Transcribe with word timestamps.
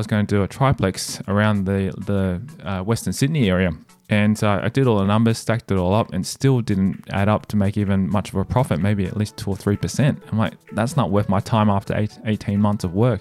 was 0.00 0.06
going 0.06 0.26
to 0.26 0.34
do 0.34 0.42
a 0.42 0.48
triplex 0.48 1.20
around 1.28 1.66
the 1.66 1.92
the 2.06 2.40
uh, 2.66 2.82
Western 2.82 3.12
Sydney 3.12 3.50
area, 3.50 3.70
and 4.08 4.42
uh, 4.42 4.60
I 4.62 4.70
did 4.70 4.86
all 4.86 4.98
the 4.98 5.04
numbers, 5.04 5.36
stacked 5.36 5.70
it 5.70 5.76
all 5.76 5.92
up, 5.94 6.14
and 6.14 6.26
still 6.26 6.62
didn't 6.62 7.04
add 7.10 7.28
up 7.28 7.44
to 7.46 7.56
make 7.58 7.76
even 7.76 8.08
much 8.08 8.30
of 8.30 8.36
a 8.36 8.44
profit. 8.46 8.80
Maybe 8.80 9.04
at 9.04 9.14
least 9.18 9.36
two 9.36 9.50
or 9.50 9.56
three 9.56 9.76
percent. 9.76 10.22
I'm 10.32 10.38
like, 10.38 10.54
that's 10.72 10.96
not 10.96 11.10
worth 11.10 11.28
my 11.28 11.40
time 11.40 11.68
after 11.68 11.94
eight, 11.94 12.18
18 12.24 12.58
months 12.58 12.82
of 12.82 12.94
work. 12.94 13.20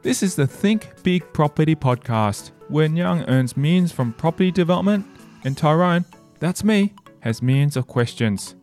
This 0.00 0.22
is 0.22 0.34
the 0.34 0.46
Think 0.46 1.02
Big 1.02 1.30
Property 1.34 1.76
podcast, 1.76 2.52
where 2.68 2.88
Nhan 2.88 3.28
earns 3.28 3.54
millions 3.54 3.92
from 3.92 4.14
property 4.14 4.50
development, 4.50 5.04
and 5.44 5.58
Tyrone, 5.58 6.06
that's 6.40 6.64
me, 6.64 6.94
has 7.20 7.42
millions 7.42 7.76
of 7.76 7.86
questions. 7.86 8.54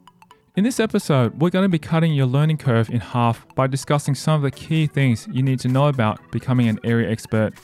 In 0.58 0.64
this 0.64 0.80
episode, 0.80 1.42
we're 1.42 1.50
going 1.50 1.66
to 1.66 1.70
be 1.70 1.78
cutting 1.78 2.14
your 2.14 2.28
learning 2.28 2.56
curve 2.56 2.90
in 2.90 3.02
half 3.02 3.46
by 3.56 3.68
discussing 3.68 4.16
some 4.16 4.36
of 4.36 4.42
the 4.42 4.52
key 4.52 4.88
things 4.88 5.28
you 5.30 5.44
need 5.44 5.60
to 5.60 5.68
know 5.68 5.88
about 5.90 6.32
becoming 6.32 6.70
an 6.70 6.80
area 6.86 7.12
expert, 7.12 7.56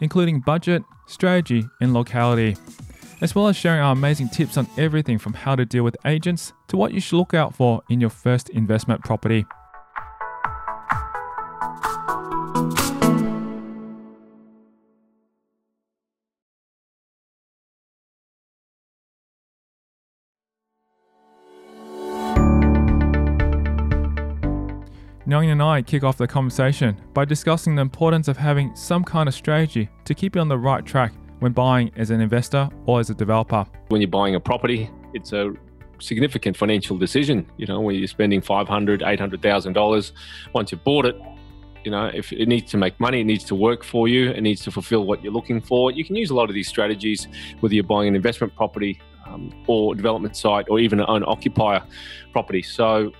including 0.00 0.40
budget, 0.40 0.82
strategy, 1.06 1.68
and 1.82 1.92
locality, 1.92 2.56
as 3.20 3.34
well 3.34 3.48
as 3.48 3.56
sharing 3.56 3.82
our 3.82 3.92
amazing 3.92 4.30
tips 4.30 4.56
on 4.56 4.66
everything 4.78 5.18
from 5.18 5.34
how 5.34 5.56
to 5.56 5.66
deal 5.66 5.84
with 5.84 5.94
agents 6.06 6.54
to 6.68 6.78
what 6.78 6.94
you 6.94 7.00
should 7.00 7.18
look 7.18 7.34
out 7.34 7.54
for 7.54 7.82
in 7.90 8.00
your 8.00 8.08
first 8.08 8.48
investment 8.48 9.04
property. 9.04 9.44
Nhan 25.28 25.52
and 25.52 25.62
I 25.62 25.82
kick 25.82 26.04
off 26.04 26.16
the 26.16 26.26
conversation 26.26 26.98
by 27.12 27.26
discussing 27.26 27.74
the 27.74 27.82
importance 27.82 28.28
of 28.28 28.38
having 28.38 28.74
some 28.74 29.04
kind 29.04 29.28
of 29.28 29.34
strategy 29.34 29.90
to 30.06 30.14
keep 30.14 30.34
you 30.34 30.40
on 30.40 30.48
the 30.48 30.56
right 30.56 30.86
track 30.86 31.12
when 31.40 31.52
buying 31.52 31.90
as 31.96 32.08
an 32.08 32.22
investor 32.22 32.66
or 32.86 32.98
as 32.98 33.10
a 33.10 33.14
developer. 33.14 33.66
When 33.88 34.00
you're 34.00 34.08
buying 34.08 34.36
a 34.36 34.40
property, 34.40 34.88
it's 35.12 35.34
a 35.34 35.52
significant 35.98 36.56
financial 36.56 36.96
decision. 36.96 37.46
You 37.58 37.66
know, 37.66 37.78
when 37.82 37.96
you're 37.96 38.06
spending 38.06 38.40
five 38.40 38.68
hundred, 38.68 39.02
eight 39.02 39.20
hundred 39.20 39.42
thousand 39.42 39.74
dollars, 39.74 40.14
once 40.54 40.72
you've 40.72 40.82
bought 40.82 41.04
it, 41.04 41.20
you 41.84 41.90
know, 41.90 42.06
if 42.06 42.32
it 42.32 42.48
needs 42.48 42.70
to 42.70 42.78
make 42.78 42.98
money, 42.98 43.20
it 43.20 43.24
needs 43.24 43.44
to 43.44 43.54
work 43.54 43.84
for 43.84 44.08
you, 44.08 44.30
it 44.30 44.40
needs 44.40 44.62
to 44.62 44.70
fulfill 44.70 45.04
what 45.04 45.22
you're 45.22 45.32
looking 45.32 45.60
for. 45.60 45.90
You 45.90 46.06
can 46.06 46.16
use 46.16 46.30
a 46.30 46.34
lot 46.34 46.48
of 46.48 46.54
these 46.54 46.68
strategies, 46.68 47.28
whether 47.60 47.74
you're 47.74 47.84
buying 47.84 48.08
an 48.08 48.16
investment 48.16 48.56
property 48.56 48.98
um, 49.26 49.52
or 49.66 49.94
development 49.94 50.36
site 50.36 50.64
or 50.70 50.80
even 50.80 51.00
an 51.00 51.06
owner 51.06 51.26
occupier 51.28 51.82
property. 52.32 52.62
So 52.62 53.12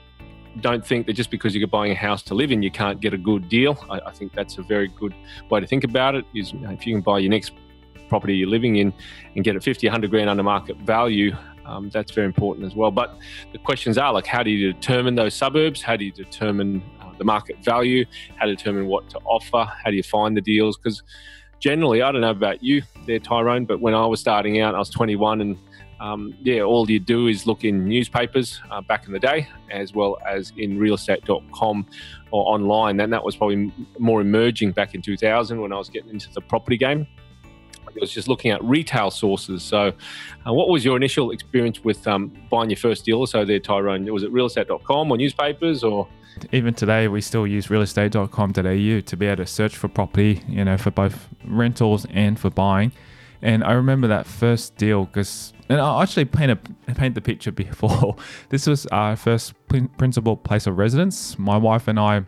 don't 0.61 0.87
think 0.87 1.07
that 1.07 1.15
just 1.15 1.31
because 1.31 1.55
you're 1.55 1.69
buying 1.69 1.93
a 1.93 1.97
house 1.97 2.23
to 2.25 2.35
live 2.35 2.53
in, 2.53 2.63
you 2.63 2.71
can't 2.71 3.01
get 3.01 3.15
a 3.15 3.19
good 3.19 3.49
deal. 3.49 3.79
I, 3.91 4.01
I 4.07 4.13
think 4.13 4.33
that's 4.35 4.59
a 4.59 4.63
very 4.63 4.89
good 4.89 5.15
way 5.51 5.61
to 5.61 5.67
think 5.67 5.85
about 5.85 6.15
it. 6.15 6.25
Is 6.35 6.53
if 6.55 6.87
you 6.87 6.95
can 6.95 7.03
buy 7.03 7.19
your 7.19 7.31
next 7.31 7.53
property 8.09 8.37
you're 8.37 8.49
living 8.49 8.77
in 8.77 8.93
and 9.37 9.45
get 9.45 9.55
it 9.55 9.63
50, 9.63 9.87
100 9.87 10.11
grand 10.11 10.31
under 10.31 10.43
market 10.43 10.77
value, 10.79 11.37
um, 11.67 11.91
that's 11.91 12.13
very 12.13 12.27
important 12.27 12.67
as 12.67 12.75
well. 12.75 12.91
But 12.91 13.19
the 13.53 13.59
questions 13.59 13.99
are 13.99 14.13
like, 14.13 14.27
how 14.27 14.43
do 14.43 14.51
you 14.51 14.73
determine 14.73 15.15
those 15.15 15.35
suburbs? 15.35 15.83
How 15.83 15.97
do 15.97 16.05
you 16.05 16.13
determine 16.13 16.83
uh, 17.01 17.13
the 17.19 17.25
market 17.25 17.63
value? 17.63 18.07
How 18.37 18.47
to 18.47 18.57
determine 18.57 18.87
what 18.87 19.09
to 19.11 19.19
offer? 19.25 19.71
How 19.85 19.91
do 19.91 19.97
you 19.97 20.03
find 20.03 20.37
the 20.37 20.41
deals? 20.41 20.79
Because 20.79 21.03
generally, 21.61 22.01
I 22.03 22.11
don't 22.11 22.23
know 22.23 22.31
about 22.31 22.63
you 22.63 22.83
there, 23.07 23.19
Tyrone, 23.19 23.67
but 23.67 23.81
when 23.81 23.95
I 23.95 24.07
was 24.07 24.21
starting 24.21 24.61
out, 24.61 24.75
I 24.75 24.79
was 24.79 24.91
21 24.91 25.43
and 25.43 25.59
um, 26.01 26.35
yeah, 26.43 26.61
all 26.61 26.89
you 26.91 27.01
do 27.01 27.27
is 27.27 27.47
look 27.47 27.65
in 27.65 27.85
newspapers 27.87 28.61
uh, 28.71 28.81
back 28.81 29.07
in 29.07 29.13
the 29.13 29.19
day, 29.19 29.49
as 29.71 29.93
well 29.93 30.19
as 30.27 30.53
in 30.57 30.79
realestate.com 30.79 31.87
or 32.31 32.53
online. 32.53 33.01
And 33.01 33.13
that 33.13 33.25
was 33.25 33.37
probably 33.37 33.73
more 33.99 34.21
emerging 34.21 34.73
back 34.73 34.95
in 34.95 35.03
2000 35.03 35.61
when 35.61 35.73
I 35.73 35.77
was 35.77 35.89
getting 35.89 36.11
into 36.11 36.33
the 36.33 36.41
property 36.41 36.77
game. 36.77 37.07
I 37.87 38.01
was 38.01 38.13
just 38.13 38.29
looking 38.29 38.51
at 38.51 38.63
retail 38.63 39.11
sources. 39.11 39.63
So, 39.63 39.93
uh, 40.47 40.53
what 40.53 40.69
was 40.69 40.85
your 40.85 40.97
initial 40.97 41.31
experience 41.31 41.83
with 41.83 42.07
um, 42.07 42.33
buying 42.51 42.71
your 42.71 42.77
first 42.77 43.05
deal 43.05 43.27
so 43.27 43.45
there, 43.45 43.59
Tyrone? 43.59 44.05
Was 44.13 44.23
it 44.23 44.33
realestate.com 44.33 45.11
or 45.11 45.17
newspapers 45.17 45.83
or? 45.83 46.07
Even 46.53 46.75
today, 46.75 47.09
we 47.09 47.21
still 47.21 47.47
use 47.47 47.67
realestate.com.au 47.67 49.01
to 49.01 49.17
be 49.17 49.27
able 49.27 49.37
to 49.37 49.47
search 49.47 49.77
for 49.77 49.89
property, 49.89 50.43
you 50.47 50.65
know, 50.65 50.77
for 50.77 50.93
both 50.93 51.29
rentals 51.45 52.07
and 52.11 52.39
for 52.39 52.51
buying. 52.51 52.93
And 53.43 53.63
I 53.63 53.73
remember 53.73 54.09
that 54.09 54.27
first 54.27 54.77
deal 54.77 55.05
because 55.05 55.53
and 55.69 55.81
I'll 55.81 56.01
actually 56.01 56.25
paint 56.25 56.53
a 56.53 56.95
paint 56.95 57.15
the 57.15 57.21
picture 57.21 57.53
before. 57.67 58.17
This 58.49 58.67
was 58.67 58.87
our 58.87 59.17
first 59.17 59.55
principal 59.69 60.37
place 60.37 60.67
of 60.67 60.79
residence. 60.79 61.39
My 61.39 61.57
wife 61.57 61.89
and 61.89 62.01
I, 62.01 62.25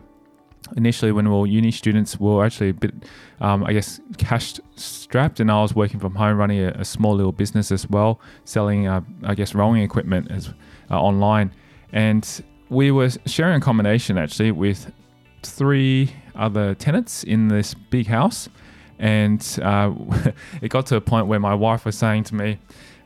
initially 0.77 1.11
when 1.11 1.27
we 1.27 1.35
were 1.35 1.47
uni 1.47 1.71
students, 1.71 2.19
were 2.19 2.45
actually 2.45 2.69
a 2.69 2.73
bit, 2.73 2.93
um, 3.39 3.63
I 3.63 3.73
guess, 3.73 3.99
cash 4.17 4.53
strapped, 4.75 5.39
and 5.39 5.51
I 5.51 5.61
was 5.61 5.75
working 5.75 5.99
from 5.99 6.15
home, 6.15 6.37
running 6.37 6.59
a, 6.59 6.69
a 6.69 6.85
small 6.85 7.15
little 7.15 7.31
business 7.31 7.71
as 7.71 7.89
well, 7.89 8.19
selling, 8.45 8.87
uh, 8.87 9.01
I 9.23 9.33
guess, 9.33 9.55
rowing 9.55 9.81
equipment 9.81 10.29
as 10.31 10.53
uh, 10.91 11.01
online, 11.01 11.51
and 11.91 12.43
we 12.69 12.91
were 12.91 13.09
sharing 13.25 13.55
accommodation 13.55 14.17
actually 14.17 14.51
with 14.51 14.91
three 15.43 16.13
other 16.35 16.75
tenants 16.75 17.23
in 17.23 17.47
this 17.47 17.73
big 17.73 18.07
house, 18.07 18.47
and 19.01 19.59
uh, 19.61 19.93
it 20.61 20.69
got 20.69 20.85
to 20.87 20.95
a 20.95 21.01
point 21.01 21.27
where 21.27 21.39
my 21.39 21.55
wife 21.55 21.83
was 21.83 21.97
saying 21.97 22.23
to 22.25 22.35
me 22.35 22.59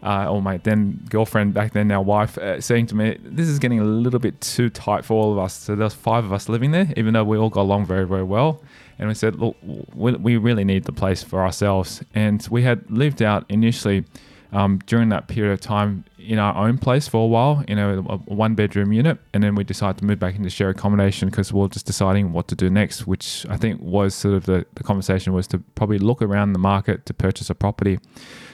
uh, 0.05 0.29
or 0.29 0.39
my 0.39 0.57
then 0.57 1.03
girlfriend 1.09 1.53
back 1.53 1.73
then, 1.73 1.87
now 1.87 1.99
wife, 1.99 2.37
uh, 2.37 2.61
saying 2.61 2.85
to 2.87 2.95
me, 2.95 3.17
"This 3.23 3.47
is 3.47 3.57
getting 3.57 3.79
a 3.79 3.83
little 3.83 4.19
bit 4.19 4.39
too 4.39 4.69
tight 4.69 5.03
for 5.03 5.15
all 5.15 5.31
of 5.31 5.39
us." 5.39 5.55
So 5.55 5.75
there's 5.75 5.95
five 5.95 6.23
of 6.23 6.31
us 6.31 6.47
living 6.47 6.71
there, 6.71 6.93
even 6.95 7.13
though 7.13 7.23
we 7.23 7.37
all 7.37 7.49
got 7.49 7.61
along 7.61 7.87
very, 7.87 8.05
very 8.05 8.23
well. 8.23 8.61
And 8.99 9.07
we 9.07 9.15
said, 9.15 9.35
"Look, 9.37 9.57
we 9.95 10.37
really 10.37 10.63
need 10.63 10.83
the 10.83 10.91
place 10.91 11.23
for 11.23 11.41
ourselves." 11.41 12.03
And 12.13 12.47
we 12.51 12.61
had 12.61 12.89
lived 12.91 13.23
out 13.23 13.45
initially 13.49 14.05
um, 14.53 14.79
during 14.85 15.09
that 15.09 15.27
period 15.27 15.53
of 15.53 15.59
time 15.59 16.03
in 16.27 16.39
our 16.39 16.55
own 16.67 16.77
place 16.77 17.07
for 17.07 17.23
a 17.23 17.27
while, 17.27 17.63
in 17.67 17.77
a, 17.77 17.99
a 17.99 18.17
one 18.17 18.55
bedroom 18.55 18.91
unit, 18.91 19.19
and 19.33 19.43
then 19.43 19.55
we 19.55 19.63
decided 19.63 19.97
to 19.99 20.05
move 20.05 20.19
back 20.19 20.35
into 20.35 20.49
share 20.49 20.69
accommodation 20.69 21.29
because 21.29 21.53
we 21.53 21.61
are 21.61 21.67
just 21.67 21.85
deciding 21.85 22.33
what 22.33 22.47
to 22.47 22.55
do 22.55 22.69
next, 22.69 23.07
which 23.07 23.45
I 23.49 23.57
think 23.57 23.81
was 23.81 24.15
sort 24.15 24.35
of 24.35 24.45
the, 24.45 24.65
the 24.75 24.83
conversation 24.83 25.33
was 25.33 25.47
to 25.47 25.59
probably 25.75 25.99
look 25.99 26.21
around 26.21 26.53
the 26.53 26.59
market 26.59 27.05
to 27.05 27.13
purchase 27.13 27.49
a 27.49 27.55
property. 27.55 27.99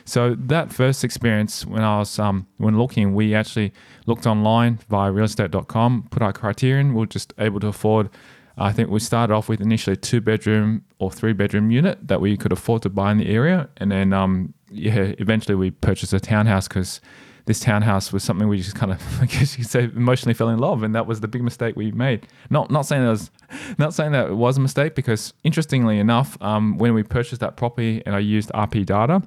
So 0.06 0.36
that 0.36 0.74
first 0.74 1.04
experience, 1.04 1.66
when 1.66 1.84
I 1.84 2.00
was 2.00 2.20
um, 2.20 2.48
when 2.58 2.78
looking, 2.78 3.14
we 3.14 3.34
actually 3.34 3.74
looked 4.06 4.26
online 4.26 4.80
via 4.90 5.12
realestate.com, 5.12 6.08
put 6.12 6.22
our 6.22 6.34
criterion. 6.34 6.94
We 6.94 7.04
are 7.04 7.08
just 7.08 7.34
able 7.38 7.60
to 7.62 7.68
afford. 7.68 8.10
I 8.58 8.74
think 8.74 8.90
we 8.90 9.00
started 9.00 9.34
off 9.34 9.48
with 9.48 9.62
initially 9.62 9.96
two 9.96 10.22
bedroom 10.22 10.84
or 11.00 11.10
three 11.10 11.34
bedroom 11.34 11.72
unit 11.72 12.08
that 12.08 12.20
we 12.22 12.36
could 12.38 12.52
afford 12.52 12.82
to 12.84 12.90
buy 12.90 13.12
in 13.12 13.18
the 13.18 13.30
area, 13.30 13.70
and 13.78 13.92
then 13.92 14.14
um, 14.14 14.54
yeah, 14.70 15.14
eventually 15.20 15.56
we 15.56 15.72
purchased 15.72 16.14
a 16.14 16.20
townhouse 16.20 16.68
because 16.68 17.02
this 17.46 17.60
townhouse 17.60 18.14
was 18.14 18.24
something 18.24 18.48
we 18.48 18.58
just 18.58 18.76
kind 18.76 18.92
of, 18.92 19.02
I 19.22 19.26
guess 19.26 19.58
you 19.58 19.64
could 19.64 19.72
say, 19.72 19.84
emotionally 19.84 20.34
fell 20.34 20.50
in 20.50 20.60
love, 20.60 20.84
and 20.84 20.96
that 20.96 21.08
was 21.08 21.22
the 21.22 21.28
big 21.28 21.44
mistake 21.44 21.76
we 21.76 21.92
made. 21.92 22.28
Not 22.50 22.72
not 22.72 22.86
saying 22.86 23.04
that 23.04 23.10
was, 23.10 23.32
not 23.78 23.94
saying 23.94 24.12
that 24.14 24.30
it 24.30 24.36
was 24.36 24.58
a 24.58 24.62
mistake 24.62 24.96
because 24.96 25.34
interestingly 25.44 26.00
enough, 26.00 26.38
um, 26.42 26.78
when 26.78 26.94
we 26.94 27.04
purchased 27.04 27.42
that 27.42 27.58
property 27.58 28.02
and 28.06 28.16
I 28.16 28.20
used 28.20 28.50
RP 28.52 28.86
data, 28.86 29.22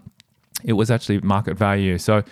it 0.65 0.75
was 0.75 0.91
actually 0.91 1.21
market 1.21 1.57
value. 1.57 1.99
So 1.99 2.25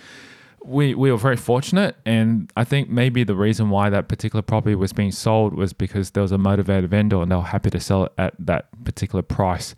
we, 0.63 0.95
we 0.95 1.11
were 1.11 1.17
very 1.17 1.37
fortunate. 1.37 1.95
And 2.05 2.51
I 2.55 2.63
think 2.63 2.89
maybe 2.89 3.23
the 3.23 3.35
reason 3.35 3.69
why 3.69 3.89
that 3.89 4.07
particular 4.07 4.41
property 4.41 4.75
was 4.75 4.93
being 4.93 5.11
sold 5.11 5.53
was 5.53 5.73
because 5.73 6.11
there 6.11 6.23
was 6.23 6.31
a 6.31 6.37
motivated 6.37 6.89
vendor 6.89 7.21
and 7.21 7.31
they 7.31 7.35
were 7.35 7.41
happy 7.41 7.69
to 7.69 7.79
sell 7.79 8.05
it 8.05 8.13
at 8.17 8.33
that 8.39 8.67
particular 8.83 9.21
price, 9.21 9.75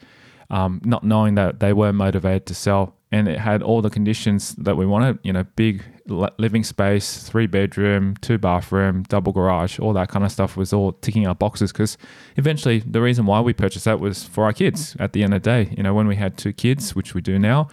um, 0.50 0.82
not 0.84 1.04
knowing 1.04 1.36
that 1.36 1.60
they 1.60 1.74
were 1.74 1.92
motivated 1.92 2.46
to 2.48 2.54
sell. 2.54 2.96
And 3.12 3.28
it 3.28 3.40
had 3.40 3.64
all 3.64 3.82
the 3.82 3.90
conditions 3.90 4.56
that 4.56 4.76
we 4.76 4.86
wanted, 4.86 5.20
you 5.24 5.34
know, 5.34 5.46
big 5.56 5.84
living 6.08 6.64
space, 6.64 7.24
three 7.24 7.48
bedroom, 7.48 8.16
two 8.22 8.38
bathroom, 8.38 9.04
double 9.04 9.32
garage, 9.32 9.80
all 9.80 9.94
that 9.94 10.10
kind 10.10 10.24
of 10.24 10.32
stuff 10.32 10.56
was 10.56 10.72
all 10.72 10.94
ticking 10.94 11.28
our 11.28 11.36
boxes. 11.36 11.72
Because 11.72 11.98
eventually, 12.36 12.80
the 12.80 13.02
reason 13.02 13.26
why 13.26 13.42
we 13.42 13.54
purchased 13.54 13.86
that 13.86 14.00
was 14.00 14.24
for 14.24 14.44
our 14.44 14.54
kids 14.54 14.96
at 15.00 15.14
the 15.14 15.24
end 15.24 15.34
of 15.34 15.42
the 15.42 15.50
day. 15.50 15.74
You 15.76 15.84
know, 15.84 15.94
when 15.94 16.08
we 16.08 16.16
had 16.16 16.38
two 16.38 16.54
kids, 16.54 16.96
which 16.96 17.14
we 17.14 17.22
do 17.22 17.40
now, 17.40 17.70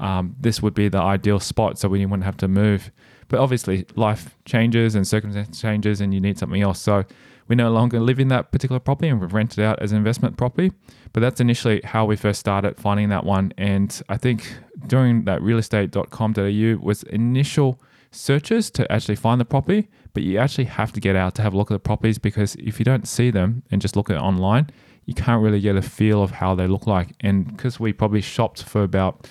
um, 0.00 0.34
this 0.40 0.62
would 0.62 0.74
be 0.74 0.88
the 0.88 0.98
ideal 0.98 1.40
spot 1.40 1.78
so 1.78 1.88
we 1.88 2.04
wouldn't 2.04 2.24
have 2.24 2.36
to 2.38 2.48
move. 2.48 2.90
But 3.28 3.40
obviously, 3.40 3.86
life 3.96 4.36
changes 4.44 4.94
and 4.94 5.06
circumstance 5.06 5.60
changes, 5.60 6.00
and 6.00 6.12
you 6.12 6.20
need 6.20 6.38
something 6.38 6.62
else. 6.62 6.80
So 6.80 7.04
we 7.48 7.56
no 7.56 7.70
longer 7.70 8.00
live 8.00 8.18
in 8.18 8.28
that 8.28 8.52
particular 8.52 8.80
property 8.80 9.08
and 9.08 9.20
we've 9.20 9.32
rented 9.32 9.62
out 9.62 9.80
as 9.80 9.92
an 9.92 9.98
investment 9.98 10.36
property. 10.36 10.72
But 11.12 11.20
that's 11.20 11.40
initially 11.40 11.80
how 11.84 12.04
we 12.04 12.16
first 12.16 12.40
started 12.40 12.76
finding 12.76 13.08
that 13.10 13.24
one. 13.24 13.52
And 13.58 14.02
I 14.08 14.16
think 14.16 14.56
during 14.86 15.24
that 15.24 15.40
realestate.com.au 15.40 16.84
was 16.84 17.02
initial 17.04 17.80
searches 18.10 18.70
to 18.70 18.90
actually 18.90 19.16
find 19.16 19.40
the 19.40 19.44
property, 19.44 19.88
but 20.12 20.22
you 20.22 20.38
actually 20.38 20.64
have 20.64 20.92
to 20.92 21.00
get 21.00 21.16
out 21.16 21.34
to 21.34 21.42
have 21.42 21.52
a 21.52 21.56
look 21.56 21.70
at 21.70 21.74
the 21.74 21.80
properties 21.80 22.18
because 22.18 22.54
if 22.56 22.78
you 22.78 22.84
don't 22.84 23.06
see 23.06 23.30
them 23.30 23.62
and 23.70 23.82
just 23.82 23.96
look 23.96 24.08
at 24.08 24.16
it 24.16 24.22
online, 24.22 24.70
you 25.04 25.14
can't 25.14 25.42
really 25.42 25.60
get 25.60 25.76
a 25.76 25.82
feel 25.82 26.22
of 26.22 26.30
how 26.30 26.54
they 26.54 26.66
look 26.66 26.86
like. 26.86 27.10
And 27.20 27.46
because 27.46 27.78
we 27.78 27.92
probably 27.92 28.22
shopped 28.22 28.62
for 28.62 28.82
about 28.82 29.28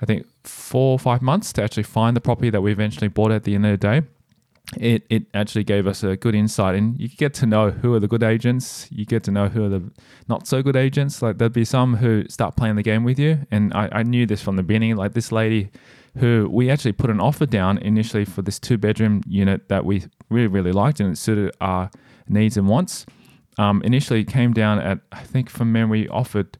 I 0.00 0.06
think, 0.06 0.26
four 0.48 0.92
or 0.92 0.98
five 0.98 1.22
months 1.22 1.52
to 1.54 1.62
actually 1.62 1.82
find 1.82 2.16
the 2.16 2.20
property 2.20 2.50
that 2.50 2.60
we 2.60 2.72
eventually 2.72 3.08
bought 3.08 3.30
at 3.30 3.44
the 3.44 3.54
end 3.54 3.66
of 3.66 3.72
the 3.72 3.76
day. 3.76 4.02
it 4.76 5.02
it 5.08 5.22
actually 5.32 5.64
gave 5.64 5.86
us 5.86 6.02
a 6.02 6.14
good 6.16 6.34
insight 6.34 6.74
and 6.74 7.00
you 7.00 7.08
get 7.08 7.32
to 7.32 7.46
know 7.46 7.70
who 7.70 7.94
are 7.94 8.00
the 8.00 8.08
good 8.08 8.22
agents. 8.22 8.86
You 8.90 9.06
get 9.06 9.22
to 9.24 9.30
know 9.30 9.48
who 9.48 9.64
are 9.64 9.68
the 9.68 9.82
not 10.28 10.46
so 10.46 10.62
good 10.62 10.76
agents. 10.76 11.22
Like 11.22 11.38
there'd 11.38 11.52
be 11.52 11.64
some 11.64 11.96
who 11.96 12.24
start 12.28 12.56
playing 12.56 12.76
the 12.76 12.82
game 12.82 13.02
with 13.04 13.18
you. 13.18 13.46
And 13.50 13.72
I, 13.72 13.88
I 13.92 14.02
knew 14.02 14.26
this 14.26 14.42
from 14.42 14.56
the 14.56 14.62
beginning. 14.62 14.96
Like 14.96 15.14
this 15.14 15.32
lady 15.32 15.70
who 16.18 16.48
we 16.50 16.70
actually 16.70 16.92
put 16.92 17.10
an 17.10 17.20
offer 17.20 17.46
down 17.46 17.78
initially 17.78 18.24
for 18.24 18.42
this 18.42 18.58
two 18.58 18.76
bedroom 18.76 19.22
unit 19.26 19.68
that 19.68 19.84
we 19.84 20.04
really 20.28 20.48
really 20.48 20.72
liked 20.72 21.00
and 21.00 21.12
it 21.12 21.16
suited 21.18 21.50
our 21.60 21.90
needs 22.28 22.56
and 22.56 22.68
wants. 22.68 23.06
Um, 23.58 23.82
initially 23.82 24.24
came 24.24 24.52
down 24.52 24.78
at 24.78 25.00
i 25.10 25.24
think 25.24 25.50
from 25.50 25.72
memory 25.72 26.06
offered 26.08 26.56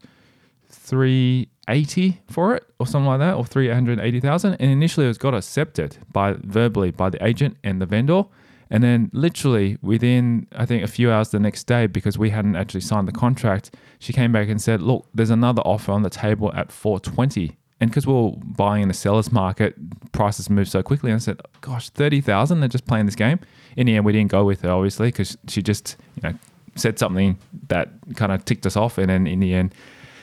380 1.68 2.20
for 2.30 2.54
it 2.54 2.64
or 2.78 2.86
something 2.86 3.06
like 3.06 3.18
that 3.20 3.34
or 3.34 3.44
380,000 3.44 4.54
and 4.54 4.70
initially 4.70 5.04
it 5.04 5.08
was 5.08 5.18
got 5.18 5.34
accepted 5.34 5.98
by 6.12 6.34
verbally 6.40 6.90
by 6.90 7.10
the 7.10 7.22
agent 7.24 7.56
and 7.62 7.80
the 7.80 7.86
vendor. 7.86 8.24
And 8.70 8.82
then 8.82 9.10
literally 9.12 9.78
within 9.82 10.46
I 10.56 10.64
think 10.64 10.82
a 10.82 10.86
few 10.86 11.10
hours 11.12 11.28
the 11.30 11.38
next 11.38 11.64
day 11.64 11.86
because 11.86 12.16
we 12.16 12.30
hadn't 12.30 12.56
actually 12.56 12.80
signed 12.80 13.06
the 13.06 13.12
contract 13.12 13.74
she 13.98 14.12
came 14.12 14.32
back 14.32 14.48
and 14.48 14.60
said 14.60 14.80
look 14.80 15.06
there's 15.14 15.30
another 15.30 15.62
offer 15.62 15.92
on 15.92 16.02
the 16.02 16.10
table 16.10 16.52
at 16.54 16.72
420 16.72 17.56
and 17.80 17.90
because 17.90 18.06
we 18.06 18.14
are 18.14 18.32
buying 18.56 18.82
in 18.82 18.88
the 18.88 18.94
seller's 18.94 19.30
market 19.30 19.74
prices 20.12 20.50
move 20.50 20.68
so 20.68 20.82
quickly. 20.82 21.10
And 21.10 21.16
I 21.16 21.20
said 21.20 21.40
gosh 21.60 21.90
30,000 21.90 22.60
they're 22.60 22.68
just 22.68 22.86
playing 22.86 23.06
this 23.06 23.14
game. 23.14 23.40
In 23.76 23.86
the 23.86 23.96
end 23.96 24.06
we 24.06 24.12
didn't 24.12 24.30
go 24.30 24.44
with 24.44 24.62
her 24.62 24.70
obviously 24.70 25.08
because 25.08 25.36
she 25.48 25.62
just 25.62 25.96
you 26.16 26.22
know 26.22 26.38
said 26.76 26.98
something 26.98 27.38
that 27.68 27.90
kind 28.16 28.32
of 28.32 28.44
ticked 28.46 28.64
us 28.64 28.76
off. 28.76 28.96
And 28.96 29.10
then 29.10 29.26
in 29.26 29.40
the 29.40 29.52
end 29.52 29.74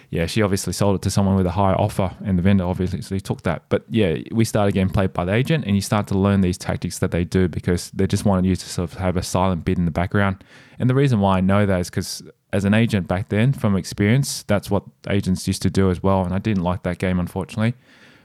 yeah, 0.09 0.25
she 0.25 0.41
obviously 0.41 0.73
sold 0.73 0.95
it 0.95 1.01
to 1.03 1.09
someone 1.09 1.35
with 1.35 1.45
a 1.45 1.51
higher 1.51 1.75
offer, 1.75 2.15
and 2.23 2.37
the 2.37 2.43
vendor 2.43 2.63
obviously 2.63 3.19
took 3.19 3.41
that. 3.43 3.63
But 3.69 3.83
yeah, 3.89 4.17
we 4.31 4.45
started 4.45 4.73
getting 4.73 4.89
played 4.89 5.13
by 5.13 5.25
the 5.25 5.33
agent, 5.33 5.65
and 5.65 5.75
you 5.75 5.81
start 5.81 6.07
to 6.07 6.17
learn 6.17 6.41
these 6.41 6.57
tactics 6.57 6.99
that 6.99 7.11
they 7.11 7.23
do 7.23 7.47
because 7.47 7.91
they 7.91 8.07
just 8.07 8.25
wanted 8.25 8.47
you 8.47 8.55
to 8.55 8.69
sort 8.69 8.91
of 8.91 8.97
have 8.97 9.17
a 9.17 9.23
silent 9.23 9.65
bid 9.65 9.77
in 9.77 9.85
the 9.85 9.91
background. 9.91 10.43
And 10.79 10.89
the 10.89 10.95
reason 10.95 11.19
why 11.19 11.37
I 11.37 11.41
know 11.41 11.65
that 11.65 11.79
is 11.79 11.89
because 11.89 12.23
as 12.53 12.65
an 12.65 12.73
agent 12.73 13.07
back 13.07 13.29
then, 13.29 13.53
from 13.53 13.75
experience, 13.75 14.43
that's 14.43 14.69
what 14.69 14.83
agents 15.09 15.47
used 15.47 15.61
to 15.63 15.69
do 15.69 15.89
as 15.89 16.01
well. 16.01 16.23
And 16.23 16.33
I 16.33 16.39
didn't 16.39 16.63
like 16.63 16.83
that 16.83 16.99
game, 16.99 17.19
unfortunately. 17.19 17.73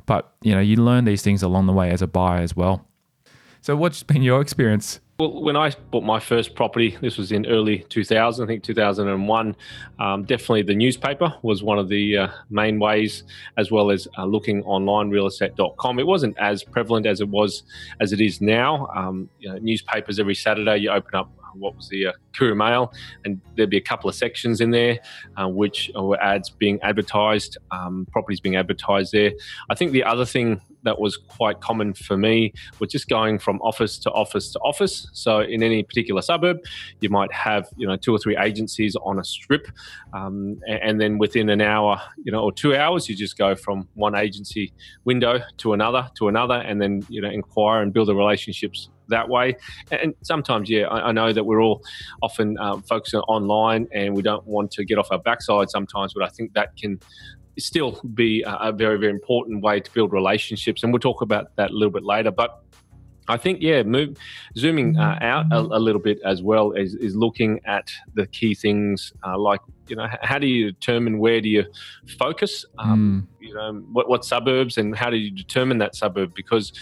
But 0.06 0.32
you 0.42 0.54
know, 0.54 0.60
you 0.60 0.76
learn 0.76 1.04
these 1.04 1.22
things 1.22 1.42
along 1.42 1.66
the 1.66 1.72
way 1.72 1.90
as 1.90 2.02
a 2.02 2.06
buyer 2.06 2.40
as 2.40 2.54
well. 2.54 2.86
So, 3.62 3.76
what's 3.76 4.02
been 4.02 4.22
your 4.22 4.40
experience 4.40 5.00
well, 5.20 5.42
when 5.42 5.56
I 5.56 5.70
bought 5.90 6.02
my 6.02 6.18
first 6.18 6.54
property, 6.54 6.96
this 7.02 7.18
was 7.18 7.30
in 7.30 7.44
early 7.46 7.80
2000, 7.90 8.42
I 8.42 8.46
think 8.46 8.62
2001. 8.64 9.56
Um, 9.98 10.24
definitely 10.24 10.62
the 10.62 10.74
newspaper 10.74 11.34
was 11.42 11.62
one 11.62 11.78
of 11.78 11.90
the 11.90 12.16
uh, 12.16 12.28
main 12.48 12.78
ways, 12.78 13.24
as 13.58 13.70
well 13.70 13.90
as 13.90 14.08
uh, 14.16 14.24
looking 14.24 14.62
online, 14.62 15.10
realestate.com. 15.10 15.98
It 15.98 16.06
wasn't 16.06 16.38
as 16.38 16.64
prevalent 16.64 17.06
as 17.06 17.20
it 17.20 17.28
was 17.28 17.64
as 18.00 18.14
it 18.14 18.20
is 18.20 18.40
now. 18.40 18.86
Um, 18.94 19.28
you 19.38 19.50
know, 19.50 19.58
newspapers 19.58 20.18
every 20.18 20.34
Saturday, 20.34 20.78
you 20.78 20.90
open 20.90 21.14
up 21.14 21.30
what 21.54 21.76
was 21.76 21.88
the 21.88 22.06
uh, 22.06 22.12
Mail, 22.40 22.90
and 23.26 23.38
there'd 23.54 23.68
be 23.68 23.76
a 23.76 23.82
couple 23.82 24.08
of 24.08 24.16
sections 24.16 24.62
in 24.62 24.70
there 24.70 24.98
uh, 25.36 25.46
which 25.46 25.90
were 25.94 26.20
ads 26.22 26.48
being 26.48 26.80
advertised, 26.82 27.58
um, 27.70 28.06
properties 28.10 28.40
being 28.40 28.56
advertised 28.56 29.12
there. 29.12 29.32
I 29.68 29.74
think 29.74 29.92
the 29.92 30.04
other 30.04 30.24
thing 30.24 30.60
that 30.82 30.98
was 30.98 31.16
quite 31.16 31.60
common 31.60 31.92
for 31.92 32.16
me 32.16 32.52
was 32.78 32.90
just 32.90 33.08
going 33.08 33.38
from 33.38 33.60
office 33.60 33.98
to 33.98 34.10
office 34.12 34.52
to 34.52 34.58
office. 34.60 35.08
So 35.12 35.40
in 35.40 35.62
any 35.62 35.82
particular 35.82 36.22
suburb, 36.22 36.58
you 37.00 37.10
might 37.10 37.32
have 37.32 37.68
you 37.76 37.86
know 37.86 37.96
two 37.96 38.14
or 38.14 38.18
three 38.18 38.36
agencies 38.36 38.96
on 39.04 39.18
a 39.18 39.24
strip, 39.24 39.66
um, 40.12 40.60
and 40.66 41.00
then 41.00 41.18
within 41.18 41.50
an 41.50 41.60
hour, 41.60 42.00
you 42.24 42.32
know, 42.32 42.42
or 42.42 42.52
two 42.52 42.74
hours, 42.74 43.08
you 43.08 43.14
just 43.14 43.36
go 43.36 43.54
from 43.54 43.88
one 43.94 44.14
agency 44.14 44.72
window 45.04 45.40
to 45.58 45.72
another 45.72 46.08
to 46.16 46.28
another, 46.28 46.54
and 46.54 46.80
then 46.80 47.04
you 47.08 47.20
know 47.20 47.30
inquire 47.30 47.82
and 47.82 47.92
build 47.92 48.08
the 48.08 48.14
relationships 48.14 48.88
that 49.10 49.28
way. 49.28 49.56
And 49.90 50.14
sometimes, 50.22 50.68
yeah, 50.68 50.86
I, 50.86 51.08
I 51.08 51.12
know 51.12 51.32
that 51.32 51.44
we're 51.44 51.62
all 51.62 51.82
often 52.22 52.58
um, 52.58 52.82
focusing 52.82 53.20
online 53.20 53.86
and 53.92 54.14
we 54.14 54.22
don't 54.22 54.46
want 54.46 54.70
to 54.72 54.84
get 54.84 54.98
off 54.98 55.08
our 55.10 55.18
backside 55.18 55.70
sometimes, 55.70 56.14
but 56.14 56.24
I 56.24 56.28
think 56.28 56.54
that 56.54 56.76
can 56.76 57.00
still 57.58 58.00
be 58.14 58.42
a, 58.42 58.54
a 58.54 58.72
very, 58.72 58.98
very 58.98 59.12
important 59.12 59.62
way 59.62 59.80
to 59.80 59.90
build 59.92 60.12
relationships. 60.12 60.82
And 60.82 60.92
we'll 60.92 61.00
talk 61.00 61.20
about 61.20 61.54
that 61.56 61.70
a 61.70 61.74
little 61.74 61.90
bit 61.90 62.04
later. 62.04 62.30
But 62.30 62.62
I 63.28 63.36
think, 63.36 63.62
yeah, 63.62 63.82
move, 63.84 64.16
zooming 64.56 64.96
uh, 64.96 65.18
out 65.20 65.46
a, 65.52 65.58
a, 65.58 65.78
little 65.78 66.00
bit 66.00 66.18
as 66.24 66.42
well 66.42 66.72
is, 66.72 66.94
is 66.94 67.14
looking 67.14 67.60
at 67.64 67.88
the 68.14 68.26
key 68.26 68.54
things 68.54 69.12
uh, 69.24 69.38
like, 69.38 69.60
you 69.86 69.94
know, 69.94 70.08
how 70.22 70.38
do 70.38 70.48
you 70.48 70.72
determine 70.72 71.18
where 71.18 71.40
do 71.40 71.48
you 71.48 71.64
focus? 72.18 72.64
Um, 72.78 73.28
mm. 73.40 73.46
You 73.46 73.54
know, 73.54 73.72
what, 73.92 74.08
what 74.08 74.24
suburbs 74.24 74.78
and 74.78 74.96
how 74.96 75.10
do 75.10 75.16
you 75.16 75.30
determine 75.30 75.78
that 75.78 75.94
suburb? 75.94 76.34
Because 76.34 76.72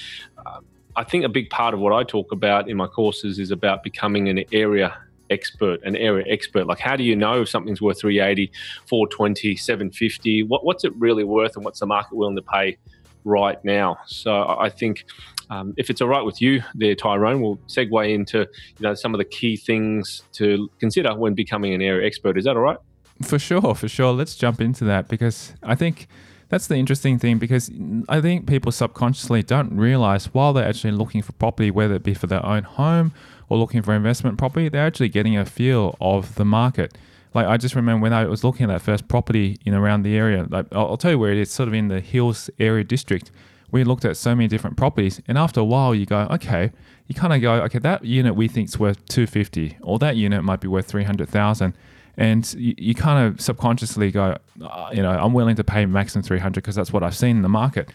uh, 0.46 0.60
I 0.98 1.04
think 1.04 1.24
a 1.24 1.28
big 1.28 1.48
part 1.48 1.74
of 1.74 1.80
what 1.80 1.92
I 1.92 2.02
talk 2.02 2.32
about 2.32 2.68
in 2.68 2.76
my 2.76 2.88
courses 2.88 3.38
is 3.38 3.52
about 3.52 3.84
becoming 3.84 4.28
an 4.28 4.42
area 4.50 4.98
expert, 5.30 5.80
an 5.84 5.94
area 5.94 6.24
expert. 6.28 6.66
Like, 6.66 6.80
how 6.80 6.96
do 6.96 7.04
you 7.04 7.14
know 7.14 7.42
if 7.42 7.48
something's 7.48 7.80
worth 7.80 8.00
380, 8.00 8.50
420, 8.88 9.54
750? 9.54 10.42
What, 10.42 10.64
what's 10.64 10.82
it 10.82 10.92
really 10.96 11.22
worth 11.22 11.54
and 11.54 11.64
what's 11.64 11.78
the 11.78 11.86
market 11.86 12.16
willing 12.16 12.34
to 12.34 12.42
pay 12.42 12.78
right 13.22 13.64
now? 13.64 13.98
So 14.06 14.56
I 14.58 14.70
think 14.70 15.04
um, 15.50 15.72
if 15.76 15.88
it's 15.88 16.00
all 16.00 16.08
right 16.08 16.24
with 16.24 16.42
you 16.42 16.64
there, 16.74 16.96
Tyrone, 16.96 17.42
we'll 17.42 17.58
segue 17.68 18.12
into 18.12 18.38
you 18.38 18.46
know 18.80 18.94
some 18.94 19.14
of 19.14 19.18
the 19.18 19.24
key 19.24 19.56
things 19.56 20.24
to 20.32 20.68
consider 20.80 21.14
when 21.14 21.34
becoming 21.34 21.74
an 21.74 21.80
area 21.80 22.08
expert. 22.08 22.36
Is 22.36 22.44
that 22.46 22.56
all 22.56 22.62
right? 22.62 22.78
For 23.22 23.38
sure, 23.38 23.76
for 23.76 23.86
sure. 23.86 24.12
Let's 24.12 24.34
jump 24.34 24.60
into 24.60 24.84
that 24.86 25.06
because 25.06 25.54
I 25.62 25.76
think 25.76 26.08
that's 26.48 26.66
the 26.66 26.76
interesting 26.76 27.18
thing 27.18 27.38
because 27.38 27.70
I 28.08 28.20
think 28.20 28.46
people 28.46 28.72
subconsciously 28.72 29.42
don't 29.42 29.76
realize 29.76 30.26
while 30.26 30.52
they're 30.52 30.66
actually 30.66 30.92
looking 30.92 31.22
for 31.22 31.32
property, 31.32 31.70
whether 31.70 31.94
it 31.94 32.02
be 32.02 32.14
for 32.14 32.26
their 32.26 32.44
own 32.44 32.62
home 32.62 33.12
or 33.48 33.58
looking 33.58 33.82
for 33.82 33.94
investment 33.94 34.38
property, 34.38 34.68
they're 34.68 34.86
actually 34.86 35.10
getting 35.10 35.36
a 35.36 35.44
feel 35.44 35.96
of 36.00 36.34
the 36.36 36.44
market. 36.44 36.96
Like 37.34 37.46
I 37.46 37.58
just 37.58 37.74
remember 37.74 38.02
when 38.02 38.14
I 38.14 38.24
was 38.24 38.42
looking 38.44 38.64
at 38.64 38.72
that 38.72 38.82
first 38.82 39.08
property 39.08 39.58
in 39.66 39.74
around 39.74 40.02
the 40.02 40.16
area, 40.16 40.46
like 40.48 40.66
I'll, 40.72 40.88
I'll 40.88 40.96
tell 40.96 41.10
you 41.10 41.18
where 41.18 41.32
it 41.32 41.38
is, 41.38 41.50
sort 41.50 41.68
of 41.68 41.74
in 41.74 41.88
the 41.88 42.00
Hills 42.00 42.48
area 42.58 42.84
district. 42.84 43.30
We 43.70 43.84
looked 43.84 44.06
at 44.06 44.16
so 44.16 44.34
many 44.34 44.48
different 44.48 44.78
properties, 44.78 45.20
and 45.28 45.36
after 45.36 45.60
a 45.60 45.64
while, 45.64 45.94
you 45.94 46.06
go, 46.06 46.26
okay, 46.30 46.72
you 47.06 47.14
kind 47.14 47.34
of 47.34 47.42
go, 47.42 47.52
okay, 47.64 47.78
that 47.80 48.02
unit 48.02 48.34
we 48.34 48.48
think's 48.48 48.78
worth 48.78 49.04
250, 49.08 49.76
or 49.82 49.98
that 49.98 50.16
unit 50.16 50.42
might 50.42 50.60
be 50.60 50.68
worth 50.68 50.86
300,000 50.86 51.74
and 52.19 52.53
you, 52.55 52.75
you 52.76 52.94
kind 52.94 53.26
of 53.26 53.41
subconsciously 53.41 54.11
go, 54.11 54.37
uh, 54.62 54.91
you 54.93 55.03
know, 55.03 55.11
I'm 55.11 55.32
willing 55.32 55.56
to 55.56 55.65
pay 55.65 55.87
maximum 55.87 56.25
300 56.25 56.56
because 56.56 56.75
that's 56.75 56.93
what 56.93 57.05
I've 57.05 57.17
seen 57.17 57.37
in 57.37 57.43
the 57.43 57.49
market. 57.49 57.91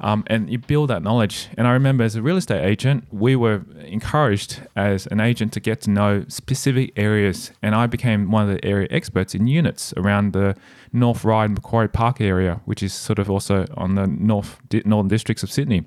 Um, 0.00 0.24
and 0.26 0.50
you 0.50 0.58
build 0.58 0.90
that 0.90 1.02
knowledge. 1.02 1.48
And 1.56 1.66
I 1.66 1.72
remember 1.72 2.04
as 2.04 2.16
a 2.16 2.22
real 2.22 2.36
estate 2.36 2.64
agent, 2.64 3.04
we 3.12 3.36
were 3.36 3.62
encouraged 3.84 4.60
as 4.76 5.06
an 5.08 5.20
agent 5.20 5.52
to 5.54 5.60
get 5.60 5.80
to 5.82 5.90
know 5.90 6.24
specific 6.28 6.92
areas. 6.96 7.52
And 7.62 7.74
I 7.74 7.86
became 7.86 8.30
one 8.30 8.48
of 8.48 8.54
the 8.54 8.64
area 8.64 8.88
experts 8.90 9.34
in 9.34 9.46
units 9.46 9.94
around 9.96 10.32
the 10.32 10.56
North 10.92 11.24
Ryde 11.24 11.46
and 11.46 11.54
Macquarie 11.54 11.88
Park 11.88 12.20
area, 12.20 12.60
which 12.64 12.82
is 12.82 12.92
sort 12.92 13.18
of 13.18 13.30
also 13.30 13.66
on 13.76 13.94
the 13.94 14.06
north 14.06 14.60
northern 14.84 15.08
districts 15.08 15.42
of 15.42 15.52
Sydney. 15.52 15.84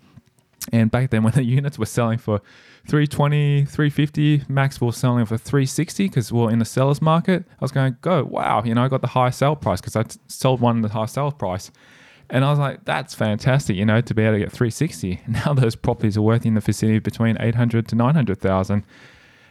And 0.72 0.92
back 0.92 1.10
then, 1.10 1.24
when 1.24 1.34
the 1.34 1.44
units 1.44 1.78
were 1.78 1.86
selling 1.86 2.20
for 2.20 2.42
320, 2.88 3.66
350, 3.66 4.44
max 4.50 4.82
was 4.82 4.98
selling 4.98 5.26
for 5.26 5.38
360 5.38 6.06
because 6.06 6.32
we 6.32 6.42
are 6.42 6.52
in 6.52 6.60
the 6.60 6.66
seller's 6.66 7.02
market. 7.02 7.46
I 7.50 7.58
was 7.62 7.72
going, 7.72 7.96
go, 8.02 8.24
wow, 8.24 8.64
you 8.64 8.74
know, 8.74 8.84
I 8.84 8.88
got 8.88 9.02
the 9.02 9.08
high 9.08 9.30
sale 9.30 9.56
price 9.56 9.80
because 9.80 9.96
I 9.96 10.04
sold 10.28 10.62
one 10.62 10.78
at 10.78 10.84
the 10.84 10.90
high 10.90 11.06
sale 11.06 11.32
price. 11.32 11.72
And 12.30 12.46
I 12.46 12.50
was 12.50 12.60
like, 12.60 12.86
that's 12.86 13.14
fantastic, 13.14 13.76
you 13.76 13.86
know, 13.86 14.02
to 14.02 14.14
be 14.14 14.24
able 14.24 14.36
to 14.36 14.40
get 14.40 14.52
360. 14.52 15.22
Now 15.28 15.54
those 15.54 15.76
properties 15.76 16.18
are 16.18 16.22
worth 16.22 16.46
in 16.46 16.56
the 16.56 16.62
vicinity 16.62 17.00
between 17.00 17.38
800 17.40 17.88
to 17.90 17.96
900,000. 17.96 18.84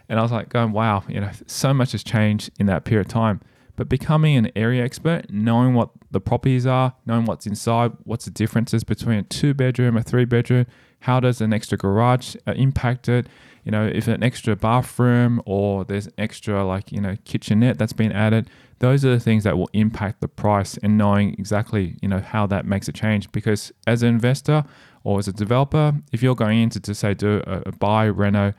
And 0.08 0.18
I 0.18 0.22
was 0.22 0.32
like, 0.32 0.49
going, 0.49 0.72
wow, 0.72 1.04
you 1.08 1.20
know, 1.20 1.30
so 1.46 1.72
much 1.72 1.92
has 1.92 2.02
changed 2.02 2.50
in 2.58 2.66
that 2.66 2.84
period 2.84 3.06
of 3.06 3.12
time. 3.12 3.40
But 3.80 3.88
becoming 3.88 4.37
an 4.37 4.52
area 4.54 4.84
expert, 4.84 5.30
knowing 5.30 5.72
what 5.72 5.88
the 6.10 6.20
properties 6.20 6.66
are, 6.66 6.92
knowing 7.06 7.25
what's 7.25 7.46
inside, 7.46 7.92
what's 8.04 8.26
the 8.26 8.30
differences 8.30 8.84
between 8.84 9.20
a 9.20 9.22
two 9.22 9.54
bedroom, 9.54 9.96
a 9.96 10.02
three 10.02 10.26
bedroom, 10.26 10.66
how 10.99 11.18
does 11.18 11.40
an 11.40 11.54
extra 11.54 11.78
garage 11.78 12.37
uh, 12.46 12.52
impact 12.52 13.08
it? 13.08 13.26
You 13.64 13.72
know, 13.72 13.87
if 13.87 14.06
an 14.06 14.22
extra 14.22 14.54
bathroom 14.54 15.40
or 15.46 15.87
there's 15.87 16.10
extra 16.18 16.62
like, 16.62 16.92
you 16.92 17.00
know, 17.00 17.16
kitchenette 17.25 17.78
that's 17.78 17.94
been 17.94 18.12
added, 18.12 18.50
those 18.80 19.02
are 19.02 19.12
the 19.12 19.18
things 19.18 19.44
that 19.44 19.56
will 19.56 19.70
impact 19.72 20.20
the 20.20 20.28
price 20.28 20.76
and 20.82 20.99
knowing 20.99 21.32
exactly, 21.38 21.96
you 22.02 22.08
know, 22.08 22.20
how 22.20 22.46
that 22.49 22.66
makes 22.66 22.87
a 22.87 22.92
change. 22.92 23.32
Because 23.32 23.72
as 23.87 24.02
an 24.02 24.10
investor 24.10 24.62
or 25.04 25.18
as 25.18 25.26
a 25.26 25.32
developer, 25.32 25.94
if 26.12 26.22
you're 26.22 26.34
going 26.34 26.60
into 26.60 26.80
to 26.80 26.94
say 26.94 27.14
do 27.14 27.42
a, 27.46 27.62
a 27.64 27.72
buy, 27.72 28.10
reno, 28.10 28.52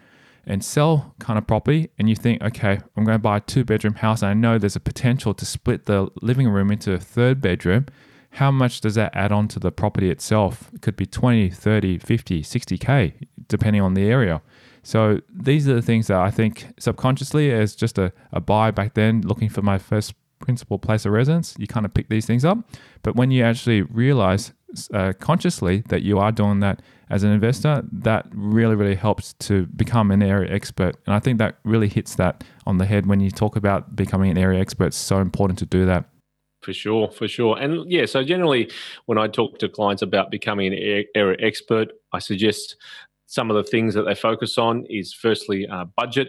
and 0.46 0.64
sell 0.64 1.16
kind 1.20 1.38
of 1.38 1.48
property 1.48 1.90
and 1.98 2.10
you 2.10 2.16
think, 2.16 2.42
okay, 2.42 2.80
I'm 2.96 3.04
going 3.04 3.16
to 3.16 3.20
buy 3.20 3.38
a 3.38 3.42
two 3.42 3.64
bedroom 3.64 3.96
house 3.96 4.22
and 4.22 4.30
I 4.30 4.34
know 4.34 4.58
there's 4.58 4.76
a 4.76 4.82
potential 4.82 5.34
to 5.34 5.46
split 5.46 5.86
the 5.86 6.10
living 6.22 6.50
room 6.50 6.72
into 6.72 6.94
a 6.94 7.00
third 7.00 7.42
bedroom, 7.42 7.86
how 8.32 8.50
much 8.50 8.82
does 8.82 8.96
that 8.96 9.16
add 9.16 9.32
on 9.32 9.48
to 9.50 9.60
the 9.60 9.72
property 9.72 10.10
itself? 10.10 10.70
It 10.74 10.82
could 10.82 10.96
be 10.96 11.06
20, 11.06 11.50
30, 11.50 11.98
50, 11.98 12.42
60K, 12.42 13.28
depending 13.48 13.82
on 13.82 13.94
the 13.94 14.06
area. 14.06 14.42
So 14.84 15.20
these 15.30 15.68
are 15.68 15.76
the 15.76 15.82
things 15.82 16.08
that 16.08 16.20
I 16.20 16.32
think 16.32 16.74
subconsciously, 16.80 17.52
as 17.52 17.76
just 17.76 17.98
a, 17.98 18.14
a 18.32 18.40
buy 18.40 18.72
back 18.72 18.94
then, 18.94 19.22
looking 19.22 19.50
for 19.50 19.62
my 19.62 19.78
first 19.78 20.14
principal 20.40 20.80
place 20.80 21.06
of 21.06 21.12
residence, 21.12 21.56
you 21.60 21.68
kind 21.68 21.86
of 21.86 21.94
pick 21.94 22.10
these 22.10 22.26
things 22.26 22.44
up. 22.44 22.58
But 23.04 23.16
when 23.16 23.32
you 23.32 23.44
actually 23.44 23.84
realize 23.84 24.54
uh, 24.94 25.14
consciously 25.20 25.84
that 25.90 26.02
you 26.02 26.20
are 26.20 26.32
doing 26.32 26.60
that 26.62 26.82
as 27.10 27.24
an 27.24 27.32
investor, 27.32 27.84
that 27.92 28.26
really, 28.32 28.76
really 28.76 28.96
helps 28.96 29.34
to 29.34 29.66
become 29.76 30.12
an 30.12 30.24
area 30.24 30.54
expert. 30.54 30.96
And 31.06 31.14
I 31.14 31.20
think 31.20 31.40
that 31.40 31.58
really 31.64 31.90
hits 31.90 32.16
that 32.16 32.44
on 32.66 32.78
the 32.78 32.86
head 32.86 33.06
when 33.06 33.20
you 33.20 33.32
talk 33.32 33.56
about 33.56 33.96
becoming 33.96 34.32
an 34.32 34.38
area 34.38 34.60
expert. 34.60 34.88
It's 34.88 34.98
so 34.98 35.18
important 35.18 35.60
to 35.60 35.66
do 35.66 35.86
that. 35.86 36.06
For 36.62 36.74
sure, 36.74 37.10
for 37.10 37.28
sure. 37.28 37.58
And 37.58 37.92
yeah, 37.92 38.06
so 38.06 38.24
generally, 38.24 38.70
when 39.08 39.18
I 39.18 39.28
talk 39.28 39.58
to 39.60 39.68
clients 39.68 40.04
about 40.04 40.30
becoming 40.30 40.68
an 40.68 41.06
area 41.16 41.38
expert, 41.40 41.92
I 42.14 42.20
suggest 42.20 42.76
some 43.32 43.50
of 43.50 43.56
the 43.56 43.64
things 43.64 43.94
that 43.94 44.02
they 44.02 44.14
focus 44.14 44.58
on 44.58 44.84
is 44.90 45.14
firstly 45.14 45.66
uh, 45.66 45.86
budget. 45.96 46.28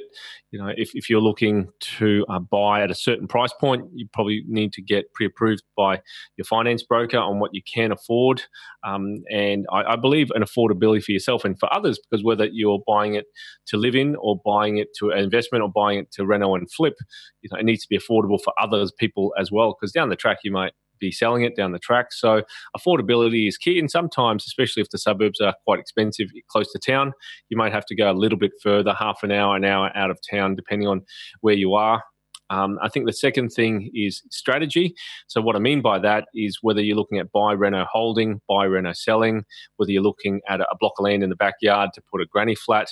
You 0.52 0.60
know, 0.60 0.70
if, 0.76 0.92
if 0.94 1.10
you're 1.10 1.20
looking 1.20 1.66
to 1.98 2.24
uh, 2.28 2.38
buy 2.38 2.80
at 2.80 2.92
a 2.92 2.94
certain 2.94 3.26
price 3.26 3.52
point, 3.52 3.86
you 3.92 4.06
probably 4.12 4.44
need 4.46 4.72
to 4.74 4.82
get 4.82 5.12
pre-approved 5.12 5.64
by 5.76 6.00
your 6.36 6.44
finance 6.44 6.84
broker 6.84 7.18
on 7.18 7.40
what 7.40 7.50
you 7.54 7.60
can 7.62 7.90
afford. 7.90 8.44
Um, 8.84 9.24
and 9.32 9.66
I, 9.72 9.94
I, 9.94 9.96
believe 9.96 10.30
an 10.30 10.44
affordability 10.44 11.02
for 11.02 11.10
yourself 11.10 11.44
and 11.44 11.58
for 11.58 11.68
others, 11.74 11.98
because 11.98 12.22
whether 12.22 12.46
you're 12.46 12.82
buying 12.86 13.14
it 13.14 13.24
to 13.66 13.76
live 13.76 13.96
in 13.96 14.14
or 14.20 14.40
buying 14.44 14.76
it 14.76 14.94
to 15.00 15.10
an 15.10 15.18
investment 15.18 15.64
or 15.64 15.72
buying 15.72 15.98
it 15.98 16.12
to 16.12 16.24
reno 16.24 16.54
and 16.54 16.70
flip, 16.70 16.94
you 17.40 17.50
know, 17.52 17.58
it 17.58 17.64
needs 17.64 17.82
to 17.82 17.88
be 17.88 17.98
affordable 17.98 18.40
for 18.40 18.52
others 18.60 18.92
people 18.96 19.34
as 19.36 19.50
well. 19.50 19.74
Because 19.74 19.90
down 19.90 20.08
the 20.08 20.14
track, 20.14 20.38
you 20.44 20.52
might 20.52 20.72
be 21.02 21.12
selling 21.12 21.42
it 21.42 21.56
down 21.56 21.72
the 21.72 21.78
track. 21.78 22.12
So 22.12 22.42
affordability 22.76 23.48
is 23.48 23.58
key. 23.58 23.78
And 23.78 23.90
sometimes, 23.90 24.44
especially 24.46 24.80
if 24.80 24.90
the 24.90 24.98
suburbs 24.98 25.40
are 25.40 25.54
quite 25.64 25.80
expensive 25.80 26.28
close 26.48 26.70
to 26.72 26.78
town, 26.78 27.12
you 27.50 27.56
might 27.56 27.72
have 27.72 27.86
to 27.86 27.96
go 27.96 28.10
a 28.10 28.14
little 28.14 28.38
bit 28.38 28.52
further, 28.62 28.94
half 28.94 29.22
an 29.22 29.32
hour, 29.32 29.56
an 29.56 29.64
hour 29.64 29.90
out 29.94 30.10
of 30.10 30.18
town, 30.30 30.54
depending 30.54 30.88
on 30.88 31.02
where 31.40 31.54
you 31.54 31.74
are. 31.74 32.02
Um, 32.50 32.78
I 32.82 32.88
think 32.90 33.06
the 33.06 33.14
second 33.14 33.48
thing 33.48 33.90
is 33.94 34.22
strategy. 34.30 34.94
So, 35.26 35.40
what 35.40 35.56
I 35.56 35.58
mean 35.58 35.80
by 35.80 35.98
that 36.00 36.26
is 36.34 36.58
whether 36.60 36.82
you're 36.82 36.96
looking 36.96 37.18
at 37.18 37.32
buy, 37.32 37.54
reno, 37.54 37.86
holding, 37.90 38.42
buy, 38.46 38.66
reno, 38.66 38.92
selling, 38.92 39.44
whether 39.76 39.90
you're 39.90 40.02
looking 40.02 40.42
at 40.48 40.60
a 40.60 40.66
block 40.78 40.92
of 40.98 41.04
land 41.04 41.22
in 41.22 41.30
the 41.30 41.36
backyard 41.36 41.90
to 41.94 42.02
put 42.10 42.20
a 42.20 42.26
granny 42.26 42.54
flat, 42.54 42.88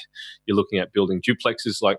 you're 0.47 0.57
looking 0.57 0.79
at 0.79 0.95
building 0.95 1.21
duplexes 1.21 1.83
like 1.83 1.99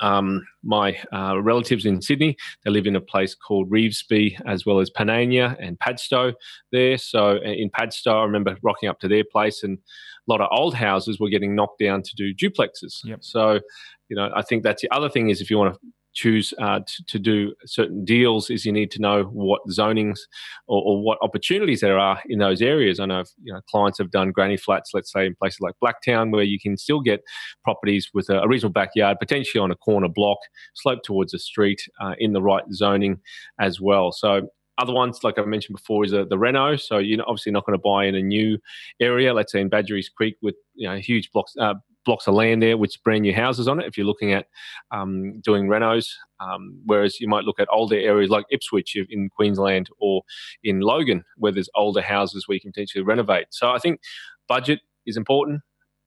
um, 0.00 0.46
my 0.62 0.98
uh, 1.12 1.40
relatives 1.40 1.86
in 1.86 2.00
Sydney. 2.02 2.36
They 2.64 2.70
live 2.70 2.86
in 2.86 2.96
a 2.96 3.00
place 3.00 3.34
called 3.34 3.70
Revesby, 3.70 4.40
as 4.46 4.64
well 4.66 4.80
as 4.80 4.90
Panania 4.90 5.56
and 5.60 5.78
Padstow 5.78 6.32
there. 6.72 6.98
So 6.98 7.38
uh, 7.38 7.40
in 7.40 7.70
Padstow, 7.70 8.20
I 8.20 8.24
remember 8.24 8.56
rocking 8.62 8.88
up 8.88 9.00
to 9.00 9.08
their 9.08 9.24
place, 9.24 9.62
and 9.62 9.78
a 9.78 10.30
lot 10.30 10.40
of 10.40 10.48
old 10.52 10.74
houses 10.74 11.18
were 11.18 11.30
getting 11.30 11.54
knocked 11.54 11.80
down 11.80 12.02
to 12.02 12.14
do 12.16 12.34
duplexes. 12.34 13.00
Yep. 13.04 13.18
So, 13.22 13.60
you 14.08 14.16
know, 14.16 14.30
I 14.34 14.42
think 14.42 14.62
that's 14.62 14.82
the 14.82 14.90
other 14.90 15.08
thing 15.08 15.30
is 15.30 15.40
if 15.40 15.50
you 15.50 15.58
want 15.58 15.74
to 15.74 15.80
choose 16.14 16.52
uh, 16.58 16.80
to, 16.80 17.04
to, 17.06 17.18
do 17.18 17.54
certain 17.66 18.04
deals 18.04 18.50
is 18.50 18.64
you 18.64 18.72
need 18.72 18.90
to 18.90 19.00
know 19.00 19.24
what 19.24 19.60
zonings 19.68 20.18
or, 20.66 20.82
or, 20.84 21.02
what 21.02 21.18
opportunities 21.22 21.80
there 21.80 21.98
are 21.98 22.20
in 22.28 22.38
those 22.38 22.62
areas. 22.62 22.98
I 22.98 23.06
know 23.06 23.24
you 23.42 23.52
know 23.52 23.60
clients 23.68 23.98
have 23.98 24.10
done 24.10 24.32
granny 24.32 24.56
flats, 24.56 24.90
let's 24.94 25.12
say 25.12 25.26
in 25.26 25.34
places 25.34 25.60
like 25.60 25.74
Blacktown, 25.82 26.32
where 26.32 26.42
you 26.42 26.58
can 26.58 26.76
still 26.76 27.00
get 27.00 27.22
properties 27.64 28.10
with 28.14 28.28
a, 28.30 28.40
a 28.40 28.48
reasonable 28.48 28.72
backyard, 28.72 29.18
potentially 29.20 29.60
on 29.60 29.70
a 29.70 29.76
corner 29.76 30.08
block, 30.08 30.38
slope 30.74 31.02
towards 31.02 31.34
a 31.34 31.38
street 31.38 31.82
uh, 32.00 32.14
in 32.18 32.32
the 32.32 32.42
right 32.42 32.64
zoning 32.72 33.20
as 33.60 33.80
well. 33.80 34.12
So 34.12 34.48
other 34.78 34.92
ones, 34.92 35.24
like 35.24 35.38
I 35.38 35.44
mentioned 35.44 35.76
before, 35.76 36.04
is 36.04 36.14
uh, 36.14 36.24
the 36.28 36.38
Reno. 36.38 36.76
So 36.76 36.98
you're 36.98 37.20
obviously 37.22 37.52
not 37.52 37.66
going 37.66 37.76
to 37.76 37.82
buy 37.82 38.06
in 38.06 38.14
a 38.14 38.22
new 38.22 38.58
area, 39.00 39.34
let's 39.34 39.52
say 39.52 39.60
in 39.60 39.68
Badgerys 39.68 40.06
Creek, 40.16 40.36
with 40.40 40.54
you 40.74 40.88
know 40.88 40.96
huge 40.96 41.30
blocks, 41.32 41.54
uh, 41.60 41.74
blocks 42.08 42.26
of 42.26 42.32
land 42.32 42.62
there 42.62 42.78
with 42.78 42.96
brand 43.04 43.20
new 43.20 43.34
houses 43.34 43.68
on 43.68 43.78
it 43.78 43.86
if 43.86 43.98
you're 43.98 44.06
looking 44.06 44.32
at 44.32 44.46
um, 44.92 45.40
doing 45.42 45.66
renos. 45.66 46.06
Um, 46.40 46.80
whereas 46.86 47.20
you 47.20 47.28
might 47.28 47.44
look 47.44 47.60
at 47.60 47.68
older 47.70 47.96
areas 47.96 48.30
like 48.30 48.46
Ipswich 48.50 48.96
in 49.10 49.28
Queensland 49.28 49.90
or 50.00 50.22
in 50.64 50.80
Logan 50.80 51.22
where 51.36 51.52
there's 51.52 51.68
older 51.76 52.00
houses 52.00 52.46
you 52.48 52.60
can 52.60 52.72
potentially 52.72 53.04
renovate. 53.04 53.48
So 53.50 53.70
I 53.70 53.78
think 53.78 54.00
budget 54.48 54.80
is 55.06 55.18
important. 55.18 55.60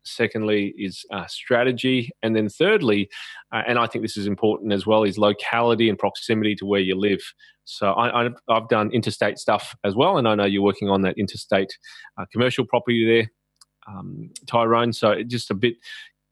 Secondly, 0.04 0.74
is 0.76 1.06
uh, 1.14 1.28
strategy. 1.28 2.10
And 2.24 2.36
then 2.36 2.50
thirdly, 2.50 3.08
uh, 3.54 3.62
and 3.68 3.78
I 3.78 3.86
think 3.86 4.04
this 4.04 4.18
is 4.18 4.26
important 4.26 4.74
as 4.74 4.88
well, 4.88 5.04
is 5.04 5.20
locality 5.20 5.88
and 5.88 6.00
proximity 6.00 6.56
to 6.56 6.66
where 6.66 6.80
you 6.80 6.98
live. 6.98 7.22
So 7.66 7.94
I, 7.94 8.30
have 8.50 8.68
done 8.70 8.90
interstate 8.92 9.38
stuff 9.38 9.76
as 9.84 9.96
well. 9.96 10.18
And 10.18 10.28
I 10.28 10.34
know 10.34 10.46
you're 10.46 10.64
working 10.64 10.90
on 10.90 11.02
that 11.02 11.20
interstate 11.20 11.78
uh, 12.20 12.26
commercial 12.34 12.66
property 12.66 13.06
there 13.06 13.30
um, 13.88 14.30
Tyrone. 14.48 14.94
So 14.94 15.12
it 15.12 15.28
just 15.28 15.52
a 15.52 15.54
bit 15.54 15.76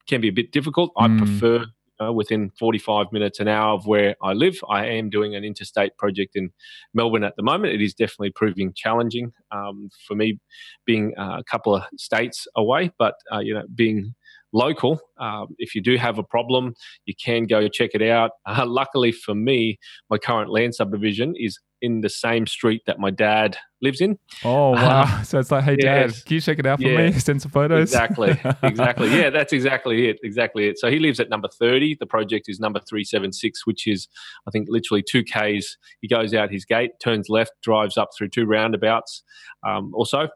can 0.08 0.22
be 0.22 0.30
a 0.30 0.34
bit 0.34 0.52
difficult. 0.52 0.92
I 0.98 1.08
mm. 1.08 1.18
prefer 1.18 1.66
uh, 2.02 2.14
within 2.14 2.50
45 2.58 3.08
minutes, 3.12 3.40
an 3.40 3.48
hour 3.48 3.74
of 3.74 3.86
where 3.86 4.16
I 4.24 4.34
live. 4.34 4.60
I 4.70 4.86
am 4.86 5.10
doing 5.10 5.36
an 5.36 5.44
interstate 5.44 5.98
project 5.98 6.36
in 6.36 6.52
Melbourne 6.94 7.24
at 7.24 7.36
the 7.36 7.44
moment. 7.44 7.74
It 7.74 7.82
is 7.82 7.94
definitely 7.94 8.32
proving 8.32 8.74
challenging 8.74 9.34
um, 9.52 9.90
for 10.08 10.16
me, 10.16 10.40
being 10.86 11.14
uh, 11.18 11.38
a 11.40 11.44
couple 11.44 11.76
of 11.76 11.84
states 11.98 12.48
away, 12.56 12.92
but 12.98 13.16
uh, 13.34 13.40
you 13.40 13.54
know, 13.54 13.64
being 13.76 14.16
local. 14.54 15.00
Um, 15.20 15.48
if 15.58 15.76
you 15.76 15.82
do 15.82 15.98
have 15.98 16.18
a 16.18 16.24
problem, 16.24 16.74
you 17.06 17.14
can 17.24 17.46
go 17.46 17.68
check 17.68 17.92
it 17.94 18.02
out. 18.02 18.32
Uh, 18.50 18.66
luckily 18.66 19.12
for 19.12 19.36
me, 19.36 19.78
my 20.10 20.18
current 20.18 20.50
land 20.50 20.74
subdivision 20.74 21.34
is 21.38 21.60
in 21.82 22.02
the 22.02 22.10
same 22.10 22.46
street 22.46 22.82
that 22.88 23.00
my 23.00 23.10
dad 23.10 23.58
lives 23.82 24.02
in. 24.02 24.18
Oh 24.44 24.72
wow! 24.72 25.04
Um, 25.04 25.24
so 25.24 25.40
it's 25.40 25.52
like, 25.52 25.64
hey 25.64 25.76
dad, 25.76 26.14
can 26.26 26.36
you 26.36 26.42
check 26.42 26.60
it 26.60 26.66
out 26.66 26.82
for 26.82 26.88
yeah, 26.88 27.12
me? 27.12 27.12
Send 27.20 27.42
some 27.42 27.52
photos. 27.52 27.82
Exactly, 27.82 28.40
exactly. 28.64 29.10
Yeah, 29.10 29.30
that's 29.30 29.54
exactly 29.54 30.10
it. 30.10 30.20
Exactly 30.24 30.68
it. 30.68 30.80
So 30.80 30.90
he 30.90 31.00
lives 31.00 31.20
at 31.20 31.30
number 31.30 31.50
thirty. 31.60 31.96
The 32.00 32.06
project 32.06 32.46
is 32.48 32.60
number 32.60 32.82
three 32.90 33.04
seven 33.04 33.32
six, 33.32 33.66
which 33.66 33.88
is 33.88 34.08
I 34.48 34.52
think 34.52 34.68
literally 34.70 35.04
two 35.08 35.24
k's. 35.24 35.78
He 36.02 36.08
goes 36.08 36.34
out 36.34 36.52
his 36.52 36.66
gate, 36.66 36.92
turns 37.02 37.30
left, 37.30 37.52
drives 37.64 37.98
up 37.98 38.10
through 38.18 38.30
two 38.30 38.46
roundabouts, 38.46 39.24
um, 39.66 39.92
or 39.94 40.06
so, 40.06 40.28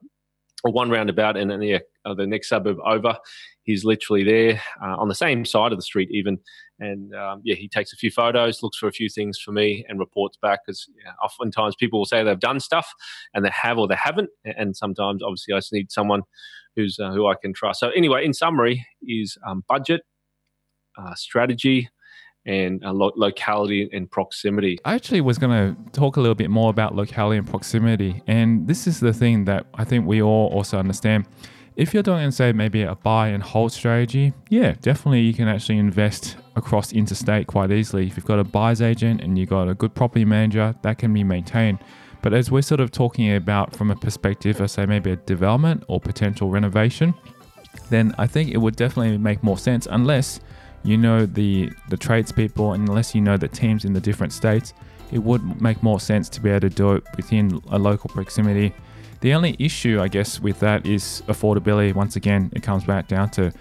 or 0.64 0.72
one 0.72 0.90
roundabout, 0.90 1.36
and 1.36 1.50
then 1.50 1.62
yeah, 1.62 1.80
uh, 2.06 2.14
the 2.14 2.28
next 2.28 2.50
suburb 2.50 2.78
over. 2.86 3.18
He's 3.64 3.86
literally 3.86 4.24
there 4.24 4.62
uh, 4.84 4.98
on 4.98 5.08
the 5.08 5.16
same 5.16 5.46
side 5.46 5.72
of 5.72 5.78
the 5.78 5.84
street, 5.84 6.10
even. 6.12 6.38
And 6.80 7.14
um, 7.16 7.42
yeah, 7.44 7.56
he 7.56 7.70
takes 7.70 7.94
a 7.94 7.96
few 7.96 8.12
photos, 8.12 8.62
looks 8.62 8.78
for 8.78 8.88
a 8.88 8.92
few 8.92 9.10
things 9.10 9.40
for 9.40 9.52
me, 9.52 9.86
and 9.88 10.00
reports 10.00 10.38
back. 10.42 10.60
Because 10.66 10.88
oftentimes 11.24 11.76
people 11.76 12.00
will 12.00 12.06
say 12.06 12.24
they've 12.24 12.40
done 12.40 12.60
stuff 12.60 12.88
and 13.34 13.46
they 13.46 13.52
have 13.54 13.78
or 13.78 13.88
they 13.88 13.98
haven't. 14.02 14.30
And 14.44 14.76
sometimes, 14.76 15.24
obviously, 15.24 15.54
I 15.54 15.58
just 15.58 15.74
need 15.74 15.92
someone 15.92 16.24
who's 16.76 16.98
uh, 17.00 17.12
who 17.12 17.28
I 17.28 17.36
can 17.42 17.54
trust. 17.54 17.80
So 17.80 17.90
anyway, 17.90 18.26
in 18.26 18.34
summary, 18.34 18.86
is 19.02 19.38
um, 19.48 19.64
budget, 19.70 20.02
uh, 20.98 21.16
strategy, 21.16 21.90
and 22.46 22.84
uh, 22.84 22.92
lo- 22.92 23.14
locality 23.16 23.90
and 23.94 24.10
proximity. 24.10 24.78
I 24.84 24.96
actually 24.96 25.22
was 25.22 25.38
going 25.38 25.52
to 25.52 25.92
talk 25.92 26.18
a 26.18 26.22
little 26.22 26.36
bit 26.36 26.50
more 26.50 26.70
about 26.70 26.96
locality 26.96 27.38
and 27.38 27.48
proximity. 27.48 28.22
And 28.28 28.68
this 28.68 28.88
is 28.88 29.00
the 29.00 29.14
thing 29.14 29.46
that 29.46 29.66
I 29.76 29.86
think 29.86 30.06
we 30.06 30.22
all 30.22 30.48
also 30.48 30.78
understand. 30.78 31.26
If 31.76 31.94
you're 31.94 32.04
doing, 32.04 32.30
say, 32.30 32.52
maybe 32.52 32.84
a 32.84 32.94
buy 32.94 33.30
and 33.30 33.42
hold 33.42 33.72
strategy, 33.72 34.34
yeah, 34.50 34.76
definitely 34.82 35.22
you 35.22 35.34
can 35.34 35.48
actually 35.48 35.80
invest 35.80 36.38
across 36.56 36.94
interstate 36.94 37.48
quite 37.48 37.72
easily. 37.72 38.06
If 38.06 38.16
you've 38.16 38.26
got 38.26 38.40
a 38.40 38.44
buyer's 38.44 38.82
agent 38.82 39.22
and 39.22 39.40
you've 39.40 39.50
got 39.50 39.68
a 39.68 39.74
good 39.74 39.96
property 39.96 40.24
manager, 40.24 40.76
that 40.84 41.00
can 41.00 41.12
be 41.12 41.24
maintained. 41.24 41.80
But 42.22 42.34
as 42.34 42.52
we're 42.52 42.62
sort 42.62 42.80
of 42.80 42.92
talking 42.92 43.36
about 43.36 43.76
from 43.76 43.90
a 43.90 43.96
perspective 43.96 44.62
of, 44.62 44.70
say, 44.70 44.86
maybe 44.86 45.12
a 45.12 45.16
development 45.16 45.84
or 45.88 46.00
potential 46.00 46.50
renovation, 46.50 47.16
then 47.90 48.14
I 48.20 48.28
think 48.28 48.52
it 48.52 48.58
would 48.58 48.76
definitely 48.76 49.18
make 49.18 49.42
more 49.42 49.58
sense 49.58 49.88
unless 49.90 50.40
you 50.84 50.98
know 50.98 51.26
the 51.26 51.72
the 51.90 51.98
tradespeople 51.98 52.74
and 52.74 52.88
unless 52.88 53.16
you 53.16 53.22
know 53.22 53.38
the 53.38 53.48
teams 53.48 53.84
in 53.84 53.94
the 53.94 54.00
different 54.00 54.32
states, 54.32 54.74
it 55.12 55.20
would 55.20 55.62
make 55.62 55.82
more 55.82 56.00
sense 56.00 56.30
to 56.30 56.42
be 56.42 56.50
able 56.50 56.62
to 56.62 56.70
do 56.70 56.94
it 56.94 57.04
within 57.18 57.60
a 57.72 57.80
local 57.80 58.10
proximity 58.10 58.74
the 59.24 59.34
only 59.34 59.56
issue, 59.58 60.02
I 60.02 60.10
guess, 60.10 60.42
with 60.42 60.60
that 60.60 60.86
is 60.86 61.24
affordability. 61.28 61.96
Once 61.96 62.18
again, 62.18 62.52
it 62.54 62.62
comes 62.62 62.84
back 62.84 63.08
down 63.08 63.30
to 63.32 63.54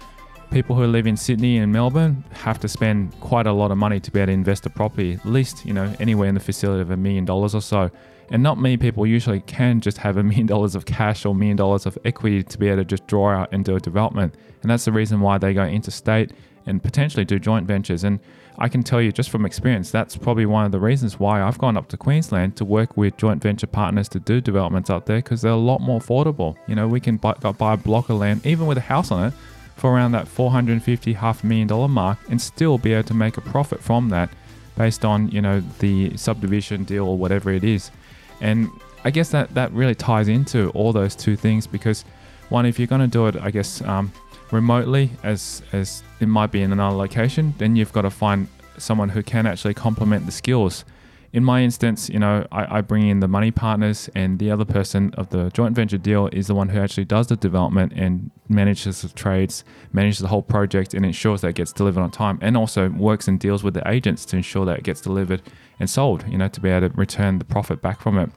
people 0.51 0.75
who 0.75 0.85
live 0.85 1.07
in 1.07 1.15
Sydney 1.15 1.57
and 1.57 1.71
Melbourne 1.71 2.21
have 2.33 2.59
to 2.59 2.67
spend 2.67 3.17
quite 3.21 3.47
a 3.47 3.53
lot 3.53 3.71
of 3.71 3.77
money 3.77 4.01
to 4.01 4.11
be 4.11 4.19
able 4.19 4.27
to 4.27 4.33
invest 4.33 4.65
a 4.65 4.69
property, 4.69 5.13
at 5.13 5.25
least, 5.25 5.65
you 5.65 5.71
know, 5.71 5.95
anywhere 6.01 6.27
in 6.27 6.35
the 6.35 6.41
vicinity 6.41 6.81
of 6.81 6.91
a 6.91 6.97
million 6.97 7.23
dollars 7.23 7.55
or 7.55 7.61
so. 7.61 7.89
And 8.29 8.43
not 8.43 8.57
many 8.57 8.75
people 8.75 9.07
usually 9.07 9.39
can 9.39 9.79
just 9.79 9.99
have 9.99 10.17
a 10.17 10.23
million 10.31 10.47
dollars 10.47 10.75
of 10.75 10.83
cash 10.83 11.25
or 11.25 11.33
million 11.33 11.55
dollars 11.55 11.85
of 11.85 11.97
equity 12.03 12.43
to 12.43 12.57
be 12.57 12.67
able 12.67 12.79
to 12.79 12.85
just 12.85 13.07
draw 13.07 13.29
out 13.29 13.47
and 13.53 13.63
do 13.63 13.77
a 13.77 13.79
development. 13.79 14.35
And 14.63 14.69
that's 14.69 14.83
the 14.83 14.91
reason 14.91 15.21
why 15.21 15.37
they 15.37 15.53
go 15.53 15.63
interstate 15.63 16.33
and 16.65 16.83
potentially 16.83 17.23
do 17.23 17.39
joint 17.39 17.67
ventures. 17.67 18.03
And 18.03 18.19
I 18.57 18.67
can 18.69 18.83
tell 18.83 19.01
you 19.01 19.11
just 19.11 19.29
from 19.29 19.45
experience, 19.45 19.89
that's 19.89 20.15
probably 20.15 20.45
one 20.45 20.65
of 20.65 20.71
the 20.71 20.79
reasons 20.79 21.19
why 21.19 21.41
I've 21.41 21.57
gone 21.57 21.75
up 21.75 21.87
to 21.89 21.97
Queensland 21.97 22.55
to 22.57 22.65
work 22.65 22.95
with 22.95 23.17
joint 23.17 23.41
venture 23.41 23.67
partners 23.67 24.07
to 24.09 24.19
do 24.19 24.41
developments 24.41 24.89
out 24.89 25.05
there 25.05 25.17
because 25.17 25.41
they're 25.41 25.51
a 25.51 25.55
lot 25.55 25.81
more 25.81 25.99
affordable. 25.99 26.55
You 26.67 26.75
know, 26.75 26.87
we 26.87 26.99
can 26.99 27.17
buy, 27.17 27.33
buy 27.33 27.73
a 27.73 27.77
block 27.77 28.09
of 28.09 28.17
land, 28.17 28.45
even 28.45 28.67
with 28.67 28.77
a 28.77 28.81
house 28.81 29.11
on 29.11 29.27
it, 29.27 29.33
for 29.75 29.93
around 29.93 30.11
that 30.11 30.27
450 30.27 31.13
half 31.13 31.43
million 31.43 31.67
dollar 31.67 31.87
mark 31.87 32.19
and 32.29 32.39
still 32.39 32.77
be 32.77 32.93
able 32.93 33.07
to 33.07 33.13
make 33.13 33.37
a 33.37 33.41
profit 33.41 33.81
from 33.81 34.09
that 34.09 34.29
based 34.77 35.03
on, 35.03 35.29
you 35.29 35.41
know, 35.41 35.61
the 35.79 36.15
subdivision 36.17 36.83
deal 36.83 37.07
or 37.07 37.17
whatever 37.17 37.51
it 37.51 37.63
is. 37.63 37.91
And 38.39 38.69
I 39.03 39.09
guess 39.09 39.29
that, 39.31 39.53
that 39.55 39.71
really 39.71 39.95
ties 39.95 40.27
into 40.27 40.69
all 40.71 40.93
those 40.93 41.15
two 41.15 41.35
things 41.35 41.67
because 41.67 42.05
one, 42.49 42.65
if 42.65 42.77
you're 42.77 42.87
going 42.87 43.01
to 43.01 43.07
do 43.07 43.27
it, 43.27 43.35
I 43.37 43.51
guess, 43.51 43.81
um, 43.81 44.11
remotely 44.51 45.11
as 45.23 45.61
as 45.71 46.03
it 46.19 46.27
might 46.27 46.51
be 46.51 46.61
in 46.61 46.71
another 46.71 46.95
location, 46.95 47.53
then 47.57 47.75
you've 47.75 47.93
got 47.93 48.03
to 48.03 48.09
find 48.09 48.47
someone 48.77 49.09
who 49.09 49.23
can 49.23 49.45
actually 49.45 49.73
complement 49.73 50.25
the 50.25 50.31
skills. 50.31 50.85
in 51.33 51.43
my 51.43 51.63
instance, 51.63 52.09
you 52.09 52.19
know, 52.19 52.45
I, 52.51 52.77
I, 52.77 52.81
bring 52.81 53.07
in 53.07 53.19
the 53.19 53.27
money 53.27 53.49
partners, 53.49 54.07
and 54.13 54.37
the 54.37 54.51
other 54.51 54.65
person 54.65 55.11
of 55.15 55.29
the 55.29 55.49
joint 55.49 55.73
venture 55.75 55.97
deal 55.97 56.29
is 56.31 56.45
the 56.45 56.53
one 56.53 56.69
who 56.69 56.79
actually 56.79 57.05
does 57.05 57.25
the 57.25 57.35
development 57.35 57.91
and 57.95 58.29
manages 58.49 59.01
the 59.01 59.09
trades, 59.09 59.63
manages 59.91 60.19
the 60.19 60.27
whole 60.27 60.43
project, 60.43 60.93
and 60.93 61.03
ensures 61.03 61.41
that 61.41 61.49
it 61.49 61.55
gets 61.55 61.73
delivered 61.73 62.01
on 62.01 62.11
time, 62.11 62.37
and 62.41 62.55
also 62.55 62.89
works 62.89 63.27
and 63.27 63.39
deals 63.39 63.63
with 63.63 63.73
the 63.73 63.87
agents 63.89 64.25
to 64.25 64.37
ensure 64.37 64.63
that 64.65 64.77
it 64.77 64.83
gets 64.83 65.01
delivered 65.01 65.41
and 65.79 65.89
sold. 65.89 66.23
You 66.27 66.37
know, 66.37 66.49
to 66.49 66.61
be 66.61 66.69
able 66.69 66.89
to 66.89 66.95
return 66.95 67.39
the 67.39 67.45
profit 67.45 67.81
back 67.81 67.99
from 67.99 68.19
it. 68.19 68.29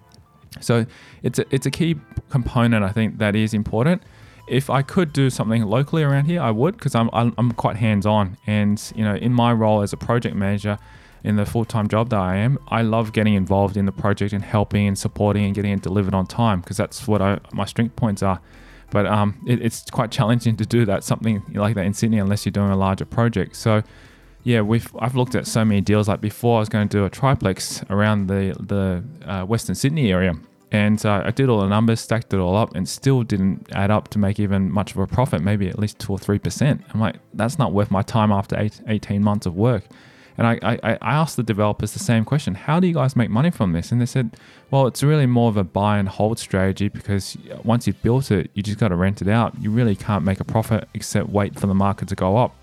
So 0.60 0.86
it's 1.22 1.38
a, 1.38 1.44
it's 1.50 1.66
a 1.66 1.70
key 1.70 1.96
component 2.30 2.82
I 2.82 2.92
think 2.92 3.18
that 3.18 3.36
is 3.36 3.52
important. 3.52 4.02
If 4.46 4.70
I 4.70 4.82
could 4.82 5.12
do 5.12 5.28
something 5.30 5.62
locally 5.62 6.02
around 6.02 6.26
here, 6.26 6.40
I 6.40 6.50
would 6.50 6.76
because 6.76 6.94
I'm, 6.94 7.10
I'm 7.12 7.34
I'm 7.36 7.52
quite 7.52 7.76
hands 7.76 8.06
on, 8.06 8.36
and 8.46 8.80
you 8.94 9.04
know, 9.04 9.16
in 9.16 9.32
my 9.32 9.52
role 9.52 9.82
as 9.82 9.92
a 9.92 9.96
project 9.96 10.36
manager 10.36 10.78
in 11.24 11.34
the 11.34 11.44
full 11.44 11.64
time 11.64 11.88
job 11.88 12.10
that 12.10 12.20
I 12.20 12.36
am, 12.36 12.58
I 12.68 12.82
love 12.82 13.12
getting 13.12 13.34
involved 13.34 13.76
in 13.76 13.84
the 13.84 13.92
project 13.92 14.32
and 14.32 14.44
helping 14.44 14.86
and 14.86 14.96
supporting 14.96 15.44
and 15.44 15.54
getting 15.54 15.72
it 15.72 15.82
delivered 15.82 16.14
on 16.14 16.26
time 16.26 16.60
because 16.60 16.76
that's 16.76 17.08
what 17.08 17.20
I, 17.20 17.40
my 17.52 17.64
strength 17.64 17.96
points 17.96 18.22
are. 18.22 18.40
But 18.90 19.06
um, 19.06 19.42
it, 19.46 19.60
it's 19.60 19.90
quite 19.90 20.12
challenging 20.12 20.56
to 20.58 20.64
do 20.64 20.84
that 20.84 21.02
something 21.02 21.42
like 21.52 21.74
that 21.74 21.84
in 21.84 21.94
Sydney 21.94 22.18
unless 22.18 22.46
you're 22.46 22.52
doing 22.52 22.70
a 22.70 22.76
larger 22.76 23.04
project. 23.04 23.56
So 23.56 23.82
yeah, 24.44 24.60
we've 24.60 24.88
I've 25.00 25.16
looked 25.16 25.34
at 25.34 25.48
so 25.48 25.64
many 25.64 25.80
deals. 25.80 26.06
Like 26.06 26.20
before, 26.20 26.58
I 26.58 26.60
was 26.60 26.68
going 26.68 26.88
to 26.88 26.96
do 26.96 27.04
a 27.04 27.10
triplex 27.10 27.82
around 27.90 28.28
the 28.28 28.54
the 28.60 29.02
uh, 29.28 29.44
Western 29.44 29.74
Sydney 29.74 30.12
area, 30.12 30.34
and 30.72 31.04
uh, 31.06 31.22
I 31.24 31.30
did 31.30 31.48
all 31.48 31.60
the 31.60 31.68
numbers, 31.68 32.00
stacked 32.00 32.34
it 32.34 32.38
all 32.38 32.56
up, 32.56 32.74
and 32.74 32.88
still 32.88 33.22
didn't 33.22 33.68
add 33.72 33.90
up 33.90 34.08
to 34.08 34.18
make 34.18 34.40
even 34.40 34.70
much 34.70 34.92
of 34.92 34.98
a 34.98 35.06
profit. 35.06 35.42
Maybe 35.42 35.68
at 35.68 35.78
least 35.78 35.98
two 35.98 36.12
or 36.12 36.18
three 36.18 36.38
percent. 36.38 36.82
I'm 36.92 37.00
like, 37.00 37.16
that's 37.34 37.58
not 37.58 37.72
worth 37.72 37.90
my 37.90 38.02
time 38.02 38.32
after 38.32 38.58
eight, 38.58 38.80
18 38.86 39.22
months 39.22 39.46
of 39.46 39.54
work. 39.54 39.84
And 40.38 40.46
I, 40.46 40.58
I, 40.62 40.98
I 41.00 41.14
asked 41.14 41.36
the 41.36 41.42
developers 41.42 41.92
the 41.92 41.98
same 41.98 42.24
question 42.24 42.54
How 42.54 42.80
do 42.80 42.86
you 42.86 42.94
guys 42.94 43.16
make 43.16 43.30
money 43.30 43.50
from 43.50 43.72
this? 43.72 43.92
And 43.92 44.00
they 44.00 44.06
said, 44.06 44.36
Well, 44.70 44.86
it's 44.86 45.02
really 45.02 45.26
more 45.26 45.48
of 45.48 45.56
a 45.56 45.64
buy 45.64 45.98
and 45.98 46.08
hold 46.08 46.38
strategy 46.38 46.88
because 46.88 47.36
once 47.64 47.86
you've 47.86 48.02
built 48.02 48.30
it, 48.30 48.50
you 48.54 48.62
just 48.62 48.78
got 48.78 48.88
to 48.88 48.96
rent 48.96 49.22
it 49.22 49.28
out. 49.28 49.54
You 49.60 49.70
really 49.70 49.96
can't 49.96 50.24
make 50.24 50.40
a 50.40 50.44
profit 50.44 50.88
except 50.94 51.28
wait 51.30 51.58
for 51.58 51.66
the 51.66 51.74
market 51.74 52.08
to 52.08 52.14
go 52.14 52.36
up. 52.36 52.54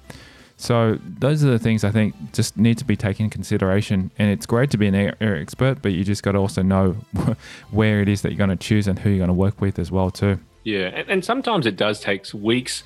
So 0.58 1.00
those 1.04 1.44
are 1.44 1.50
the 1.50 1.60
things 1.60 1.84
I 1.84 1.92
think 1.92 2.16
just 2.32 2.58
need 2.58 2.78
to 2.78 2.86
be 2.86 2.96
taken 2.96 3.26
in 3.26 3.30
consideration. 3.30 4.12
And 4.18 4.30
it's 4.30 4.46
great 4.46 4.72
to 4.72 4.78
be 4.78 4.88
an 4.88 4.96
area 4.96 5.42
expert, 5.42 5.82
but 5.82 5.92
you 5.92 6.04
just 6.04 6.24
got 6.24 6.34
to 6.34 6.38
also 6.38 6.62
know 6.62 6.96
where 7.72 8.02
it 8.02 8.08
is 8.08 8.22
that 8.22 8.32
you're 8.32 8.38
going 8.38 8.50
to 8.50 8.56
choose 8.56 8.88
and 8.88 9.00
who 9.00 9.10
you're 9.10 9.20
going 9.20 9.28
to 9.28 9.34
work 9.34 9.60
with 9.60 9.80
as 9.80 9.92
well 9.92 10.12
too. 10.12 10.40
Yeah, 10.64 10.92
and, 10.96 11.10
and, 11.10 11.26
sometimes 11.26 11.66
it 11.66 11.76
does 11.76 12.00
take 12.00 12.26
weeks 12.34 12.84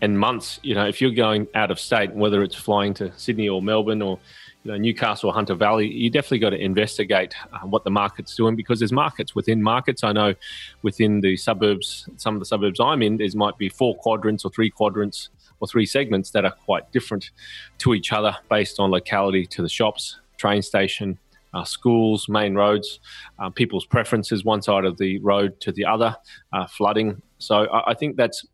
and 0.00 0.18
months. 0.18 0.58
You 0.64 0.74
know, 0.74 0.88
if 0.88 1.00
you're 1.00 1.12
going 1.12 1.46
out 1.54 1.70
of 1.70 1.78
state, 1.78 2.12
whether 2.12 2.42
it's 2.42 2.56
flying 2.56 2.92
to 2.94 3.16
Sydney 3.16 3.48
or 3.48 3.62
Melbourne 3.62 4.02
or 4.02 4.18
you 4.64 4.72
know, 4.72 4.76
Newcastle 4.76 5.30
or 5.30 5.32
Hunter 5.32 5.54
Valley, 5.54 5.86
you 5.88 6.10
definitely 6.10 6.40
got 6.40 6.50
to 6.50 6.60
investigate 6.60 7.34
uh, 7.52 7.60
what 7.60 7.84
the 7.84 7.90
market's 7.90 8.34
doing 8.34 8.56
because 8.56 8.80
there's 8.80 8.92
markets 8.92 9.34
within 9.34 9.62
markets. 9.62 10.02
I 10.02 10.12
know 10.12 10.34
within 10.82 11.20
the 11.20 11.36
suburbs, 11.36 12.08
some 12.16 12.34
of 12.34 12.40
the 12.40 12.46
suburbs 12.46 12.80
I'm 12.80 13.00
in, 13.00 13.16
there 13.16 13.28
might 13.34 13.56
be 13.56 13.68
four 13.68 13.96
quadrants 13.96 14.44
or 14.44 14.50
three 14.50 14.70
quadrants 14.70 15.28
or 15.60 15.68
three 15.68 15.86
segments 15.86 16.30
that 16.30 16.44
are 16.44 16.54
quite 16.64 16.90
different 16.92 17.30
to 17.78 17.94
each 17.94 18.12
other 18.12 18.36
based 18.48 18.80
on 18.80 18.90
locality 18.90 19.46
to 19.46 19.62
the 19.62 19.68
shops, 19.68 20.20
train 20.38 20.62
station, 20.62 21.18
uh, 21.54 21.64
schools, 21.64 22.28
main 22.28 22.54
roads, 22.54 23.00
uh, 23.38 23.50
people's 23.50 23.84
preferences, 23.84 24.44
one 24.44 24.62
side 24.62 24.84
of 24.84 24.96
the 24.98 25.18
road 25.18 25.60
to 25.60 25.72
the 25.72 25.84
other, 25.84 26.16
uh, 26.52 26.66
flooding. 26.66 27.20
So 27.38 27.66
I, 27.66 27.90
I, 27.90 27.94
think 27.94 28.16
that's 28.16 28.46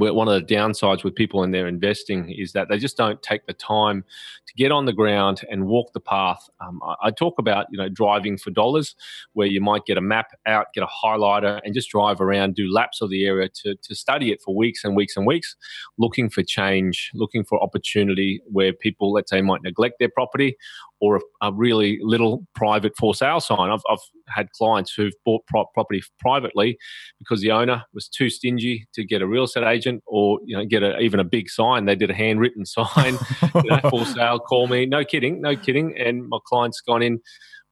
one 0.00 0.28
of 0.28 0.34
the 0.34 0.54
downsides 0.54 1.04
with 1.04 1.14
people 1.14 1.42
in 1.42 1.50
their 1.50 1.66
investing 1.66 2.30
is 2.30 2.52
that 2.52 2.68
they 2.68 2.78
just 2.78 2.96
don't 2.96 3.22
take 3.22 3.46
the 3.46 3.52
time 3.52 4.04
to 4.46 4.54
get 4.54 4.72
on 4.72 4.86
the 4.86 4.92
ground 4.92 5.42
and 5.50 5.66
walk 5.66 5.92
the 5.92 6.00
path. 6.00 6.48
Um, 6.60 6.80
I, 6.82 6.94
I, 7.04 7.10
talk 7.10 7.38
about 7.38 7.66
you 7.70 7.78
know 7.78 7.88
driving 7.88 8.38
for 8.38 8.50
dollars, 8.50 8.94
where 9.34 9.46
you 9.46 9.60
might 9.60 9.84
get 9.84 9.98
a 9.98 10.00
map 10.00 10.28
out, 10.46 10.66
get 10.74 10.82
a 10.82 11.06
highlighter, 11.06 11.60
and 11.64 11.74
just 11.74 11.90
drive 11.90 12.20
around, 12.20 12.54
do 12.54 12.72
laps 12.72 13.00
of 13.00 13.10
the 13.10 13.26
area 13.26 13.48
to 13.62 13.74
to 13.76 13.94
study 13.94 14.32
it 14.32 14.40
for 14.42 14.56
weeks 14.56 14.84
and 14.84 14.96
weeks 14.96 15.16
and 15.16 15.26
weeks, 15.26 15.54
looking 15.98 16.30
for 16.30 16.42
change, 16.42 17.10
looking 17.14 17.44
for 17.44 17.62
opportunity 17.62 18.40
where 18.46 18.72
people, 18.72 19.12
let's 19.12 19.30
say, 19.30 19.42
might 19.42 19.62
neglect 19.62 19.96
their 19.98 20.08
property 20.08 20.56
or 21.00 21.16
a, 21.16 21.20
a, 21.42 21.52
really 21.52 21.98
little 22.02 22.46
private 22.54 22.92
for 22.96 23.14
sale 23.14 23.40
sign. 23.40 23.70
I've, 23.70 23.82
I've 23.90 23.98
had 24.28 24.50
clients 24.52 24.92
who've 24.92 25.14
bought 25.24 25.46
pro- 25.46 25.66
property 25.74 26.02
privately 26.18 26.78
because 27.18 27.40
the 27.40 27.50
owner 27.50 27.84
was 27.94 28.08
too 28.08 28.30
stingy 28.30 28.86
to 28.92 29.04
get 29.04 29.22
a 29.22 29.26
real 29.26 29.44
estate 29.44 29.64
agent 29.64 29.89
or 30.06 30.38
you 30.44 30.56
know 30.56 30.64
get 30.64 30.82
a, 30.82 30.98
even 30.98 31.20
a 31.20 31.24
big 31.24 31.48
sign. 31.48 31.84
They 31.84 31.96
did 31.96 32.10
a 32.10 32.14
handwritten 32.14 32.64
sign, 32.66 33.18
you 33.64 33.70
know, 33.70 33.80
for 33.90 34.04
sale. 34.14 34.38
Call 34.38 34.66
me. 34.68 34.86
No 34.86 35.04
kidding, 35.04 35.40
no 35.40 35.56
kidding. 35.56 35.96
And 35.98 36.28
my 36.28 36.38
client's 36.46 36.80
gone 36.80 37.02
in, 37.02 37.20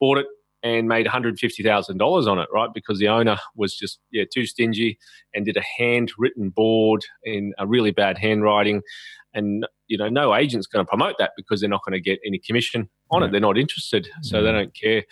bought 0.00 0.18
it, 0.18 0.26
and 0.62 0.88
made 0.88 1.06
$150,000 1.06 2.26
on 2.26 2.38
it, 2.38 2.48
right? 2.52 2.70
Because 2.74 2.98
the 2.98 3.08
owner 3.08 3.36
was 3.54 3.76
just 3.76 4.00
yeah 4.10 4.24
too 4.32 4.46
stingy 4.46 4.98
and 5.34 5.44
did 5.44 5.56
a 5.56 5.62
handwritten 5.78 6.50
board 6.50 7.02
in 7.24 7.52
a 7.58 7.66
really 7.66 7.90
bad 7.90 8.18
handwriting 8.18 8.82
and 9.34 9.66
you 9.86 9.96
know 9.96 10.08
no 10.08 10.34
agent's 10.34 10.66
going 10.66 10.84
to 10.84 10.88
promote 10.88 11.14
that 11.18 11.32
because 11.36 11.60
they're 11.60 11.68
not 11.68 11.84
going 11.84 11.92
to 11.92 12.00
get 12.00 12.18
any 12.26 12.38
commission 12.38 12.88
on 13.10 13.20
yeah. 13.20 13.28
it 13.28 13.30
they're 13.30 13.40
not 13.40 13.58
interested 13.58 14.08
so 14.22 14.42
they 14.42 14.52
don't 14.52 14.74
care 14.74 15.04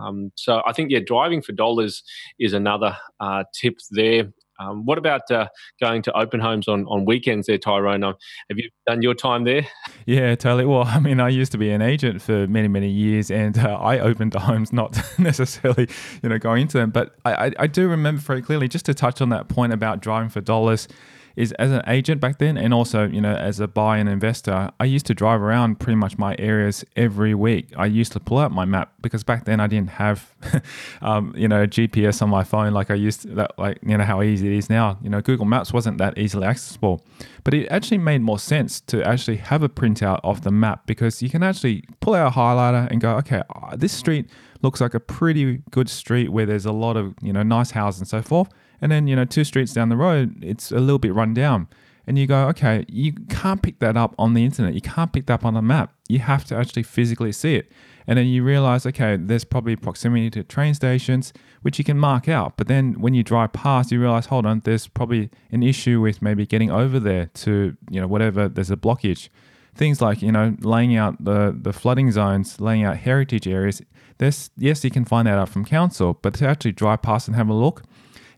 um, 0.00 0.30
so 0.36 0.62
i 0.66 0.72
think 0.72 0.90
yeah 0.90 1.00
driving 1.04 1.42
for 1.42 1.52
dollars 1.52 2.02
is 2.38 2.52
another 2.52 2.96
uh, 3.20 3.44
tip 3.58 3.78
there 3.90 4.32
um, 4.58 4.84
what 4.84 4.98
about 4.98 5.30
uh, 5.30 5.48
going 5.80 6.02
to 6.02 6.16
open 6.16 6.40
homes 6.40 6.68
on, 6.68 6.84
on 6.86 7.04
weekends 7.04 7.46
there, 7.46 7.58
Tyrone? 7.58 8.04
Um, 8.04 8.14
have 8.48 8.58
you 8.58 8.68
done 8.86 9.02
your 9.02 9.14
time 9.14 9.44
there? 9.44 9.66
Yeah, 10.04 10.34
totally. 10.34 10.64
Well, 10.64 10.82
I 10.86 10.98
mean, 10.98 11.20
I 11.20 11.28
used 11.28 11.52
to 11.52 11.58
be 11.58 11.70
an 11.70 11.80
agent 11.80 12.22
for 12.22 12.48
many, 12.48 12.66
many 12.66 12.88
years, 12.88 13.30
and 13.30 13.56
uh, 13.56 13.76
I 13.76 14.00
opened 14.00 14.34
homes, 14.40 14.72
not 14.72 15.00
necessarily, 15.16 15.88
you 16.22 16.28
know, 16.28 16.38
going 16.38 16.62
into 16.62 16.78
them. 16.78 16.90
But 16.90 17.14
I, 17.24 17.46
I, 17.46 17.52
I 17.60 17.66
do 17.68 17.88
remember 17.88 18.20
very 18.20 18.42
clearly, 18.42 18.66
just 18.66 18.84
to 18.86 18.94
touch 18.94 19.20
on 19.20 19.28
that 19.28 19.48
point 19.48 19.72
about 19.72 20.00
driving 20.00 20.28
for 20.28 20.40
dollars 20.40 20.88
is 21.36 21.52
as 21.52 21.70
an 21.70 21.82
agent 21.86 22.20
back 22.20 22.38
then 22.38 22.56
and 22.56 22.74
also 22.74 23.08
you 23.08 23.20
know 23.20 23.34
as 23.34 23.60
a 23.60 23.68
buyer 23.68 23.98
and 23.98 24.08
investor 24.08 24.70
i 24.80 24.84
used 24.84 25.06
to 25.06 25.14
drive 25.14 25.40
around 25.40 25.78
pretty 25.80 25.96
much 25.96 26.18
my 26.18 26.36
areas 26.38 26.84
every 26.96 27.34
week. 27.34 27.68
I 27.76 27.86
used 27.86 28.12
to 28.12 28.20
pull 28.20 28.38
out 28.38 28.52
my 28.52 28.64
map 28.64 28.92
because 29.00 29.24
back 29.24 29.44
then 29.44 29.60
i 29.60 29.66
didn't 29.66 29.90
have 29.90 30.34
um, 31.02 31.34
you 31.36 31.48
know 31.48 31.66
gps 31.66 32.22
on 32.22 32.30
my 32.30 32.44
phone 32.44 32.72
like 32.72 32.90
i 32.90 32.94
used 32.94 33.22
to 33.22 33.28
that 33.28 33.58
like 33.58 33.78
you 33.82 33.96
know 33.96 34.04
how 34.04 34.22
easy 34.22 34.52
it 34.52 34.58
is 34.58 34.70
now. 34.70 34.98
You 35.02 35.10
know 35.10 35.20
google 35.20 35.46
maps 35.46 35.72
wasn't 35.72 35.98
that 35.98 36.18
easily 36.18 36.46
accessible 36.46 37.04
but 37.44 37.54
it 37.54 37.66
actually 37.68 37.98
made 37.98 38.22
more 38.22 38.38
sense 38.38 38.80
to 38.82 39.02
actually 39.06 39.38
have 39.38 39.62
a 39.62 39.68
printout 39.68 40.20
of 40.22 40.42
the 40.42 40.50
map 40.50 40.86
because 40.86 41.22
you 41.22 41.30
can 41.30 41.42
actually 41.42 41.84
pull 42.00 42.14
out 42.14 42.32
a 42.32 42.36
highlighter 42.36 42.88
and 42.90 43.00
go 43.00 43.16
okay 43.16 43.42
uh, 43.54 43.76
this 43.76 43.92
street 43.92 44.28
looks 44.62 44.80
like 44.80 44.94
a 44.94 45.00
pretty 45.00 45.62
good 45.70 45.88
street 45.88 46.30
where 46.30 46.46
there's 46.46 46.66
a 46.66 46.72
lot 46.72 46.96
of 46.96 47.14
you 47.22 47.32
know 47.32 47.42
nice 47.42 47.72
houses 47.72 48.00
and 48.00 48.08
so 48.08 48.22
forth 48.22 48.48
and 48.82 48.92
then, 48.92 49.06
you 49.06 49.16
know, 49.16 49.24
two 49.24 49.44
streets 49.44 49.72
down 49.72 49.88
the 49.88 49.96
road, 49.96 50.42
it's 50.44 50.70
a 50.70 50.78
little 50.78 50.98
bit 50.98 51.14
run 51.14 51.32
down. 51.32 51.68
And 52.04 52.18
you 52.18 52.26
go, 52.26 52.48
okay, 52.48 52.84
you 52.88 53.12
can't 53.30 53.62
pick 53.62 53.78
that 53.78 53.96
up 53.96 54.16
on 54.18 54.34
the 54.34 54.44
internet. 54.44 54.74
You 54.74 54.80
can't 54.80 55.12
pick 55.12 55.26
that 55.26 55.34
up 55.34 55.44
on 55.44 55.56
a 55.56 55.62
map. 55.62 55.94
You 56.08 56.18
have 56.18 56.44
to 56.46 56.56
actually 56.56 56.82
physically 56.82 57.30
see 57.30 57.54
it. 57.54 57.70
And 58.08 58.18
then 58.18 58.26
you 58.26 58.42
realize, 58.42 58.84
okay, 58.86 59.16
there's 59.16 59.44
probably 59.44 59.76
proximity 59.76 60.28
to 60.30 60.42
train 60.42 60.74
stations, 60.74 61.32
which 61.62 61.78
you 61.78 61.84
can 61.84 61.96
mark 61.96 62.28
out. 62.28 62.56
But 62.56 62.66
then 62.66 63.00
when 63.00 63.14
you 63.14 63.22
drive 63.22 63.52
past, 63.52 63.92
you 63.92 64.00
realize, 64.00 64.26
hold 64.26 64.46
on, 64.46 64.62
there's 64.64 64.88
probably 64.88 65.30
an 65.52 65.62
issue 65.62 66.00
with 66.00 66.20
maybe 66.20 66.44
getting 66.44 66.72
over 66.72 66.98
there 66.98 67.26
to, 67.34 67.76
you 67.88 68.00
know, 68.00 68.08
whatever, 68.08 68.48
there's 68.48 68.72
a 68.72 68.76
blockage. 68.76 69.28
Things 69.76 70.00
like, 70.02 70.20
you 70.20 70.32
know, 70.32 70.56
laying 70.60 70.96
out 70.96 71.24
the, 71.24 71.56
the 71.56 71.72
flooding 71.72 72.10
zones, 72.10 72.60
laying 72.60 72.82
out 72.82 72.96
heritage 72.96 73.46
areas. 73.46 73.80
There's, 74.18 74.50
yes, 74.56 74.82
you 74.82 74.90
can 74.90 75.04
find 75.04 75.28
that 75.28 75.38
out 75.38 75.48
from 75.48 75.64
council, 75.64 76.18
but 76.20 76.34
to 76.34 76.48
actually 76.48 76.72
drive 76.72 77.02
past 77.02 77.28
and 77.28 77.36
have 77.36 77.48
a 77.48 77.54
look, 77.54 77.84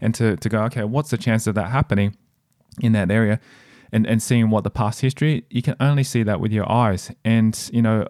and 0.04 0.14
to, 0.14 0.36
to 0.36 0.48
go, 0.50 0.62
okay, 0.64 0.84
what's 0.84 1.08
the 1.08 1.16
chance 1.16 1.46
of 1.46 1.54
that 1.54 1.70
happening 1.70 2.14
in 2.78 2.92
that 2.92 3.10
area? 3.10 3.40
And, 3.90 4.06
and 4.06 4.22
seeing 4.22 4.50
what 4.50 4.62
the 4.62 4.70
past 4.70 5.00
history, 5.00 5.46
you 5.48 5.62
can 5.62 5.76
only 5.80 6.04
see 6.04 6.22
that 6.24 6.40
with 6.40 6.52
your 6.52 6.70
eyes. 6.70 7.10
And, 7.24 7.58
you 7.72 7.80
know, 7.80 8.06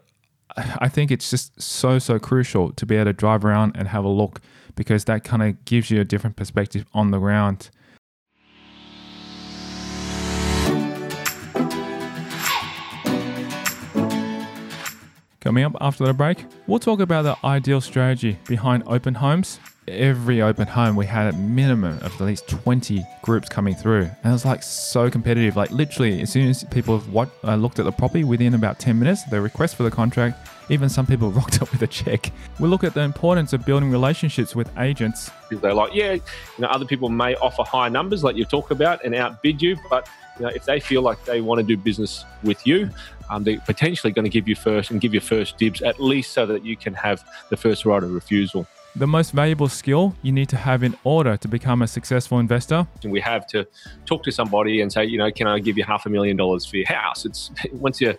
I 0.57 0.88
think 0.88 1.12
it's 1.12 1.30
just 1.30 1.61
so, 1.62 2.00
so 2.00 2.18
crucial 2.18 2.72
to 2.72 2.85
be 2.85 2.96
able 2.96 3.07
to 3.07 3.12
drive 3.12 3.44
around 3.44 3.76
and 3.76 3.87
have 3.87 4.04
a 4.04 4.09
look 4.09 4.40
because 4.74 5.04
that 5.04 5.22
kind 5.22 5.42
of 5.42 5.64
gives 5.66 5.88
you 5.88 6.00
a 6.00 6.04
different 6.04 6.35
perspective 6.35 6.85
on 6.94 7.12
the 7.12 7.18
ground. 7.18 7.70
Coming 15.40 15.62
up 15.62 15.76
after 15.80 16.07
the 16.07 16.14
break, 16.14 16.44
we'll 16.66 16.80
talk 16.80 16.98
about 16.98 17.22
the 17.22 17.37
ideal 17.46 17.80
strategy 17.80 18.38
behind 18.48 18.83
open 18.87 19.14
homes 19.14 19.61
every 19.88 20.40
open 20.40 20.66
home 20.66 20.97
we 20.97 21.07
had 21.07 21.33
a 21.33 21.37
minimum 21.37 21.99
of 21.99 22.14
at 22.14 22.20
least 22.20 22.49
20 22.49 23.05
groups 23.23 23.49
coming 23.49 23.75
through. 23.75 24.03
And 24.03 24.27
it 24.27 24.33
was 24.33 24.44
like 24.44 24.62
so 24.62 25.11
competitive. 25.11 25.57
Like 25.57 25.70
literally 25.70 26.20
as 26.23 26.31
soon 26.31 26.49
as 26.49 26.64
people 26.64 27.01
what 27.01 27.29
uh, 27.44 27.57
looked 27.57 27.79
at 27.79 27.85
the 27.85 27.92
property 27.92 28.25
within 28.25 28.55
about 28.55 28.79
10 28.79 28.99
minutes 28.99 29.25
they 29.25 29.38
request 29.38 29.77
for 29.77 29.83
the 29.83 29.90
contract 29.90 30.49
even 30.70 30.88
some 30.88 31.07
people 31.07 31.31
rocked 31.33 31.61
up 31.61 31.70
with 31.73 31.83
a 31.83 31.87
check. 31.87 32.33
We 32.59 32.68
look 32.68 32.85
at 32.85 32.94
the 32.94 33.03
importance 33.03 33.53
of 33.53 33.66
building 33.66 33.90
relationships 33.90 34.57
with 34.57 34.70
agents. 34.79 35.31
They're 35.51 35.75
like 35.75 35.94
yeah 35.94 36.14
you 36.14 36.23
know 36.59 36.68
other 36.68 36.87
people 36.87 37.09
may 37.09 37.35
offer 37.37 37.62
high 37.64 37.88
numbers 37.88 38.25
like 38.25 38.37
you 38.37 38.44
talk 38.44 38.70
about 38.70 39.05
and 39.05 39.14
outbid 39.14 39.61
you 39.61 39.77
but 39.90 40.09
you 40.38 40.47
know, 40.47 40.53
if 40.53 40.64
they 40.64 40.81
feel 40.81 41.03
like 41.03 41.25
they 41.27 41.40
want 41.40 41.61
to 41.61 41.62
do 41.62 41.77
business 41.77 42.25
with 42.42 42.66
you, 42.66 42.90
um, 43.31 43.44
they're 43.44 43.61
potentially 43.61 44.12
going 44.12 44.25
to 44.25 44.31
give 44.31 44.49
you 44.49 44.57
first 44.57 44.90
and 44.90 45.01
give 45.01 45.14
you 45.14 45.20
first 45.20 45.57
dibs, 45.59 45.81
at 45.81 46.01
least 46.01 46.33
so 46.33 46.44
that 46.44 46.64
you 46.64 46.77
can 46.77 46.92
have 46.92 47.25
the 47.51 47.57
first 47.57 47.85
right 47.85 48.03
of 48.03 48.12
refusal 48.12 48.66
the 48.96 49.07
most 49.07 49.33
valuable 49.33 49.68
skill 49.68 50.14
you 50.22 50.33
need 50.33 50.48
to 50.48 50.57
have 50.57 50.83
in 50.83 50.96
order 51.04 51.37
to 51.37 51.48
become 51.48 51.83
a 51.83 51.87
successful 51.87 52.38
investor? 52.38 52.87
And 53.02 53.12
we 53.12 53.20
have 53.20 53.46
to 53.48 53.66
talk 54.07 54.22
to 54.24 54.33
somebody 54.33 54.80
and 54.80 54.92
say, 54.92 55.04
you 55.04 55.18
know, 55.18 55.30
can 55.30 55.46
I 55.46 55.59
give 55.59 55.76
you 55.76 55.85
half 55.85 56.07
a 56.07 56.09
million 56.09 56.37
dollars 56.37 56.64
for 56.64 56.76
your 56.76 56.87
house? 56.87 57.24
It's 57.24 57.50
once 57.72 58.00
you're 58.00 58.14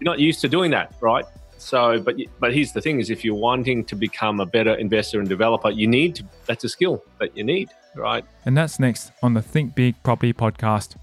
you're 0.00 0.10
not 0.10 0.18
used 0.18 0.40
to 0.40 0.48
doing 0.48 0.70
that, 0.72 0.94
right? 1.00 1.24
So, 1.58 1.98
but 1.98 2.16
but 2.40 2.52
here's 2.52 2.72
the 2.72 2.80
thing: 2.80 3.00
is 3.00 3.10
if 3.10 3.24
you're 3.24 3.34
wanting 3.34 3.84
to 3.84 3.96
become 3.96 4.40
a 4.40 4.46
better 4.46 4.74
investor 4.74 5.18
and 5.18 5.28
developer, 5.28 5.70
you 5.70 5.86
need 5.86 6.14
to. 6.16 6.24
That's 6.46 6.64
a 6.64 6.68
skill 6.68 7.02
that 7.20 7.36
you 7.36 7.44
need, 7.44 7.70
right? 7.96 8.24
And 8.44 8.56
that's 8.56 8.78
next 8.78 9.12
on 9.22 9.34
the 9.34 9.42
Think 9.42 9.74
Big 9.74 9.94
Property 10.02 10.32
Podcast. 10.32 10.96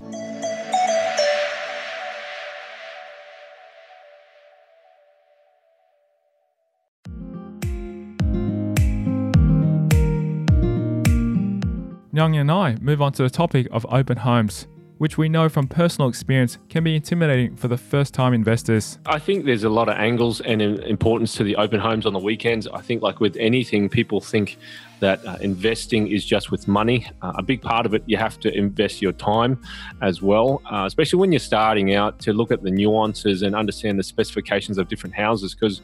Nhan 12.29 12.41
and 12.41 12.51
I 12.51 12.75
move 12.81 13.01
on 13.01 13.11
to 13.13 13.23
the 13.23 13.29
topic 13.29 13.67
of 13.71 13.85
open 13.89 14.17
homes, 14.17 14.67
which 14.99 15.17
we 15.17 15.27
know 15.27 15.49
from 15.49 15.67
personal 15.67 16.07
experience 16.07 16.59
can 16.69 16.83
be 16.83 16.95
intimidating 16.95 17.55
for 17.55 17.67
the 17.67 17.77
first 17.77 18.13
time 18.13 18.33
investors. 18.33 18.99
I 19.07 19.17
think 19.17 19.45
there's 19.45 19.63
a 19.63 19.69
lot 19.69 19.89
of 19.89 19.97
angles 19.97 20.39
and 20.41 20.61
importance 20.61 21.33
to 21.35 21.43
the 21.43 21.55
open 21.55 21.79
homes 21.79 22.05
on 22.05 22.13
the 22.13 22.19
weekends. 22.19 22.67
I 22.67 22.81
think, 22.81 23.01
like 23.01 23.19
with 23.19 23.35
anything, 23.37 23.89
people 23.89 24.21
think 24.21 24.57
that 24.99 25.25
uh, 25.25 25.37
investing 25.41 26.09
is 26.09 26.23
just 26.23 26.51
with 26.51 26.67
money. 26.67 27.09
Uh, 27.23 27.33
a 27.35 27.41
big 27.41 27.59
part 27.63 27.87
of 27.87 27.95
it, 27.95 28.03
you 28.05 28.17
have 28.17 28.39
to 28.41 28.55
invest 28.55 29.01
your 29.01 29.13
time 29.13 29.59
as 30.03 30.21
well, 30.21 30.61
uh, 30.71 30.83
especially 30.85 31.19
when 31.19 31.31
you're 31.31 31.39
starting 31.39 31.95
out 31.95 32.19
to 32.19 32.33
look 32.33 32.51
at 32.51 32.61
the 32.61 32.69
nuances 32.69 33.41
and 33.41 33.55
understand 33.55 33.97
the 33.97 34.03
specifications 34.03 34.77
of 34.77 34.87
different 34.87 35.15
houses. 35.15 35.55
Because, 35.55 35.81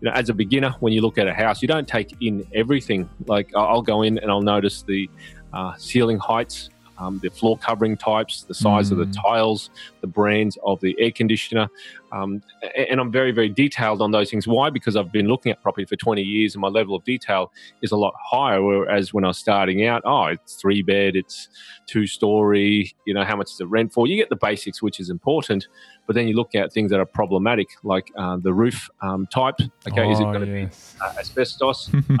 you 0.00 0.08
know, 0.08 0.10
as 0.10 0.28
a 0.30 0.34
beginner, 0.34 0.74
when 0.80 0.92
you 0.92 1.00
look 1.00 1.16
at 1.16 1.28
a 1.28 1.32
house, 1.32 1.62
you 1.62 1.68
don't 1.68 1.86
take 1.86 2.16
in 2.20 2.44
everything. 2.52 3.08
Like 3.26 3.54
I'll 3.54 3.82
go 3.82 4.02
in 4.02 4.18
and 4.18 4.32
I'll 4.32 4.42
notice 4.42 4.82
the 4.82 5.08
uh, 5.52 5.74
ceiling 5.76 6.18
heights, 6.18 6.70
um, 6.98 7.20
the 7.22 7.28
floor 7.28 7.58
covering 7.58 7.96
types, 7.96 8.44
the 8.44 8.54
size 8.54 8.88
mm. 8.88 8.92
of 8.92 8.98
the 8.98 9.04
mm. 9.06 9.22
tiles, 9.22 9.70
the 10.00 10.06
brands 10.06 10.56
of 10.64 10.80
the 10.80 10.96
air 10.98 11.10
conditioner. 11.10 11.68
Um, 12.12 12.42
and 12.76 13.00
I'm 13.00 13.12
very, 13.12 13.32
very 13.32 13.48
detailed 13.48 14.00
on 14.00 14.12
those 14.12 14.30
things. 14.30 14.46
Why? 14.46 14.70
Because 14.70 14.96
I've 14.96 15.12
been 15.12 15.28
looking 15.28 15.52
at 15.52 15.62
property 15.62 15.84
for 15.84 15.96
20 15.96 16.22
years 16.22 16.54
and 16.54 16.62
my 16.62 16.68
level 16.68 16.94
of 16.94 17.04
detail 17.04 17.52
is 17.82 17.92
a 17.92 17.96
lot 17.96 18.14
higher. 18.18 18.62
Whereas 18.62 19.12
when 19.12 19.24
I 19.24 19.28
was 19.28 19.38
starting 19.38 19.84
out, 19.86 20.02
oh, 20.04 20.24
it's 20.24 20.54
three 20.54 20.82
bed, 20.82 21.16
it's 21.16 21.48
two 21.86 22.06
story, 22.06 22.94
you 23.04 23.12
know, 23.12 23.24
how 23.24 23.36
much 23.36 23.50
is 23.50 23.58
the 23.58 23.66
rent 23.66 23.92
for? 23.92 24.06
You 24.06 24.16
get 24.16 24.30
the 24.30 24.36
basics, 24.36 24.80
which 24.80 25.00
is 25.00 25.10
important. 25.10 25.68
But 26.06 26.14
then 26.14 26.28
you 26.28 26.34
look 26.34 26.54
at 26.54 26.72
things 26.72 26.90
that 26.92 27.00
are 27.00 27.06
problematic, 27.06 27.68
like 27.82 28.12
uh, 28.16 28.38
the 28.40 28.54
roof 28.54 28.88
um, 29.02 29.26
type. 29.26 29.56
Okay, 29.88 30.02
oh, 30.02 30.12
is 30.12 30.20
it 30.20 30.24
oh, 30.24 30.32
going 30.32 30.46
to 30.46 30.60
yes. 30.60 30.94
be 30.94 31.04
uh, 31.04 31.12
asbestos? 31.18 31.90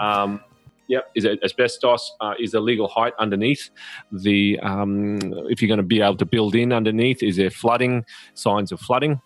Yep, 0.88 1.10
is 1.14 1.24
it 1.24 1.40
asbestos? 1.42 2.12
Uh, 2.20 2.34
is 2.38 2.52
the 2.52 2.60
legal 2.60 2.88
height 2.88 3.12
underneath 3.18 3.70
the? 4.12 4.58
Um, 4.60 5.18
if 5.48 5.60
you're 5.60 5.68
going 5.68 5.78
to 5.78 5.82
be 5.82 6.00
able 6.00 6.16
to 6.16 6.26
build 6.26 6.54
in 6.54 6.72
underneath, 6.72 7.22
is 7.22 7.36
there 7.36 7.50
flooding? 7.50 8.04
Signs 8.34 8.72
of 8.72 8.80
flooding. 8.80 9.20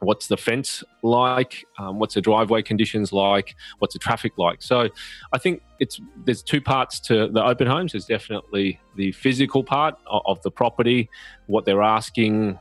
What's 0.00 0.28
the 0.28 0.36
fence 0.36 0.82
like? 1.02 1.66
Um, 1.78 1.98
what's 1.98 2.14
the 2.14 2.22
driveway 2.22 2.62
conditions 2.62 3.12
like? 3.12 3.54
What's 3.78 3.92
the 3.94 3.98
traffic 3.98 4.32
like? 4.38 4.62
So, 4.62 4.88
I 5.32 5.38
think 5.38 5.62
it's 5.78 6.00
there's 6.24 6.42
two 6.42 6.60
parts 6.60 7.00
to 7.00 7.28
the 7.28 7.44
open 7.44 7.66
homes. 7.66 7.92
There's 7.92 8.06
definitely 8.06 8.80
the 8.96 9.12
physical 9.12 9.62
part 9.62 9.96
of, 10.06 10.22
of 10.26 10.42
the 10.42 10.50
property, 10.50 11.08
what 11.46 11.64
they're 11.64 11.82
asking, 11.82 12.58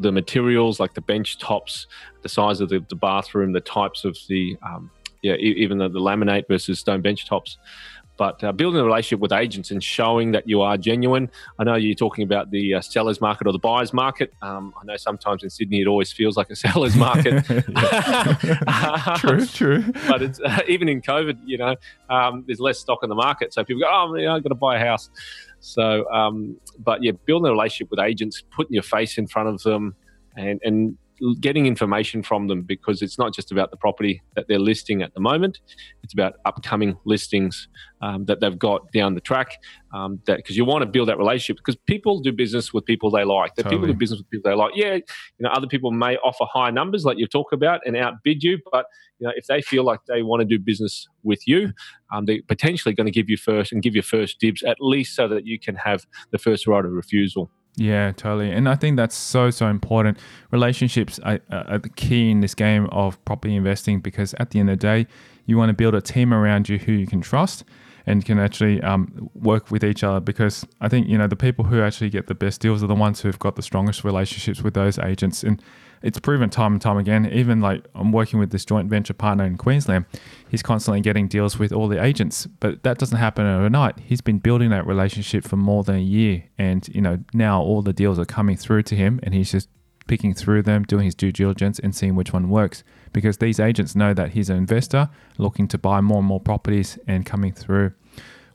the 0.00 0.12
materials 0.12 0.80
like 0.80 0.94
the 0.94 1.00
bench 1.00 1.38
tops, 1.38 1.86
the 2.22 2.28
size 2.28 2.60
of 2.60 2.68
the, 2.68 2.84
the 2.88 2.96
bathroom, 2.96 3.52
the 3.52 3.60
types 3.60 4.04
of 4.04 4.16
the 4.28 4.56
um, 4.62 4.90
yeah, 5.22 5.34
even 5.34 5.78
the, 5.78 5.88
the 5.88 6.00
laminate 6.00 6.48
versus 6.48 6.80
stone 6.80 7.00
bench 7.00 7.26
tops. 7.26 7.58
But 8.18 8.44
uh, 8.44 8.52
building 8.52 8.80
a 8.80 8.84
relationship 8.84 9.20
with 9.20 9.32
agents 9.32 9.70
and 9.70 9.82
showing 9.82 10.32
that 10.32 10.46
you 10.46 10.60
are 10.60 10.76
genuine. 10.76 11.30
I 11.58 11.64
know 11.64 11.76
you're 11.76 11.94
talking 11.94 12.24
about 12.24 12.50
the 12.50 12.74
uh, 12.74 12.80
seller's 12.82 13.22
market 13.22 13.46
or 13.46 13.52
the 13.52 13.58
buyer's 13.58 13.94
market. 13.94 14.34
Um, 14.42 14.74
I 14.80 14.84
know 14.84 14.96
sometimes 14.96 15.42
in 15.42 15.50
Sydney 15.50 15.80
it 15.80 15.86
always 15.86 16.12
feels 16.12 16.36
like 16.36 16.50
a 16.50 16.56
seller's 16.64 16.94
market. 16.94 17.44
true, 19.16 19.46
true. 19.52 19.92
But 20.06 20.22
it's 20.22 20.40
uh, 20.40 20.60
even 20.68 20.88
in 20.88 21.00
COVID, 21.00 21.38
you 21.44 21.56
know, 21.56 21.74
um, 22.10 22.44
there's 22.46 22.60
less 22.60 22.78
stock 22.78 22.98
in 23.02 23.08
the 23.08 23.14
market, 23.14 23.54
so 23.54 23.64
people 23.64 23.80
go, 23.80 23.88
"Oh, 23.90 24.14
I've 24.14 24.42
got 24.42 24.50
to 24.50 24.54
buy 24.54 24.76
a 24.76 24.78
house." 24.78 25.08
So, 25.60 26.08
um, 26.10 26.58
but 26.78 27.02
yeah, 27.02 27.12
building 27.24 27.48
a 27.48 27.52
relationship 27.52 27.90
with 27.90 27.98
agents, 28.00 28.42
putting 28.50 28.74
your 28.74 28.82
face 28.82 29.16
in 29.16 29.26
front 29.26 29.48
of 29.48 29.62
them, 29.62 29.96
and 30.36 30.60
and 30.62 30.98
getting 31.40 31.66
information 31.66 32.22
from 32.22 32.48
them 32.48 32.62
because 32.62 33.02
it's 33.02 33.18
not 33.18 33.34
just 33.34 33.52
about 33.52 33.70
the 33.70 33.76
property 33.76 34.22
that 34.34 34.46
they're 34.48 34.58
listing 34.58 35.02
at 35.02 35.14
the 35.14 35.20
moment. 35.20 35.60
It's 36.02 36.12
about 36.12 36.34
upcoming 36.44 36.96
listings 37.04 37.68
um, 38.00 38.24
that 38.26 38.40
they've 38.40 38.58
got 38.58 38.90
down 38.92 39.14
the 39.14 39.20
track. 39.20 39.58
Um, 39.94 40.20
that 40.26 40.38
because 40.38 40.56
you 40.56 40.64
want 40.64 40.82
to 40.82 40.86
build 40.86 41.08
that 41.08 41.18
relationship 41.18 41.56
because 41.56 41.76
people 41.86 42.20
do 42.20 42.32
business 42.32 42.72
with 42.72 42.84
people 42.84 43.10
they 43.10 43.24
like. 43.24 43.54
The 43.54 43.62
totally. 43.62 43.80
people 43.80 43.92
do 43.94 43.98
business 43.98 44.20
with 44.20 44.30
people 44.30 44.50
they 44.50 44.56
like. 44.56 44.72
Yeah, 44.74 44.94
you 44.94 45.02
know, 45.40 45.50
other 45.50 45.66
people 45.66 45.90
may 45.90 46.16
offer 46.18 46.44
high 46.50 46.70
numbers 46.70 47.04
like 47.04 47.18
you 47.18 47.26
talk 47.26 47.52
about 47.52 47.80
and 47.84 47.96
outbid 47.96 48.42
you, 48.42 48.58
but 48.70 48.86
you 49.18 49.26
know, 49.26 49.32
if 49.36 49.46
they 49.46 49.62
feel 49.62 49.84
like 49.84 50.00
they 50.08 50.22
want 50.22 50.40
to 50.40 50.44
do 50.44 50.58
business 50.58 51.08
with 51.22 51.46
you, 51.46 51.72
um, 52.12 52.24
they're 52.24 52.42
potentially 52.48 52.94
going 52.94 53.06
to 53.06 53.12
give 53.12 53.28
you 53.30 53.36
first 53.36 53.70
and 53.70 53.82
give 53.82 53.94
you 53.94 54.02
first 54.02 54.40
dibs 54.40 54.62
at 54.62 54.78
least 54.80 55.14
so 55.14 55.28
that 55.28 55.46
you 55.46 55.58
can 55.58 55.76
have 55.76 56.04
the 56.30 56.38
first 56.38 56.66
right 56.66 56.84
of 56.84 56.90
refusal. 56.90 57.50
Yeah, 57.76 58.12
totally. 58.12 58.50
And 58.50 58.68
I 58.68 58.74
think 58.74 58.96
that's 58.96 59.16
so, 59.16 59.50
so 59.50 59.66
important. 59.68 60.18
Relationships 60.50 61.18
are, 61.20 61.40
are, 61.50 61.78
the 61.78 61.88
key 61.88 62.30
in 62.30 62.40
this 62.40 62.54
game 62.54 62.86
of 62.92 63.22
property 63.24 63.56
investing 63.56 64.00
because 64.00 64.34
at 64.34 64.50
the 64.50 64.60
end 64.60 64.68
of 64.68 64.78
the 64.78 64.82
day, 64.82 65.06
you 65.46 65.56
want 65.56 65.70
to 65.70 65.74
build 65.74 65.94
a 65.94 66.00
team 66.00 66.34
around 66.34 66.68
you 66.68 66.78
who 66.78 66.92
you 66.92 67.06
can 67.06 67.22
trust 67.22 67.64
and 68.06 68.24
can 68.24 68.38
actually 68.38 68.80
um, 68.82 69.30
work 69.34 69.70
with 69.70 69.84
each 69.84 70.02
other 70.02 70.20
because 70.20 70.66
I 70.80 70.88
think, 70.88 71.08
you 71.08 71.16
know, 71.16 71.26
the 71.26 71.36
people 71.36 71.64
who 71.64 71.80
actually 71.82 72.10
get 72.10 72.26
the 72.26 72.34
best 72.34 72.60
deals 72.60 72.82
are 72.82 72.86
the 72.86 72.94
ones 72.94 73.20
who've 73.20 73.38
got 73.38 73.56
the 73.56 73.62
strongest 73.62 74.04
relationships 74.04 74.62
with 74.62 74.74
those 74.74 74.98
agents. 74.98 75.42
And 75.42 75.62
it's 76.02 76.18
proven 76.18 76.50
time 76.50 76.72
and 76.72 76.82
time 76.82 76.98
again. 76.98 77.26
Even 77.32 77.60
like 77.60 77.84
I'm 77.94 78.12
working 78.12 78.38
with 78.38 78.50
this 78.50 78.64
joint 78.64 78.90
venture 78.90 79.14
partner 79.14 79.44
in 79.44 79.56
Queensland, 79.56 80.06
he's 80.48 80.62
constantly 80.62 81.00
getting 81.00 81.28
deals 81.28 81.58
with 81.58 81.72
all 81.72 81.88
the 81.88 82.02
agents, 82.02 82.46
but 82.46 82.82
that 82.82 82.98
doesn't 82.98 83.18
happen 83.18 83.46
overnight. 83.46 83.98
He's 84.00 84.20
been 84.20 84.38
building 84.38 84.70
that 84.70 84.86
relationship 84.86 85.44
for 85.44 85.56
more 85.56 85.84
than 85.84 85.96
a 85.96 86.00
year, 86.00 86.44
and 86.58 86.86
you 86.88 87.00
know 87.00 87.18
now 87.32 87.62
all 87.62 87.82
the 87.82 87.92
deals 87.92 88.18
are 88.18 88.24
coming 88.24 88.56
through 88.56 88.82
to 88.84 88.96
him, 88.96 89.20
and 89.22 89.34
he's 89.34 89.52
just 89.52 89.68
picking 90.08 90.34
through 90.34 90.62
them, 90.62 90.82
doing 90.82 91.04
his 91.04 91.14
due 91.14 91.32
diligence, 91.32 91.78
and 91.78 91.94
seeing 91.94 92.16
which 92.16 92.32
one 92.32 92.48
works. 92.48 92.82
Because 93.12 93.38
these 93.38 93.60
agents 93.60 93.94
know 93.94 94.14
that 94.14 94.30
he's 94.30 94.48
an 94.50 94.56
investor 94.56 95.08
looking 95.38 95.68
to 95.68 95.78
buy 95.78 96.00
more 96.00 96.18
and 96.18 96.26
more 96.26 96.40
properties 96.40 96.98
and 97.06 97.26
coming 97.26 97.52
through. 97.52 97.92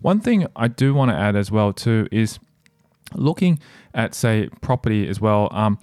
One 0.02 0.20
thing 0.20 0.48
I 0.56 0.68
do 0.68 0.94
want 0.94 1.12
to 1.12 1.16
add 1.16 1.36
as 1.36 1.52
well 1.52 1.74
too 1.74 2.08
is 2.12 2.40
looking 3.14 3.60
at 3.94 4.14
say 4.14 4.50
property 4.62 5.08
as 5.08 5.20
well. 5.22 5.50
Um, 5.52 5.80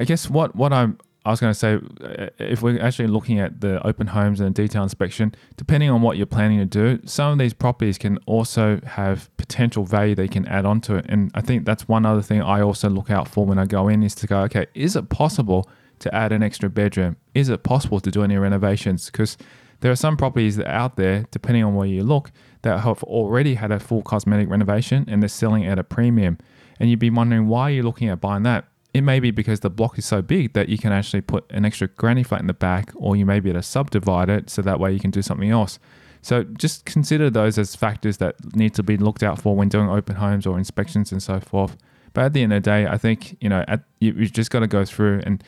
I 0.00 0.04
guess 0.04 0.30
what 0.30 0.56
what 0.56 0.72
I'm 0.72 0.98
I 1.24 1.30
was 1.30 1.38
going 1.38 1.52
to 1.52 1.58
say, 1.58 1.78
uh, 2.02 2.26
if 2.38 2.62
we're 2.62 2.82
actually 2.82 3.06
looking 3.06 3.38
at 3.38 3.60
the 3.60 3.84
open 3.86 4.08
homes 4.08 4.40
and 4.40 4.48
a 4.48 4.62
detail 4.62 4.82
inspection, 4.82 5.34
depending 5.56 5.88
on 5.88 6.02
what 6.02 6.16
you're 6.16 6.26
planning 6.26 6.58
to 6.58 6.64
do, 6.64 7.00
some 7.06 7.32
of 7.32 7.38
these 7.38 7.54
properties 7.54 7.96
can 7.96 8.18
also 8.26 8.80
have 8.84 9.34
potential 9.36 9.84
value 9.84 10.16
they 10.16 10.26
can 10.26 10.46
add 10.48 10.64
onto 10.64 10.96
it. 10.96 11.06
And 11.08 11.30
I 11.34 11.40
think 11.40 11.64
that's 11.64 11.86
one 11.86 12.04
other 12.04 12.22
thing 12.22 12.42
I 12.42 12.60
also 12.60 12.88
look 12.88 13.08
out 13.08 13.28
for 13.28 13.46
when 13.46 13.58
I 13.58 13.66
go 13.66 13.86
in 13.86 14.02
is 14.02 14.16
to 14.16 14.26
go, 14.26 14.40
okay, 14.42 14.66
is 14.74 14.96
it 14.96 15.10
possible 15.10 15.68
to 16.02 16.14
add 16.14 16.32
an 16.32 16.42
extra 16.42 16.70
bedroom? 16.70 17.16
Is 17.34 17.48
it 17.48 17.62
possible 17.62 18.00
to 18.00 18.10
do 18.10 18.22
any 18.22 18.36
renovations? 18.36 19.06
Because 19.06 19.36
there 19.80 19.90
are 19.90 19.96
some 19.96 20.16
properties 20.16 20.60
out 20.60 20.96
there, 20.96 21.24
depending 21.30 21.64
on 21.64 21.74
where 21.74 21.86
you 21.86 22.04
look, 22.04 22.30
that 22.62 22.80
have 22.80 23.02
already 23.02 23.54
had 23.54 23.72
a 23.72 23.80
full 23.80 24.02
cosmetic 24.02 24.48
renovation 24.48 25.04
and 25.08 25.22
they're 25.22 25.28
selling 25.28 25.66
at 25.66 25.78
a 25.78 25.84
premium. 25.84 26.38
And 26.78 26.88
you'd 26.90 26.98
be 26.98 27.10
wondering 27.10 27.48
why 27.48 27.70
you're 27.70 27.84
looking 27.84 28.08
at 28.08 28.20
buying 28.20 28.44
that 28.44 28.66
it 28.94 29.00
may 29.00 29.20
be 29.20 29.30
because 29.30 29.60
the 29.60 29.70
block 29.70 29.98
is 29.98 30.04
so 30.04 30.20
big 30.20 30.52
that 30.52 30.68
you 30.68 30.76
can 30.76 30.92
actually 30.92 31.22
put 31.22 31.50
an 31.50 31.64
extra 31.64 31.88
granny 31.88 32.22
flat 32.22 32.40
in 32.40 32.46
the 32.46 32.54
back, 32.54 32.90
or 32.94 33.16
you 33.16 33.24
may 33.24 33.40
be 33.40 33.50
able 33.50 33.60
to 33.60 33.66
subdivide 33.66 34.28
it 34.28 34.50
so 34.50 34.60
that 34.62 34.78
way 34.78 34.92
you 34.92 35.00
can 35.00 35.10
do 35.10 35.22
something 35.22 35.50
else. 35.50 35.78
So 36.20 36.44
just 36.44 36.84
consider 36.84 37.30
those 37.30 37.58
as 37.58 37.74
factors 37.74 38.18
that 38.18 38.54
need 38.54 38.74
to 38.74 38.82
be 38.82 38.96
looked 38.96 39.22
out 39.22 39.40
for 39.40 39.56
when 39.56 39.68
doing 39.68 39.88
open 39.88 40.16
homes 40.16 40.46
or 40.46 40.58
inspections 40.58 41.10
and 41.10 41.22
so 41.22 41.40
forth. 41.40 41.76
But 42.12 42.24
at 42.26 42.32
the 42.34 42.42
end 42.42 42.52
of 42.52 42.62
the 42.62 42.70
day, 42.70 42.86
I 42.86 42.98
think 42.98 43.38
you 43.40 43.48
know 43.48 43.64
at, 43.66 43.82
you, 43.98 44.12
have 44.12 44.32
just 44.32 44.50
got 44.50 44.60
to 44.60 44.66
go 44.66 44.84
through 44.84 45.22
and 45.24 45.42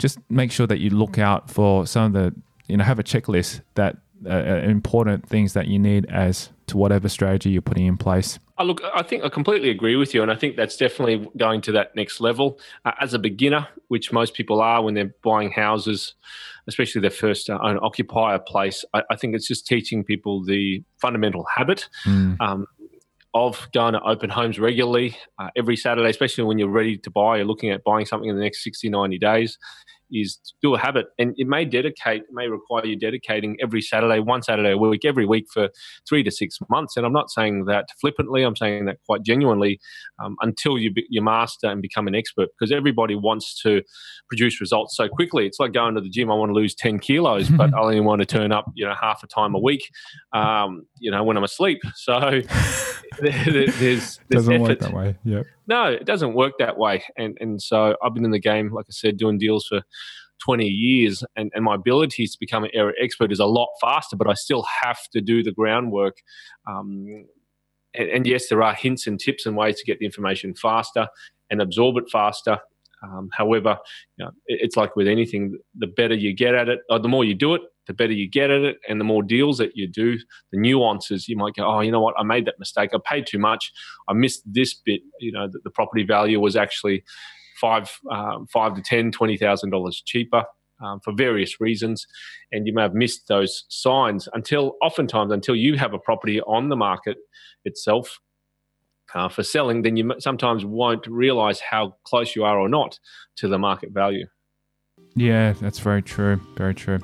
just 0.00 0.18
make 0.28 0.50
sure 0.50 0.66
that 0.66 0.80
you 0.80 0.90
look 0.90 1.18
out 1.18 1.50
for 1.50 1.86
some 1.86 2.06
of 2.06 2.12
the 2.12 2.34
you 2.66 2.76
know 2.76 2.84
have 2.84 2.98
a 2.98 3.04
checklist 3.04 3.60
that 3.74 3.98
uh, 4.26 4.30
uh 4.30 4.60
important 4.64 5.28
things 5.28 5.52
that 5.52 5.68
you 5.68 5.78
need 5.78 6.06
as 6.06 6.50
to 6.66 6.76
whatever 6.76 7.08
strategy 7.08 7.50
you're 7.50 7.62
putting 7.62 7.86
in 7.86 7.96
place. 7.96 8.38
Oh, 8.58 8.64
look, 8.64 8.82
I 8.94 9.02
think 9.02 9.24
I 9.24 9.28
completely 9.28 9.70
agree 9.70 9.96
with 9.96 10.14
you, 10.14 10.22
and 10.22 10.30
I 10.30 10.34
think 10.34 10.56
that's 10.56 10.76
definitely 10.76 11.28
going 11.36 11.62
to 11.62 11.72
that 11.72 11.96
next 11.96 12.20
level. 12.20 12.58
Uh, 12.84 12.92
as 13.00 13.14
a 13.14 13.18
beginner, 13.18 13.66
which 13.88 14.12
most 14.12 14.34
people 14.34 14.60
are 14.60 14.82
when 14.82 14.94
they're 14.94 15.14
buying 15.22 15.50
houses, 15.50 16.14
especially 16.66 17.00
their 17.00 17.10
first 17.10 17.50
uh, 17.50 17.58
own 17.62 17.78
occupier 17.82 18.38
place, 18.38 18.84
I, 18.94 19.02
I, 19.10 19.16
think 19.16 19.34
it's 19.34 19.48
just 19.48 19.66
teaching 19.66 20.04
people 20.04 20.44
the 20.44 20.84
fundamental 20.98 21.44
habit. 21.44 21.88
Mm. 22.04 22.36
Um, 22.40 22.66
of 23.34 23.68
going 23.72 23.92
to 23.92 24.02
open 24.02 24.30
homes 24.30 24.58
regularly 24.58 25.16
uh, 25.38 25.48
every 25.56 25.76
Saturday, 25.76 26.10
especially 26.10 26.44
when 26.44 26.58
you're 26.58 26.68
ready 26.68 26.96
to 26.98 27.10
buy, 27.10 27.36
you're 27.36 27.46
looking 27.46 27.70
at 27.70 27.84
buying 27.84 28.06
something 28.06 28.28
in 28.28 28.36
the 28.36 28.42
next 28.42 28.64
60, 28.64 28.88
90 28.88 29.18
days 29.18 29.58
is 30.12 30.38
do 30.62 30.74
a 30.74 30.78
habit. 30.78 31.06
And 31.18 31.34
it 31.36 31.46
may 31.46 31.64
dedicate 31.64 32.22
it 32.22 32.28
may 32.32 32.48
require 32.48 32.86
you 32.86 32.96
dedicating 32.96 33.56
every 33.62 33.80
saturday 33.80 34.18
one 34.18 34.42
saturday 34.42 34.72
a 34.72 34.76
week 34.76 35.04
every 35.04 35.26
week 35.26 35.46
for 35.52 35.68
three 36.08 36.22
to 36.22 36.30
six 36.30 36.58
months. 36.68 36.96
And 36.96 37.06
i'm 37.06 37.12
not 37.12 37.30
saying 37.30 37.66
that 37.66 37.86
flippantly 38.00 38.42
i'm 38.42 38.56
saying 38.56 38.86
that 38.86 38.98
quite 39.06 39.22
genuinely 39.22 39.80
um, 40.22 40.36
until 40.40 40.78
you, 40.78 40.92
you 41.08 41.22
master 41.22 41.68
and 41.68 41.82
become 41.82 42.06
an 42.06 42.14
expert 42.14 42.48
because 42.58 42.72
everybody 42.72 43.14
wants 43.14 43.60
to 43.62 43.82
produce 44.28 44.60
results 44.60 44.96
so 44.96 45.08
quickly. 45.08 45.46
It's 45.46 45.60
like 45.60 45.72
going 45.72 45.94
to 45.94 46.00
the 46.00 46.10
gym 46.10 46.30
i 46.30 46.34
want 46.34 46.50
to 46.50 46.54
lose 46.54 46.74
10 46.74 46.98
kilos 46.98 47.48
but 47.50 47.74
i 47.74 47.80
only 47.80 48.00
want 48.00 48.20
to 48.20 48.26
turn 48.26 48.52
up 48.52 48.70
you 48.74 48.86
know 48.86 48.94
half 49.00 49.22
a 49.22 49.26
time 49.26 49.54
a 49.54 49.60
week 49.60 49.90
um, 50.32 50.82
you 50.98 51.10
know 51.10 51.22
when 51.24 51.36
i'm 51.36 51.44
asleep. 51.44 51.80
So 51.94 52.40
there's, 53.20 53.78
there's 53.78 54.20
doesn't 54.30 54.54
effort. 54.54 54.68
work 54.68 54.78
that 54.80 54.92
way 54.92 55.16
yeah 55.24 55.42
no 55.66 55.86
it 55.86 56.04
doesn't 56.04 56.34
work 56.34 56.52
that 56.58 56.78
way 56.78 57.02
and 57.16 57.36
and 57.40 57.60
so 57.60 57.96
i've 58.02 58.14
been 58.14 58.24
in 58.24 58.30
the 58.30 58.38
game 58.38 58.72
like 58.72 58.86
i 58.88 58.92
said 58.92 59.16
doing 59.16 59.38
deals 59.38 59.66
for 59.66 59.82
20 60.40 60.66
years 60.66 61.22
and, 61.36 61.50
and 61.54 61.64
my 61.64 61.74
abilities 61.74 62.32
to 62.32 62.38
become 62.40 62.64
an 62.64 62.70
area 62.74 62.94
expert 63.00 63.30
is 63.30 63.40
a 63.40 63.46
lot 63.46 63.68
faster, 63.80 64.16
but 64.16 64.28
I 64.28 64.34
still 64.34 64.64
have 64.82 64.98
to 65.12 65.20
do 65.20 65.42
the 65.42 65.52
groundwork. 65.52 66.16
Um, 66.68 67.26
and, 67.94 68.08
and, 68.08 68.26
yes, 68.26 68.48
there 68.48 68.62
are 68.62 68.74
hints 68.74 69.06
and 69.06 69.20
tips 69.20 69.46
and 69.46 69.56
ways 69.56 69.78
to 69.78 69.84
get 69.84 69.98
the 69.98 70.06
information 70.06 70.54
faster 70.54 71.08
and 71.50 71.60
absorb 71.60 71.96
it 71.96 72.04
faster. 72.10 72.58
Um, 73.02 73.28
however, 73.32 73.78
you 74.16 74.24
know, 74.24 74.30
it, 74.46 74.60
it's 74.62 74.76
like 74.76 74.96
with 74.96 75.08
anything, 75.08 75.58
the 75.76 75.86
better 75.86 76.14
you 76.14 76.34
get 76.34 76.54
at 76.54 76.68
it, 76.68 76.80
or 76.90 76.98
the 76.98 77.08
more 77.08 77.24
you 77.24 77.34
do 77.34 77.54
it, 77.54 77.62
the 77.86 77.94
better 77.94 78.12
you 78.12 78.28
get 78.28 78.50
at 78.50 78.62
it, 78.62 78.76
and 78.88 79.00
the 79.00 79.04
more 79.04 79.22
deals 79.22 79.58
that 79.58 79.72
you 79.74 79.88
do, 79.88 80.18
the 80.52 80.58
nuances 80.58 81.28
you 81.28 81.36
might 81.36 81.54
go, 81.54 81.64
oh, 81.64 81.80
you 81.80 81.90
know 81.90 82.00
what, 82.00 82.14
I 82.18 82.22
made 82.22 82.44
that 82.46 82.58
mistake. 82.58 82.90
I 82.94 82.98
paid 83.04 83.26
too 83.26 83.38
much. 83.38 83.72
I 84.08 84.12
missed 84.12 84.42
this 84.46 84.74
bit. 84.74 85.00
You 85.18 85.32
know, 85.32 85.48
the, 85.48 85.60
the 85.64 85.70
property 85.70 86.04
value 86.04 86.40
was 86.40 86.56
actually 86.56 87.02
five 87.60 87.90
um, 88.10 88.46
five 88.52 88.74
to 88.74 88.82
ten, 88.82 89.12
twenty 89.12 89.36
thousand 89.36 89.70
dollars 89.70 90.02
cheaper. 90.04 90.44
Um, 90.82 90.98
for 91.04 91.12
various 91.12 91.60
reasons, 91.60 92.06
and 92.52 92.66
you 92.66 92.72
may 92.72 92.80
have 92.80 92.94
missed 92.94 93.28
those 93.28 93.66
signs 93.68 94.30
until 94.32 94.76
oftentimes 94.82 95.30
until 95.30 95.54
you 95.54 95.76
have 95.76 95.92
a 95.92 95.98
property 95.98 96.40
on 96.40 96.70
the 96.70 96.76
market 96.76 97.18
itself 97.66 98.18
uh, 99.14 99.28
for 99.28 99.42
selling, 99.42 99.82
then 99.82 99.96
you 99.96 100.12
sometimes 100.18 100.64
won't 100.64 101.06
realize 101.06 101.60
how 101.60 101.96
close 102.04 102.34
you 102.36 102.44
are 102.44 102.58
or 102.58 102.68
not 102.68 102.98
to 103.36 103.48
the 103.48 103.58
market 103.58 103.90
value. 103.92 104.26
Yeah, 105.16 105.52
that's 105.54 105.78
very 105.78 106.02
true. 106.02 106.40
Very 106.56 106.74
true. 106.74 106.98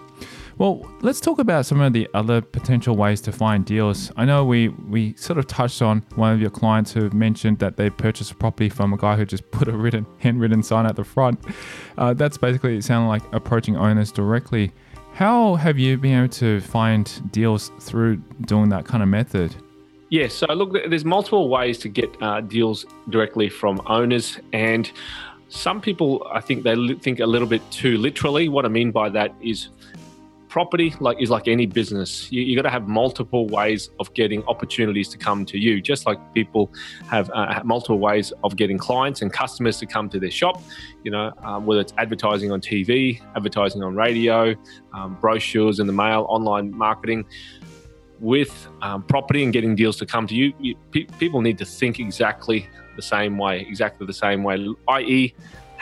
Well, 0.58 0.88
let's 1.02 1.20
talk 1.20 1.38
about 1.38 1.66
some 1.66 1.82
of 1.82 1.92
the 1.92 2.08
other 2.14 2.40
potential 2.40 2.96
ways 2.96 3.20
to 3.22 3.32
find 3.32 3.64
deals. 3.64 4.10
I 4.16 4.24
know 4.24 4.42
we, 4.42 4.68
we 4.68 5.14
sort 5.16 5.38
of 5.38 5.46
touched 5.46 5.82
on 5.82 6.02
one 6.14 6.32
of 6.32 6.40
your 6.40 6.48
clients 6.48 6.92
who 6.92 7.10
mentioned 7.10 7.58
that 7.58 7.76
they 7.76 7.90
purchased 7.90 8.32
a 8.32 8.34
property 8.34 8.70
from 8.70 8.94
a 8.94 8.96
guy 8.96 9.16
who 9.16 9.26
just 9.26 9.50
put 9.50 9.68
a 9.68 9.72
written, 9.72 10.06
handwritten 10.18 10.62
sign 10.62 10.86
at 10.86 10.96
the 10.96 11.04
front. 11.04 11.38
Uh, 11.98 12.14
that's 12.14 12.38
basically, 12.38 12.78
it 12.78 12.84
sounded 12.84 13.08
like 13.08 13.22
approaching 13.34 13.76
owners 13.76 14.10
directly. 14.10 14.72
How 15.12 15.56
have 15.56 15.78
you 15.78 15.98
been 15.98 16.18
able 16.18 16.32
to 16.34 16.60
find 16.60 17.32
deals 17.32 17.70
through 17.80 18.16
doing 18.46 18.70
that 18.70 18.86
kind 18.86 19.02
of 19.02 19.08
method? 19.10 19.54
Yeah, 20.16 20.28
so 20.28 20.46
look, 20.46 20.72
there's 20.72 21.04
multiple 21.04 21.50
ways 21.50 21.76
to 21.80 21.90
get 21.90 22.10
uh, 22.22 22.40
deals 22.40 22.86
directly 23.10 23.50
from 23.50 23.82
owners, 23.84 24.38
and 24.54 24.90
some 25.50 25.78
people, 25.78 26.26
I 26.32 26.40
think, 26.40 26.62
they 26.62 26.94
think 26.94 27.20
a 27.20 27.26
little 27.26 27.46
bit 27.46 27.60
too 27.70 27.98
literally. 27.98 28.48
What 28.48 28.64
I 28.64 28.68
mean 28.68 28.92
by 28.92 29.10
that 29.10 29.34
is 29.42 29.68
property 30.48 30.94
like 31.00 31.20
is 31.20 31.28
like 31.28 31.48
any 31.48 31.66
business. 31.66 32.32
You, 32.32 32.40
you 32.40 32.56
got 32.56 32.62
to 32.62 32.70
have 32.70 32.88
multiple 32.88 33.46
ways 33.48 33.90
of 34.00 34.14
getting 34.14 34.42
opportunities 34.44 35.10
to 35.10 35.18
come 35.18 35.44
to 35.44 35.58
you. 35.58 35.82
Just 35.82 36.06
like 36.06 36.18
people 36.32 36.72
have 37.10 37.30
uh, 37.34 37.60
multiple 37.62 37.98
ways 37.98 38.32
of 38.42 38.56
getting 38.56 38.78
clients 38.78 39.20
and 39.20 39.30
customers 39.30 39.78
to 39.80 39.86
come 39.86 40.08
to 40.08 40.18
their 40.18 40.30
shop 40.30 40.62
you 41.06 41.12
know 41.12 41.32
um, 41.44 41.66
whether 41.66 41.80
it's 41.80 41.94
advertising 41.98 42.50
on 42.50 42.60
tv 42.60 43.20
advertising 43.36 43.80
on 43.80 43.94
radio 43.94 44.52
um, 44.92 45.16
brochures 45.20 45.78
in 45.78 45.86
the 45.86 45.92
mail 45.92 46.26
online 46.28 46.76
marketing 46.76 47.24
with 48.18 48.68
um, 48.82 49.02
property 49.02 49.42
and 49.44 49.52
getting 49.52 49.74
deals 49.74 49.96
to 49.96 50.06
come 50.06 50.26
to 50.26 50.34
you, 50.34 50.52
you 50.58 50.74
pe- 50.90 51.04
people 51.18 51.40
need 51.40 51.58
to 51.58 51.64
think 51.64 51.98
exactly 52.00 52.68
the 52.96 53.02
same 53.02 53.36
way 53.36 53.60
exactly 53.68 54.06
the 54.06 54.12
same 54.12 54.42
way 54.42 54.66
i.e 54.88 55.34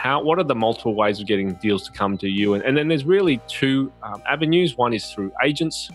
how 0.05 0.23
what 0.23 0.39
are 0.39 0.45
the 0.45 0.55
multiple 0.55 0.95
ways 0.95 1.19
of 1.19 1.27
getting 1.27 1.55
deals 1.55 1.87
to 1.89 1.93
come 1.93 2.19
to 2.19 2.29
you? 2.29 2.53
And, 2.53 2.63
and 2.63 2.77
then 2.77 2.89
there's 2.89 3.07
really 3.07 3.41
two 3.49 3.91
um, 4.03 4.23
avenues. 4.29 4.77
One 4.77 4.93
is 4.93 5.11
through 5.11 5.33
agents 5.43 5.89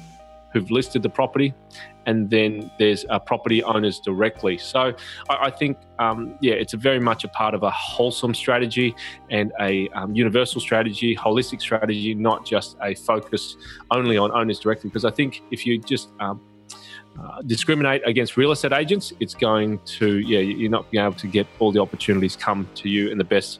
who've 0.52 0.71
listed 0.71 1.04
the 1.04 1.10
property, 1.10 1.54
and 2.10 2.28
then 2.30 2.72
there's 2.80 3.06
uh, 3.10 3.19
property 3.19 3.62
owners 3.63 4.00
directly. 4.00 4.58
So 4.58 4.82
I, 5.30 5.36
I 5.48 5.52
think, 5.52 5.78
um, 6.00 6.19
yeah, 6.41 6.54
it's 6.54 6.74
a 6.74 6.78
very 6.78 7.00
much 7.00 7.24
a 7.24 7.28
part 7.28 7.54
of 7.54 7.62
a 7.62 7.69
wholesome 7.69 8.34
strategy 8.34 8.95
and 9.30 9.54
a 9.60 9.88
um, 9.89 10.15
universal 10.15 10.60
strategy, 10.60 11.15
holistic 11.15 11.62
strategy, 11.62 12.15
not 12.15 12.45
just 12.45 12.78
a 12.82 12.95
focus 12.95 13.56
only 13.91 14.17
on 14.17 14.32
owners 14.32 14.60
directly. 14.60 14.89
Because 14.89 15.06
I 15.06 15.12
think 15.12 15.43
if 15.52 15.67
you 15.67 15.80
just 15.80 16.10
um, 16.19 16.41
uh, 17.19 17.41
discriminate 17.43 18.02
against 18.08 18.38
real 18.38 18.52
estate 18.52 18.74
agents, 18.74 19.13
it's 19.19 19.36
going 19.36 19.80
to, 20.00 20.17
yeah, 20.19 20.39
you're 20.39 20.72
not 20.72 20.89
being 20.89 21.04
able 21.04 21.13
to 21.13 21.28
get 21.28 21.45
all 21.60 21.72
the 21.72 21.80
opportunities 21.80 22.36
come 22.36 22.67
to 22.74 22.89
you 22.89 23.10
in 23.10 23.19
the 23.19 23.24
best 23.24 23.60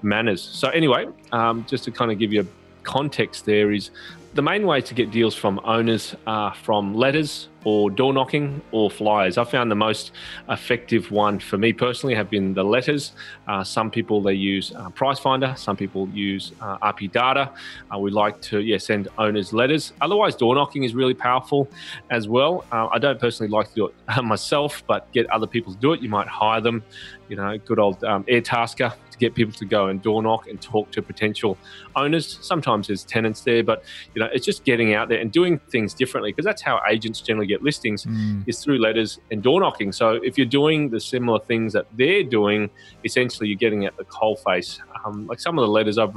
manners. 0.00 0.40
So, 0.42 0.70
anyway, 0.70 1.06
um, 1.32 1.66
just 1.68 1.84
to 1.84 1.90
kind 1.90 2.10
of 2.10 2.18
give 2.18 2.32
you 2.32 2.40
a 2.40 2.46
context, 2.82 3.44
there 3.44 3.72
is 3.72 3.90
the 4.34 4.42
main 4.42 4.66
way 4.66 4.80
to 4.80 4.94
get 4.94 5.10
deals 5.10 5.34
from 5.34 5.60
owners 5.64 6.14
are 6.26 6.54
from 6.54 6.94
letters 6.94 7.48
or 7.64 7.90
door 7.90 8.12
knocking 8.12 8.60
or 8.72 8.90
flyers. 8.90 9.38
I 9.38 9.44
found 9.44 9.70
the 9.70 9.76
most 9.76 10.12
effective 10.48 11.10
one 11.10 11.38
for 11.38 11.58
me 11.58 11.72
personally 11.72 12.14
have 12.14 12.30
been 12.30 12.54
the 12.54 12.64
letters. 12.64 13.12
Uh, 13.46 13.62
some 13.62 13.90
people 13.90 14.22
they 14.22 14.34
use 14.34 14.72
uh, 14.74 14.88
Price 14.90 15.18
Finder, 15.18 15.54
some 15.56 15.76
people 15.76 16.08
use 16.08 16.52
uh, 16.60 16.78
RP 16.78 17.10
Data. 17.12 17.50
Uh, 17.92 17.98
we 17.98 18.10
like 18.10 18.40
to 18.42 18.60
yeah 18.60 18.78
send 18.78 19.08
owners 19.18 19.52
letters. 19.52 19.92
Otherwise, 20.00 20.36
door 20.36 20.54
knocking 20.54 20.84
is 20.84 20.94
really 20.94 21.14
powerful 21.14 21.68
as 22.10 22.28
well. 22.28 22.64
Uh, 22.72 22.88
I 22.92 22.98
don't 22.98 23.20
personally 23.20 23.50
like 23.50 23.68
to 23.70 23.74
do 23.74 23.86
it 23.86 24.22
myself, 24.22 24.82
but 24.86 25.10
get 25.12 25.28
other 25.30 25.46
people 25.46 25.72
to 25.72 25.78
do 25.78 25.92
it. 25.92 26.00
You 26.00 26.08
might 26.08 26.28
hire 26.28 26.60
them. 26.60 26.82
You 27.28 27.36
know, 27.36 27.56
good 27.58 27.78
old 27.78 28.02
um, 28.02 28.24
Airtasker 28.24 28.92
to 29.10 29.18
get 29.18 29.34
people 29.34 29.52
to 29.52 29.64
go 29.64 29.86
and 29.86 30.02
door 30.02 30.20
knock 30.20 30.48
and 30.48 30.60
talk 30.60 30.90
to 30.90 31.00
potential 31.02 31.56
owners. 31.94 32.38
Sometimes 32.42 32.88
there's 32.88 33.04
tenants 33.04 33.42
there, 33.42 33.62
but 33.62 33.84
you 34.14 34.20
know, 34.20 34.28
it's 34.32 34.44
just 34.44 34.64
getting 34.64 34.94
out 34.94 35.08
there 35.08 35.20
and 35.20 35.30
doing 35.30 35.60
things 35.70 35.94
differently 35.94 36.32
because 36.32 36.44
that's 36.44 36.62
how 36.62 36.80
agents 36.88 37.20
generally 37.20 37.46
get 37.54 37.62
listings 37.62 38.04
mm. 38.04 38.42
is 38.46 38.62
through 38.62 38.78
letters 38.78 39.18
and 39.30 39.42
door 39.42 39.60
knocking. 39.60 39.92
So 39.92 40.12
if 40.12 40.38
you're 40.38 40.46
doing 40.46 40.90
the 40.90 41.00
similar 41.00 41.40
things 41.40 41.72
that 41.72 41.86
they're 41.96 42.22
doing, 42.22 42.70
essentially 43.04 43.48
you're 43.48 43.58
getting 43.66 43.84
at 43.84 43.96
the 43.96 44.04
coal 44.04 44.36
face. 44.36 44.80
Um, 45.04 45.26
like 45.26 45.40
some 45.40 45.58
of 45.58 45.62
the 45.62 45.72
letters 45.78 45.98
I've 45.98 46.14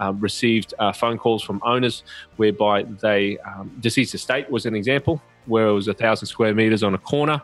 uh, 0.00 0.12
received 0.14 0.74
uh, 0.78 0.92
phone 0.92 1.18
calls 1.18 1.42
from 1.42 1.60
owners 1.64 2.02
whereby 2.36 2.84
they 3.00 3.38
um, 3.38 3.70
deceased 3.80 4.14
estate 4.14 4.50
was 4.50 4.66
an 4.66 4.74
example 4.74 5.22
where 5.46 5.66
it 5.68 5.72
was 5.72 5.88
a 5.88 5.94
thousand 5.94 6.26
square 6.26 6.54
meters 6.54 6.82
on 6.82 6.94
a 6.94 6.98
corner. 6.98 7.40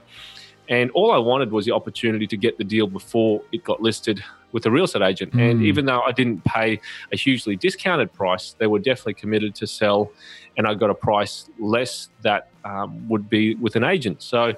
And 0.68 0.90
all 0.92 1.12
I 1.12 1.18
wanted 1.18 1.50
was 1.50 1.66
the 1.66 1.72
opportunity 1.72 2.26
to 2.26 2.36
get 2.36 2.56
the 2.58 2.64
deal 2.64 2.86
before 2.86 3.42
it 3.52 3.64
got 3.64 3.82
listed 3.82 4.22
with 4.52 4.66
a 4.66 4.70
real 4.70 4.84
estate 4.84 5.02
agent. 5.02 5.32
Mm. 5.32 5.50
And 5.50 5.58
hmm. 5.60 5.66
even 5.66 5.86
though 5.86 6.00
I 6.02 6.12
didn't 6.12 6.44
pay 6.44 6.80
a 7.12 7.16
hugely 7.16 7.56
discounted 7.56 8.12
price, 8.12 8.54
they 8.58 8.66
were 8.66 8.78
definitely 8.78 9.14
committed 9.14 9.54
to 9.56 9.66
sell, 9.66 10.12
and 10.56 10.66
I 10.66 10.74
got 10.74 10.90
a 10.90 10.94
price 10.94 11.48
less 11.58 12.10
that 12.22 12.48
um, 12.64 13.08
would 13.08 13.28
be 13.28 13.54
with 13.56 13.76
an 13.76 13.84
agent. 13.84 14.22
So, 14.22 14.52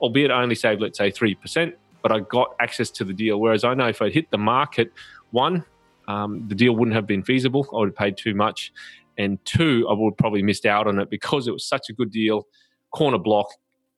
albeit 0.00 0.30
I 0.30 0.42
only 0.42 0.54
saved, 0.54 0.80
let's 0.80 0.98
say, 0.98 1.10
3%, 1.10 1.72
but 2.02 2.12
I 2.12 2.20
got 2.20 2.54
access 2.60 2.90
to 2.92 3.04
the 3.04 3.12
deal. 3.12 3.40
Whereas 3.40 3.64
I 3.64 3.74
know 3.74 3.88
if 3.88 4.02
I 4.02 4.10
hit 4.10 4.30
the 4.30 4.38
market, 4.38 4.92
one, 5.30 5.64
um, 6.06 6.46
the 6.48 6.54
deal 6.54 6.74
wouldn't 6.74 6.94
have 6.94 7.06
been 7.06 7.22
feasible. 7.22 7.66
I 7.72 7.76
would 7.78 7.88
have 7.88 7.96
paid 7.96 8.16
too 8.16 8.34
much. 8.34 8.72
And 9.16 9.44
two, 9.44 9.86
I 9.90 9.94
would 9.94 10.16
probably 10.16 10.42
missed 10.42 10.64
out 10.64 10.86
on 10.86 10.98
it 11.00 11.10
because 11.10 11.48
it 11.48 11.50
was 11.50 11.64
such 11.66 11.90
a 11.90 11.92
good 11.92 12.12
deal, 12.12 12.46
corner 12.90 13.18
block, 13.18 13.48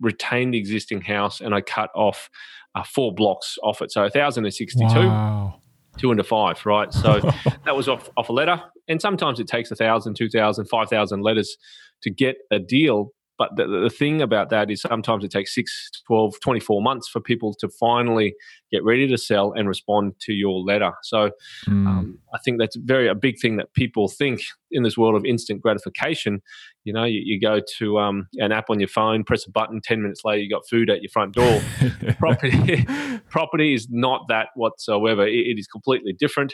retained 0.00 0.54
the 0.54 0.58
existing 0.58 1.02
house, 1.02 1.40
and 1.40 1.54
I 1.54 1.60
cut 1.60 1.90
off 1.94 2.30
uh, 2.74 2.84
four 2.84 3.14
blocks 3.14 3.58
off 3.62 3.82
it. 3.82 3.92
So 3.92 4.02
1,062. 4.02 4.84
Wow. 4.84 5.60
Two 5.98 6.10
into 6.12 6.24
five, 6.24 6.64
right? 6.64 6.92
So 6.92 7.20
that 7.64 7.76
was 7.76 7.88
off, 7.88 8.08
off 8.16 8.28
a 8.28 8.32
letter. 8.32 8.60
And 8.88 9.00
sometimes 9.00 9.40
it 9.40 9.48
takes 9.48 9.70
a 9.70 9.76
thousand, 9.76 10.14
two 10.14 10.30
thousand, 10.30 10.66
five 10.66 10.88
thousand 10.88 11.22
letters 11.22 11.56
to 12.02 12.10
get 12.10 12.36
a 12.50 12.58
deal. 12.58 13.12
But 13.40 13.56
the, 13.56 13.66
the 13.66 13.88
thing 13.88 14.20
about 14.20 14.50
that 14.50 14.70
is 14.70 14.82
sometimes 14.82 15.24
it 15.24 15.30
takes 15.30 15.54
6, 15.54 16.02
12, 16.06 16.34
24 16.42 16.82
months 16.82 17.08
for 17.08 17.22
people 17.22 17.54
to 17.54 17.70
finally 17.70 18.34
get 18.70 18.84
ready 18.84 19.08
to 19.08 19.16
sell 19.16 19.54
and 19.56 19.66
respond 19.66 20.12
to 20.20 20.34
your 20.34 20.60
letter. 20.60 20.92
So 21.04 21.30
mm. 21.66 21.86
um, 21.86 22.18
I 22.34 22.38
think 22.44 22.58
that's 22.58 22.76
very 22.76 23.08
a 23.08 23.14
big 23.14 23.40
thing 23.40 23.56
that 23.56 23.72
people 23.72 24.08
think 24.08 24.42
in 24.70 24.82
this 24.82 24.98
world 24.98 25.16
of 25.16 25.24
instant 25.24 25.62
gratification. 25.62 26.42
You 26.84 26.92
know, 26.92 27.04
you, 27.04 27.22
you 27.24 27.40
go 27.40 27.62
to 27.78 27.98
um, 27.98 28.28
an 28.34 28.52
app 28.52 28.68
on 28.68 28.78
your 28.78 28.90
phone, 28.90 29.24
press 29.24 29.46
a 29.46 29.50
button, 29.50 29.80
10 29.82 30.02
minutes 30.02 30.20
later, 30.22 30.42
you 30.42 30.50
got 30.50 30.68
food 30.68 30.90
at 30.90 31.00
your 31.00 31.10
front 31.10 31.32
door. 31.32 31.62
property, 32.18 32.84
property 33.30 33.72
is 33.72 33.88
not 33.88 34.26
that 34.28 34.48
whatsoever. 34.54 35.26
it, 35.26 35.32
it 35.32 35.58
is 35.58 35.66
completely 35.66 36.12
different. 36.12 36.52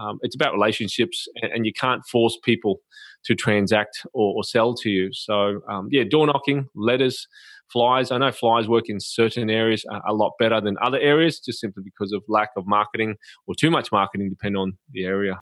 Um, 0.00 0.18
it's 0.22 0.36
about 0.36 0.52
relationships, 0.52 1.26
and, 1.42 1.52
and, 1.52 1.66
you 1.66 1.72
can't 1.72 2.06
force 2.06 2.38
people 2.44 2.80
to 3.24 3.34
transact 3.34 4.06
or, 4.12 4.34
or 4.36 4.44
sell 4.44 4.74
to 4.74 4.90
you. 4.90 5.12
So, 5.12 5.60
um, 5.68 5.88
yeah, 5.90 6.04
door 6.08 6.26
knocking, 6.26 6.68
letters, 6.74 7.26
flyers. 7.68 8.10
I 8.10 8.18
know 8.18 8.32
flyers 8.32 8.68
work 8.68 8.88
in 8.88 9.00
certain 9.00 9.50
areas 9.50 9.84
a, 9.90 10.12
a 10.12 10.14
lot 10.14 10.32
better 10.38 10.60
than 10.60 10.76
other 10.82 10.98
areas, 10.98 11.40
just 11.40 11.60
simply 11.60 11.82
because 11.82 12.12
of 12.12 12.22
lack 12.28 12.50
of 12.56 12.66
marketing 12.66 13.16
or 13.46 13.54
too 13.54 13.70
much 13.70 13.92
marketing, 13.92 14.30
depending 14.30 14.60
on 14.60 14.72
the 14.92 15.04
area. 15.04 15.40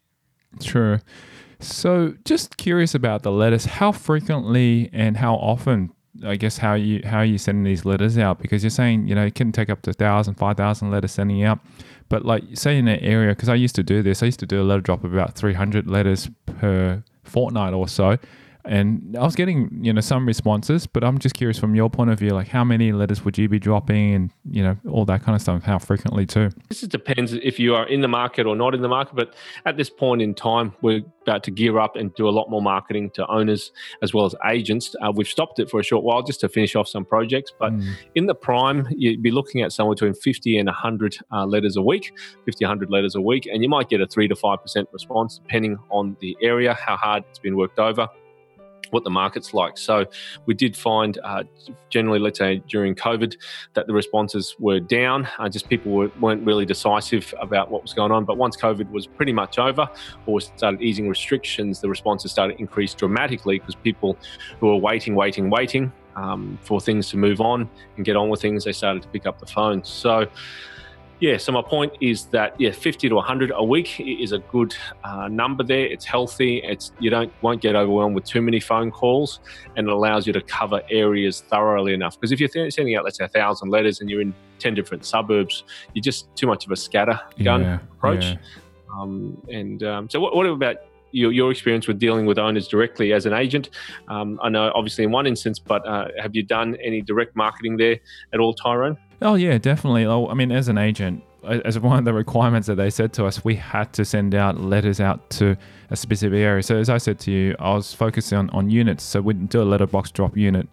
True. 0.60 0.98
So, 1.60 2.14
just 2.24 2.56
curious 2.56 2.94
about 2.94 3.22
the 3.22 3.32
letters. 3.32 3.64
How 3.64 3.92
frequently 3.92 4.90
and 4.92 5.16
how 5.16 5.34
often 5.34 5.92
I 6.24 6.36
guess 6.36 6.58
how 6.58 6.74
you 6.74 7.00
how 7.04 7.20
you 7.22 7.38
sending 7.38 7.64
these 7.64 7.84
letters 7.84 8.18
out 8.18 8.40
because 8.40 8.62
you're 8.62 8.70
saying 8.70 9.06
you 9.06 9.14
know 9.14 9.26
it 9.26 9.34
can 9.34 9.52
take 9.52 9.70
up 9.70 9.82
to 9.82 9.90
1,000, 9.90 10.34
5,000 10.34 10.90
letters 10.90 11.12
sending 11.12 11.44
out, 11.44 11.60
but 12.08 12.24
like 12.24 12.42
say 12.54 12.78
in 12.78 12.88
an 12.88 12.98
area 13.00 13.34
because 13.34 13.48
I 13.48 13.54
used 13.54 13.74
to 13.76 13.82
do 13.82 14.02
this, 14.02 14.22
I 14.22 14.26
used 14.26 14.40
to 14.40 14.46
do 14.46 14.60
a 14.60 14.64
letter 14.64 14.80
drop 14.80 15.04
of 15.04 15.12
about 15.12 15.34
three 15.34 15.54
hundred 15.54 15.86
letters 15.86 16.28
per 16.46 17.02
fortnight 17.28 17.74
or 17.74 17.88
so, 17.88 18.16
and 18.64 19.16
I 19.18 19.22
was 19.22 19.34
getting 19.34 19.70
you 19.82 19.92
know 19.92 20.00
some 20.00 20.26
responses, 20.26 20.86
but 20.86 21.04
I'm 21.04 21.18
just 21.18 21.34
curious 21.34 21.58
from 21.58 21.74
your 21.74 21.88
point 21.88 22.10
of 22.10 22.18
view, 22.18 22.30
like 22.30 22.48
how 22.48 22.64
many 22.64 22.92
letters 22.92 23.24
would 23.24 23.38
you 23.38 23.48
be 23.48 23.58
dropping, 23.58 24.14
and 24.14 24.30
you 24.50 24.62
know 24.62 24.76
all 24.90 25.04
that 25.06 25.22
kind 25.22 25.34
of 25.34 25.42
stuff, 25.42 25.62
how 25.62 25.78
frequently 25.78 26.26
too. 26.26 26.50
This 26.68 26.80
depends 26.82 27.32
if 27.32 27.58
you 27.58 27.74
are 27.74 27.86
in 27.86 28.00
the 28.00 28.08
market 28.08 28.46
or 28.46 28.56
not 28.56 28.74
in 28.74 28.82
the 28.82 28.88
market, 28.88 29.14
but 29.14 29.34
at 29.64 29.76
this 29.76 29.88
point 29.90 30.22
in 30.22 30.34
time, 30.34 30.74
we're 30.82 31.02
about 31.22 31.44
to 31.44 31.50
gear 31.50 31.78
up 31.78 31.94
and 31.96 32.14
do 32.14 32.28
a 32.28 32.30
lot 32.30 32.50
more 32.50 32.62
marketing 32.62 33.10
to 33.10 33.26
owners 33.28 33.70
as 34.02 34.12
well 34.14 34.24
as 34.24 34.34
agents. 34.46 34.94
Uh, 35.02 35.12
we've 35.14 35.28
stopped 35.28 35.58
it 35.58 35.70
for 35.70 35.78
a 35.80 35.82
short 35.82 36.02
while 36.02 36.22
just 36.22 36.40
to 36.40 36.48
finish 36.48 36.74
off 36.74 36.88
some 36.88 37.04
projects, 37.04 37.52
but 37.58 37.72
mm. 37.72 37.92
in 38.14 38.26
the 38.26 38.34
prime, 38.34 38.86
you'd 38.90 39.22
be 39.22 39.30
looking 39.30 39.62
at 39.62 39.72
somewhere 39.72 39.94
between 39.94 40.14
50 40.14 40.58
and 40.58 40.66
100 40.66 41.18
uh, 41.32 41.46
letters 41.46 41.76
a 41.76 41.82
week, 41.82 42.12
50, 42.44 42.64
100 42.64 42.90
letters 42.90 43.14
a 43.14 43.20
week, 43.20 43.46
and 43.46 43.62
you 43.62 43.68
might 43.68 43.88
get 43.88 44.00
a 44.00 44.06
three 44.06 44.28
to 44.28 44.36
five 44.36 44.60
percent 44.62 44.88
response 44.92 45.38
depending 45.38 45.78
on 45.90 46.16
the 46.20 46.36
area, 46.42 46.74
how 46.74 46.96
hard 46.96 47.24
it's 47.30 47.38
been 47.38 47.56
worked 47.56 47.78
over 47.78 48.08
what 48.90 49.04
the 49.04 49.10
market's 49.10 49.54
like. 49.54 49.78
So 49.78 50.06
we 50.46 50.54
did 50.54 50.76
find, 50.76 51.18
uh, 51.24 51.44
generally, 51.90 52.18
let's 52.18 52.38
say 52.38 52.62
during 52.68 52.94
COVID, 52.94 53.36
that 53.74 53.86
the 53.86 53.92
responses 53.92 54.56
were 54.58 54.80
down. 54.80 55.28
Uh, 55.38 55.48
just 55.48 55.68
people 55.68 55.92
were, 55.92 56.10
not 56.20 56.44
really 56.44 56.66
decisive 56.66 57.34
about 57.40 57.70
what 57.70 57.82
was 57.82 57.94
going 57.94 58.12
on. 58.12 58.24
But 58.24 58.36
once 58.36 58.56
COVID 58.56 58.90
was 58.90 59.06
pretty 59.06 59.32
much 59.32 59.58
over, 59.58 59.88
or 60.26 60.40
started 60.40 60.82
easing 60.82 61.08
restrictions, 61.08 61.80
the 61.80 61.88
responses 61.88 62.32
started 62.32 62.54
to 62.54 62.60
increase 62.60 62.94
dramatically 62.94 63.58
because 63.58 63.74
people 63.74 64.16
who 64.60 64.68
were 64.68 64.76
waiting, 64.76 65.14
waiting, 65.14 65.50
waiting 65.50 65.92
um, 66.16 66.58
for 66.62 66.80
things 66.80 67.08
to 67.10 67.16
move 67.16 67.40
on 67.40 67.68
and 67.96 68.04
get 68.04 68.16
on 68.16 68.28
with 68.28 68.40
things, 68.40 68.64
they 68.64 68.72
started 68.72 69.02
to 69.02 69.08
pick 69.08 69.26
up 69.26 69.38
the 69.38 69.46
phone. 69.46 69.84
So 69.84 70.28
yeah, 71.20 71.36
so 71.36 71.52
my 71.52 71.62
point 71.62 71.92
is 72.00 72.26
that 72.26 72.58
yeah, 72.60 72.70
50 72.70 73.08
to 73.08 73.14
100 73.16 73.52
a 73.54 73.64
week 73.64 74.00
is 74.00 74.32
a 74.32 74.38
good 74.38 74.74
uh, 75.02 75.28
number 75.28 75.64
there. 75.64 75.86
It's 75.86 76.04
healthy. 76.04 76.58
It's 76.62 76.92
you 77.00 77.10
don't 77.10 77.32
won't 77.42 77.60
get 77.60 77.74
overwhelmed 77.74 78.14
with 78.14 78.24
too 78.24 78.40
many 78.40 78.60
phone 78.60 78.90
calls, 78.90 79.40
and 79.76 79.88
it 79.88 79.92
allows 79.92 80.26
you 80.26 80.32
to 80.32 80.40
cover 80.40 80.80
areas 80.90 81.40
thoroughly 81.40 81.92
enough. 81.92 82.16
Because 82.16 82.30
if 82.30 82.40
you're 82.40 82.70
sending 82.70 82.94
out 82.96 83.04
let's 83.04 83.18
say 83.18 83.24
a 83.24 83.28
thousand 83.28 83.70
letters 83.70 84.00
and 84.00 84.08
you're 84.08 84.20
in 84.20 84.32
10 84.60 84.74
different 84.74 85.04
suburbs, 85.04 85.64
you're 85.94 86.02
just 86.02 86.34
too 86.36 86.46
much 86.46 86.66
of 86.66 86.72
a 86.72 86.76
scatter 86.76 87.20
gun 87.42 87.62
yeah, 87.62 87.78
approach. 87.96 88.24
Yeah. 88.24 88.36
Um, 88.92 89.40
and 89.48 89.82
um, 89.82 90.08
so, 90.08 90.20
what, 90.20 90.34
what 90.34 90.46
about 90.46 90.76
your, 91.10 91.32
your 91.32 91.50
experience 91.50 91.88
with 91.88 91.98
dealing 91.98 92.26
with 92.26 92.38
owners 92.38 92.68
directly 92.68 93.12
as 93.12 93.26
an 93.26 93.32
agent. 93.32 93.70
Um, 94.08 94.38
I 94.42 94.48
know, 94.50 94.70
obviously, 94.74 95.04
in 95.04 95.10
one 95.10 95.26
instance, 95.26 95.58
but 95.58 95.86
uh, 95.86 96.08
have 96.20 96.36
you 96.36 96.42
done 96.42 96.76
any 96.82 97.00
direct 97.00 97.34
marketing 97.34 97.76
there 97.76 97.98
at 98.32 98.40
all, 98.40 98.54
Tyrone? 98.54 98.96
Oh 99.20 99.34
yeah, 99.34 99.58
definitely. 99.58 100.04
Oh, 100.06 100.28
I 100.28 100.34
mean, 100.34 100.52
as 100.52 100.68
an 100.68 100.78
agent, 100.78 101.22
as 101.44 101.78
one 101.78 101.98
of 101.98 102.04
the 102.04 102.12
requirements 102.12 102.66
that 102.68 102.76
they 102.76 102.90
said 102.90 103.12
to 103.14 103.26
us, 103.26 103.44
we 103.44 103.56
had 103.56 103.92
to 103.94 104.04
send 104.04 104.34
out 104.34 104.60
letters 104.60 105.00
out 105.00 105.28
to 105.30 105.56
a 105.90 105.96
specific 105.96 106.38
area. 106.38 106.62
So 106.62 106.76
as 106.76 106.88
I 106.88 106.98
said 106.98 107.18
to 107.20 107.30
you, 107.30 107.56
I 107.58 107.74
was 107.74 107.94
focusing 107.94 108.38
on, 108.38 108.50
on 108.50 108.70
units. 108.70 109.02
So 109.04 109.20
we'd 109.20 109.48
do 109.48 109.62
a 109.62 109.64
letterbox 109.64 110.10
drop 110.10 110.36
unit 110.36 110.68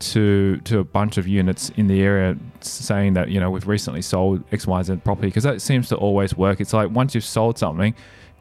to 0.00 0.58
to 0.58 0.78
a 0.78 0.84
bunch 0.84 1.18
of 1.18 1.26
units 1.26 1.70
in 1.70 1.88
the 1.88 2.02
area 2.02 2.36
saying 2.60 3.14
that 3.14 3.30
you 3.30 3.40
know 3.40 3.50
we've 3.50 3.66
recently 3.66 4.00
sold 4.00 4.48
XYZ 4.50 5.02
property 5.02 5.26
because 5.26 5.42
that 5.42 5.60
seems 5.60 5.88
to 5.88 5.96
always 5.96 6.36
work. 6.36 6.60
It's 6.60 6.72
like 6.72 6.90
once 6.90 7.14
you've 7.14 7.24
sold 7.24 7.58
something, 7.58 7.94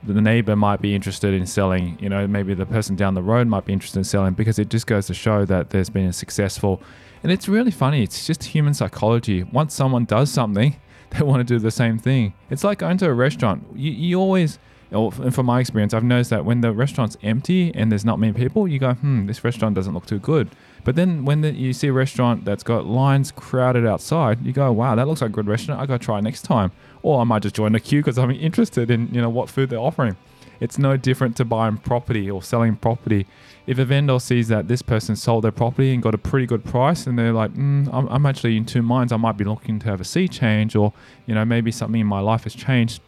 the 0.04 0.22
neighbor 0.22 0.56
might 0.56 0.82
be 0.82 0.94
interested 0.94 1.34
in 1.34 1.48
selling, 1.48 1.98
you 2.00 2.10
know, 2.10 2.28
maybe 2.28 2.54
the 2.54 2.66
person 2.66 2.96
down 2.96 3.16
the 3.16 3.24
road 3.24 3.48
might 3.48 3.66
be 3.66 3.74
interested 3.74 3.98
in 3.98 4.04
selling 4.04 4.34
because 4.34 4.60
it 4.60 4.70
just 4.70 4.86
goes 4.86 5.08
to 5.08 5.14
show 5.14 5.46
that 5.46 5.72
there's 5.72 5.90
been 5.90 6.08
a 6.08 6.14
successful 6.14 6.82
and 7.24 7.32
it's 7.32 7.48
really 7.48 7.72
funny. 7.72 8.04
It's 8.04 8.26
just 8.26 8.44
human 8.44 8.74
psychology. 8.74 9.44
Once 9.44 9.74
someone 9.74 10.06
does 10.06 10.32
something, 10.32 10.76
they 11.12 11.24
want 11.24 11.40
to 11.40 11.44
do 11.44 11.60
the 11.60 11.72
same 11.72 11.98
thing. 11.98 12.34
It's 12.50 12.64
like 12.64 12.80
going 12.80 12.98
to 12.98 13.10
a 13.10 13.14
restaurant. 13.14 13.66
You, 13.76 13.92
you 13.92 14.20
always, 14.20 14.60
and 14.92 15.34
from 15.34 15.46
my 15.46 15.60
experience, 15.60 15.94
I've 15.94 16.04
noticed 16.04 16.30
that 16.30 16.46
when 16.46 16.62
the 16.62 16.72
restaurant's 16.72 17.18
empty 17.24 17.74
and 17.74 17.92
there's 17.92 18.06
not 18.06 18.20
many 18.20 18.34
people, 18.34 18.68
you 18.68 18.80
go, 18.80 18.94
hmm, 18.94 19.26
this 19.26 19.44
restaurant 19.44 19.76
doesn't 19.76 19.94
look 19.94 20.06
too 20.06 20.20
good. 20.20 20.50
But 20.84 20.96
then 20.96 21.26
when 21.26 21.42
the, 21.42 21.52
you 21.52 21.74
see 21.74 21.88
a 21.88 21.94
restaurant 21.94 22.46
that's 22.46 22.64
got 22.64 22.86
lines 22.86 23.32
crowded 23.32 23.86
outside, 23.86 24.46
you 24.46 24.54
go, 24.54 24.72
wow, 24.72 24.96
that 24.96 25.08
looks 25.08 25.22
like 25.22 25.32
a 25.32 25.34
good 25.34 25.48
restaurant. 25.48 25.82
I 25.82 25.86
got 25.86 26.00
to 26.00 26.06
try 26.06 26.22
next 26.22 26.44
time. 26.44 26.72
Or 27.04 27.20
I 27.20 27.24
might 27.26 27.42
just 27.42 27.56
join 27.56 27.74
the 27.74 27.80
queue 27.80 28.00
because 28.02 28.18
I'm 28.18 28.32
interested 28.32 28.90
in, 28.90 29.14
you 29.14 29.22
know, 29.22 29.30
what 29.30 29.50
food 29.50 29.70
they're 29.70 29.80
offering. 29.80 30.16
It's 30.60 30.78
no 30.78 30.98
different 30.98 31.36
to 31.38 31.46
buying 31.46 31.78
property 31.78 32.32
or 32.32 32.42
selling 32.42 32.76
property 32.78 33.28
if 33.68 33.78
a 33.78 33.86
vendor 33.86 34.18
sees 34.18 34.48
that 34.48 34.70
this 34.70 34.82
person 34.82 35.16
sold 35.16 35.44
their 35.44 35.52
property 35.52 35.94
and 35.94 36.02
got 36.02 36.16
a 36.16 36.18
pretty 36.18 36.46
good 36.46 36.64
price 36.64 37.06
and 37.06 37.20
they're 37.20 37.34
like 37.34 37.54
mm, 37.54 37.88
I'm, 37.94 38.08
I'm 38.08 38.26
actually 38.26 38.56
in 38.58 38.66
two 38.66 38.82
minds. 38.82 39.12
I 39.12 39.18
might 39.18 39.38
be 39.38 39.44
looking 39.44 39.78
to 39.80 39.88
have 39.88 40.02
a 40.02 40.06
sea 40.06 40.28
change 40.28 40.76
or 40.76 40.94
you 41.26 41.36
know 41.36 41.46
maybe 41.46 41.72
something 41.72 42.00
in 42.00 42.08
my 42.08 42.22
life 42.22 42.46
has 42.46 42.56
changed 42.56 43.02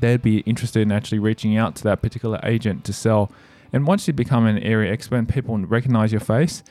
they'd 0.00 0.22
be 0.22 0.40
interested 0.40 0.82
in 0.82 0.92
actually 0.92 1.18
reaching 1.18 1.56
out 1.56 1.74
to 1.76 1.84
that 1.84 2.02
particular 2.02 2.40
agent 2.42 2.84
to 2.84 2.92
sell. 2.92 3.30
And 3.72 3.86
once 3.86 4.06
you 4.06 4.12
become 4.12 4.46
an 4.46 4.58
area 4.58 4.92
expert 4.92 5.16
and 5.16 5.28
people 5.28 5.56
recognize 5.58 6.12
your 6.12 6.20
face 6.20 6.62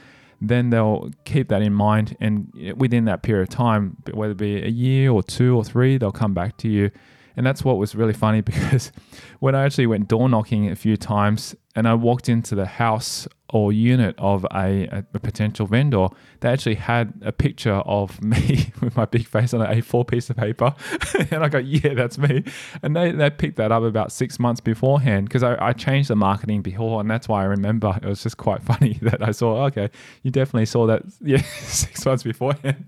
then 0.42 0.70
they'll 0.70 1.12
keep 1.24 1.48
that 1.48 1.62
in 1.62 1.74
mind 1.74 2.16
and 2.20 2.52
within 2.76 3.06
that 3.06 3.24
period 3.24 3.44
of 3.44 3.50
time 3.50 3.98
whether 4.14 4.34
it 4.34 4.38
be 4.38 4.62
a 4.62 4.70
year 4.70 5.10
or 5.10 5.24
two 5.24 5.56
or 5.56 5.64
three 5.64 5.98
they'll 5.98 6.12
come 6.12 6.34
back 6.34 6.58
to 6.58 6.68
you 6.68 6.92
and 7.38 7.46
that's 7.46 7.64
what 7.64 7.78
was 7.78 7.96
really 7.96 8.14
funny 8.14 8.42
because 8.52 8.92
when 9.40 9.56
I 9.56 9.66
actually 9.66 9.88
went 9.88 10.08
door 10.08 10.30
knocking 10.30 10.70
a 10.70 10.76
few 10.76 10.98
times 10.98 11.56
and 11.76 11.88
I 11.88 11.94
walked 11.94 12.30
into 12.30 12.56
the 12.56 12.66
house 12.66 13.28
or 13.50 13.72
unit 13.72 14.16
of 14.18 14.46
a, 14.54 15.04
a, 15.14 15.20
potential 15.20 15.68
vendor, 15.68 16.08
they 16.40 16.50
actually 16.50 16.76
had 16.76 17.14
a 17.22 17.32
picture 17.32 17.74
of 17.74 18.22
me 18.24 18.72
with 18.82 18.96
my 18.96 19.06
big 19.06 19.28
face 19.28 19.54
on 19.54 19.62
an 19.62 19.82
A4 19.82 20.08
piece 20.08 20.30
of 20.30 20.38
paper. 20.38 20.74
and 21.32 21.44
I 21.44 21.50
go, 21.50 21.60
yeah, 21.60 21.94
that's 21.94 22.18
me. 22.18 22.44
And 22.82 22.96
they, 22.96 23.12
they 23.12 23.30
picked 23.30 23.58
that 23.58 23.72
up 23.72 23.84
about 23.84 24.12
six 24.12 24.40
months 24.40 24.62
beforehand 24.62 25.28
because 25.28 25.44
I, 25.44 25.58
I 25.60 25.74
changed 25.74 26.10
the 26.10 26.16
marketing 26.16 26.62
before. 26.62 27.02
And 27.02 27.10
that's 27.10 27.28
why 27.28 27.42
I 27.42 27.46
remember 27.46 27.98
it 28.02 28.08
was 28.08 28.24
just 28.24 28.38
quite 28.38 28.64
funny 28.64 28.98
that 29.02 29.22
I 29.22 29.32
saw, 29.32 29.66
okay, 29.66 29.90
you 30.24 30.32
definitely 30.32 30.66
saw 30.66 30.88
that, 30.88 31.04
yeah, 31.22 31.42
six 31.60 32.06
months 32.06 32.24
beforehand. 32.24 32.86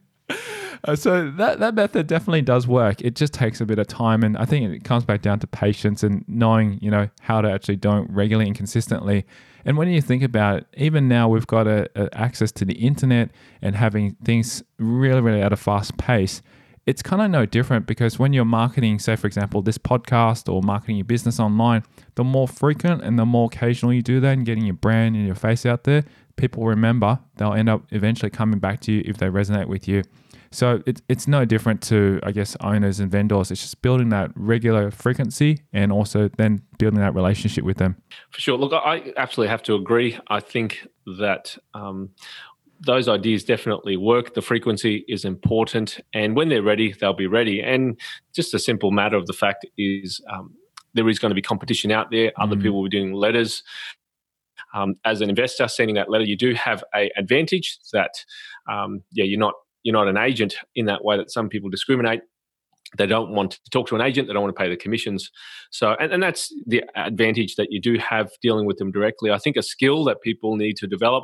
Uh, 0.83 0.95
so 0.95 1.29
that 1.31 1.59
that 1.59 1.75
method 1.75 2.07
definitely 2.07 2.41
does 2.41 2.67
work. 2.67 3.01
It 3.01 3.15
just 3.15 3.33
takes 3.33 3.61
a 3.61 3.65
bit 3.65 3.79
of 3.79 3.87
time, 3.87 4.23
and 4.23 4.37
I 4.37 4.45
think 4.45 4.71
it 4.73 4.83
comes 4.83 5.05
back 5.05 5.21
down 5.21 5.39
to 5.39 5.47
patience 5.47 6.03
and 6.03 6.23
knowing, 6.27 6.79
you 6.81 6.91
know, 6.91 7.09
how 7.21 7.41
to 7.41 7.51
actually 7.51 7.77
do 7.77 7.97
it 7.97 8.09
regularly 8.09 8.47
and 8.47 8.55
consistently. 8.55 9.25
And 9.65 9.77
when 9.77 9.89
you 9.89 10.01
think 10.01 10.23
about 10.23 10.59
it, 10.59 10.67
even 10.77 11.07
now 11.07 11.27
we've 11.27 11.47
got 11.47 11.67
a, 11.67 11.89
a 11.95 12.09
access 12.17 12.51
to 12.53 12.65
the 12.65 12.75
internet 12.75 13.31
and 13.61 13.75
having 13.75 14.15
things 14.23 14.63
really, 14.77 15.21
really 15.21 15.41
at 15.41 15.51
a 15.51 15.57
fast 15.57 15.97
pace. 15.97 16.41
It's 16.85 17.01
kind 17.01 17.21
of 17.21 17.29
no 17.29 17.45
different 17.45 17.85
because 17.85 18.17
when 18.17 18.31
you're 18.31 18.45
marketing, 18.45 18.99
say 18.99 19.17
for 19.17 19.27
example, 19.27 19.61
this 19.61 19.77
podcast 19.77 20.51
or 20.51 20.61
marketing 20.61 20.95
your 20.95 21.03
business 21.03 21.37
online, 21.37 21.83
the 22.15 22.23
more 22.23 22.47
frequent 22.47 23.03
and 23.03 23.19
the 23.19 23.25
more 23.25 23.49
occasional 23.53 23.91
you 23.91 24.01
do 24.01 24.21
that 24.21 24.29
and 24.29 24.45
getting 24.45 24.63
your 24.63 24.75
brand 24.75 25.17
and 25.17 25.25
your 25.25 25.35
face 25.35 25.65
out 25.65 25.83
there, 25.83 26.05
people 26.37 26.65
remember. 26.65 27.19
They'll 27.35 27.51
end 27.51 27.67
up 27.67 27.83
eventually 27.91 28.29
coming 28.29 28.59
back 28.59 28.79
to 28.81 28.93
you 28.93 29.03
if 29.05 29.17
they 29.17 29.27
resonate 29.27 29.67
with 29.67 29.85
you. 29.89 30.03
So 30.51 30.81
it, 30.85 31.01
it's 31.09 31.27
no 31.27 31.45
different 31.45 31.81
to, 31.83 32.19
I 32.23 32.31
guess, 32.31 32.55
owners 32.61 32.99
and 32.99 33.11
vendors. 33.11 33.51
It's 33.51 33.61
just 33.61 33.81
building 33.81 34.09
that 34.09 34.31
regular 34.35 34.91
frequency 34.91 35.61
and 35.73 35.91
also 35.91 36.29
then 36.37 36.61
building 36.77 36.99
that 36.99 37.13
relationship 37.15 37.63
with 37.63 37.77
them. 37.77 37.97
For 38.31 38.41
sure. 38.41 38.57
Look, 38.57 38.73
I 38.73 39.13
absolutely 39.17 39.49
have 39.49 39.63
to 39.63 39.75
agree. 39.75 40.19
I 40.27 40.39
think 40.39 40.87
that 41.19 41.57
um, 41.73 42.09
those 42.79 43.07
ideas 43.07 43.43
definitely 43.43 43.97
work. 43.97 44.33
The 44.33 44.41
frequency 44.41 45.05
is 45.07 45.25
important. 45.25 45.99
And 46.13 46.35
when 46.35 46.49
they're 46.49 46.63
ready, 46.63 46.93
they'll 46.93 47.13
be 47.13 47.27
ready. 47.27 47.61
And 47.61 47.99
just 48.33 48.53
a 48.53 48.59
simple 48.59 48.91
matter 48.91 49.17
of 49.17 49.27
the 49.27 49.33
fact 49.33 49.65
is, 49.77 50.21
um, 50.31 50.53
there 50.93 51.07
is 51.09 51.19
going 51.19 51.29
to 51.29 51.35
be 51.35 51.41
competition 51.41 51.91
out 51.91 52.09
there. 52.11 52.31
Other 52.37 52.55
mm. 52.55 52.61
people 52.61 52.77
will 52.77 52.89
be 52.89 52.97
doing 52.97 53.13
letters 53.13 53.61
um, 54.73 54.95
as 55.05 55.21
an 55.21 55.29
investor 55.29 55.67
sending 55.67 55.95
that 55.95 56.09
letter, 56.09 56.25
you 56.25 56.37
do 56.37 56.53
have 56.53 56.83
a 56.95 57.09
advantage 57.17 57.79
that 57.93 58.25
um, 58.69 59.03
yeah 59.11 59.23
you're 59.23 59.39
not 59.39 59.53
you're 59.87 59.93
not 59.93 60.09
an 60.09 60.17
agent 60.17 60.57
in 60.75 60.85
that 60.87 61.05
way 61.05 61.15
that 61.15 61.31
some 61.31 61.47
people 61.47 61.69
discriminate. 61.69 62.19
They 62.97 63.05
don't 63.05 63.31
want 63.31 63.51
to 63.51 63.69
talk 63.71 63.87
to 63.87 63.95
an 63.95 64.01
agent. 64.01 64.27
They 64.27 64.33
don't 64.33 64.43
want 64.43 64.53
to 64.53 64.61
pay 64.61 64.69
the 64.69 64.75
commissions. 64.75 65.29
So 65.71 65.95
and, 65.97 66.11
and 66.11 66.21
that's 66.21 66.53
the 66.65 66.83
advantage 66.95 67.55
that 67.55 67.67
you 67.69 67.79
do 67.79 67.97
have 67.97 68.29
dealing 68.41 68.65
with 68.65 68.77
them 68.79 68.91
directly. 68.91 69.31
I 69.31 69.37
think 69.37 69.55
a 69.55 69.61
skill 69.61 70.03
that 70.05 70.21
people 70.21 70.57
need 70.57 70.75
to 70.77 70.87
develop 70.87 71.23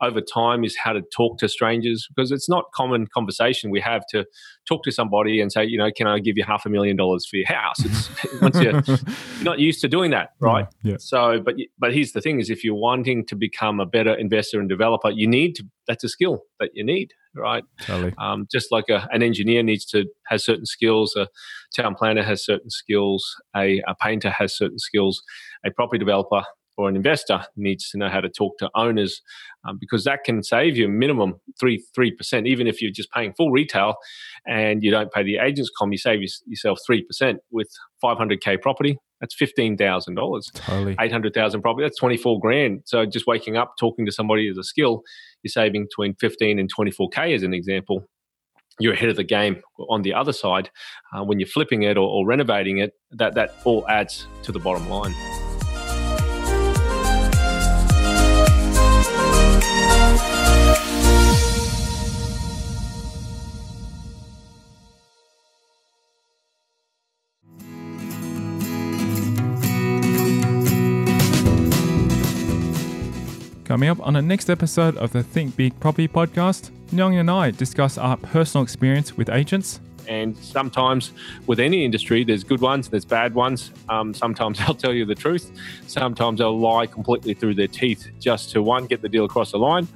over 0.00 0.20
time 0.20 0.62
is 0.62 0.76
how 0.76 0.92
to 0.92 1.02
talk 1.12 1.38
to 1.38 1.48
strangers 1.48 2.06
because 2.14 2.30
it's 2.30 2.48
not 2.48 2.66
common 2.72 3.08
conversation 3.12 3.70
we 3.70 3.80
have 3.80 4.06
to 4.10 4.24
talk 4.68 4.84
to 4.84 4.92
somebody 4.92 5.40
and 5.40 5.52
say 5.52 5.64
you 5.64 5.78
know 5.78 5.90
can 5.96 6.06
i 6.06 6.18
give 6.18 6.36
you 6.36 6.44
half 6.44 6.66
a 6.66 6.68
million 6.68 6.96
dollars 6.96 7.26
for 7.26 7.36
your 7.36 7.48
house? 7.48 7.84
It's 7.84 8.40
once 8.40 8.58
you're, 8.60 8.82
you're 8.86 8.98
not 9.42 9.58
used 9.58 9.80
to 9.80 9.88
doing 9.88 10.12
that 10.12 10.30
right? 10.40 10.66
Yeah, 10.82 10.92
yeah. 10.92 10.96
so 10.98 11.40
but 11.40 11.56
but 11.78 11.92
here's 11.92 12.12
the 12.12 12.20
thing 12.20 12.38
is 12.38 12.48
if 12.48 12.62
you're 12.62 12.74
wanting 12.74 13.26
to 13.26 13.34
become 13.34 13.80
a 13.80 13.86
better 13.86 14.14
investor 14.14 14.60
and 14.60 14.68
developer 14.68 15.10
you 15.10 15.26
need 15.26 15.54
to 15.56 15.64
that's 15.86 16.04
a 16.04 16.08
skill 16.08 16.42
that 16.60 16.70
you 16.74 16.84
need 16.84 17.10
right 17.36 17.64
Totally. 17.80 18.12
um, 18.18 18.46
just 18.50 18.70
like 18.70 18.88
a, 18.88 19.08
an 19.10 19.22
engineer 19.22 19.62
needs 19.62 19.84
to 19.86 20.04
has 20.26 20.44
certain 20.44 20.66
skills, 20.66 21.16
a 21.16 21.28
town 21.76 21.94
planner 21.94 22.22
has 22.22 22.44
certain 22.44 22.70
skills, 22.70 23.24
a, 23.56 23.82
a 23.88 23.94
painter 24.00 24.30
has 24.30 24.56
certain 24.56 24.78
skills, 24.78 25.22
a 25.66 25.70
property 25.70 25.98
developer 25.98 26.42
or 26.76 26.88
an 26.88 26.96
investor 26.96 27.44
needs 27.56 27.90
to 27.90 27.98
know 27.98 28.08
how 28.08 28.20
to 28.20 28.28
talk 28.28 28.58
to 28.58 28.68
owners 28.74 29.22
um, 29.66 29.78
because 29.80 30.04
that 30.04 30.24
can 30.24 30.42
save 30.42 30.76
you 30.76 30.88
minimum 30.88 31.34
three 31.58 31.84
three 31.94 32.10
percent. 32.10 32.46
Even 32.46 32.66
if 32.66 32.82
you're 32.82 32.90
just 32.90 33.10
paying 33.12 33.32
full 33.34 33.50
retail 33.50 33.94
and 34.46 34.82
you 34.82 34.90
don't 34.90 35.12
pay 35.12 35.22
the 35.22 35.38
agents 35.38 35.70
com, 35.78 35.92
you 35.92 35.98
save 35.98 36.20
yourself 36.46 36.78
three 36.86 37.04
percent 37.04 37.38
with 37.50 37.68
500k 38.02 38.60
property. 38.60 38.96
That's 39.20 39.34
fifteen 39.34 39.76
thousand 39.76 40.16
dollars. 40.16 40.50
Totally. 40.54 40.96
Eight 41.00 41.12
hundred 41.12 41.34
thousand 41.34 41.62
property. 41.62 41.84
That's 41.86 41.98
twenty 41.98 42.16
four 42.16 42.40
grand. 42.40 42.82
So 42.84 43.06
just 43.06 43.26
waking 43.26 43.56
up, 43.56 43.74
talking 43.78 44.04
to 44.06 44.12
somebody 44.12 44.48
is 44.48 44.58
a 44.58 44.64
skill. 44.64 45.02
You're 45.44 45.50
saving 45.50 45.84
between 45.84 46.14
fifteen 46.16 46.58
and 46.58 46.68
twenty 46.68 46.90
four 46.90 47.08
k 47.10 47.34
as 47.34 47.42
an 47.42 47.54
example 47.54 48.04
you're 48.80 48.94
ahead 48.94 49.08
of 49.08 49.16
the 49.16 49.24
game 49.24 49.62
on 49.88 50.02
the 50.02 50.12
other 50.12 50.32
side 50.32 50.68
uh, 51.14 51.22
when 51.22 51.38
you're 51.38 51.48
flipping 51.48 51.84
it 51.84 51.96
or, 51.96 52.08
or 52.08 52.26
renovating 52.26 52.78
it 52.78 52.92
that 53.12 53.34
that 53.34 53.54
all 53.64 53.86
adds 53.88 54.26
to 54.42 54.50
the 54.50 54.58
bottom 54.58 54.88
line 54.88 55.14
Coming 73.64 73.88
up 73.88 73.98
on 74.06 74.12
the 74.12 74.22
next 74.22 74.50
episode 74.50 74.96
of 74.98 75.12
the 75.12 75.22
Think 75.22 75.56
Big 75.56 75.78
Property 75.80 76.06
Podcast, 76.06 76.70
Nhan 76.92 77.18
and 77.18 77.30
I 77.30 77.50
discuss 77.50 77.96
our 77.96 78.16
personal 78.18 78.62
experience 78.62 79.16
with 79.16 79.30
agents. 79.30 79.80
and 80.06 80.36
sometimes 80.36 81.12
with 81.46 81.58
any 81.58 81.82
industry 81.82 82.24
there's 82.24 82.44
good 82.44 82.60
ones 82.60 82.90
there's 82.90 83.06
bad 83.06 83.34
ones 83.34 83.70
um, 83.88 84.12
sometimes 84.12 84.58
they'll 84.66 84.74
tell 84.74 84.92
you 84.92 85.06
the 85.06 85.14
truth 85.14 85.50
sometimes 85.86 86.40
they'll 86.40 86.60
lie 86.60 86.86
completely 86.86 87.32
through 87.32 87.54
their 87.54 87.66
teeth 87.68 88.10
just 88.20 88.50
to 88.50 88.60
one 88.62 88.84
get 88.84 89.00
the 89.00 89.08
deal 89.08 89.24
across 89.24 89.52
the 89.52 89.58
line 89.58 89.88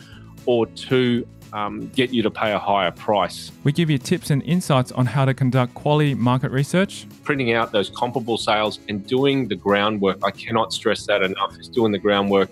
or 0.47 0.65
two 0.69 1.27
um, 1.53 1.89
get 1.89 2.09
you 2.11 2.23
to 2.23 2.31
pay 2.31 2.53
a 2.53 2.59
higher 2.59 2.91
price 2.91 3.53
We 3.65 3.73
give 3.73 3.91
you 3.91 3.99
tips 3.99 4.31
and 4.31 4.43
insights 4.45 4.93
on 4.93 5.05
how 5.05 5.27
to 5.27 5.35
conduct 5.35 5.75
quality 5.75 6.15
market 6.15 6.51
research. 6.53 7.07
printing 7.23 7.53
out 7.53 7.73
those 7.73 7.91
comparable 7.91 8.39
sales 8.39 8.79
and 8.89 9.07
doing 9.07 9.47
the 9.49 9.57
groundwork. 9.57 10.19
I 10.25 10.31
cannot 10.31 10.73
stress 10.73 11.05
that 11.07 11.21
enough. 11.23 11.59
Is 11.59 11.69
doing 11.69 11.93
the 11.93 11.99
groundwork 11.99 12.51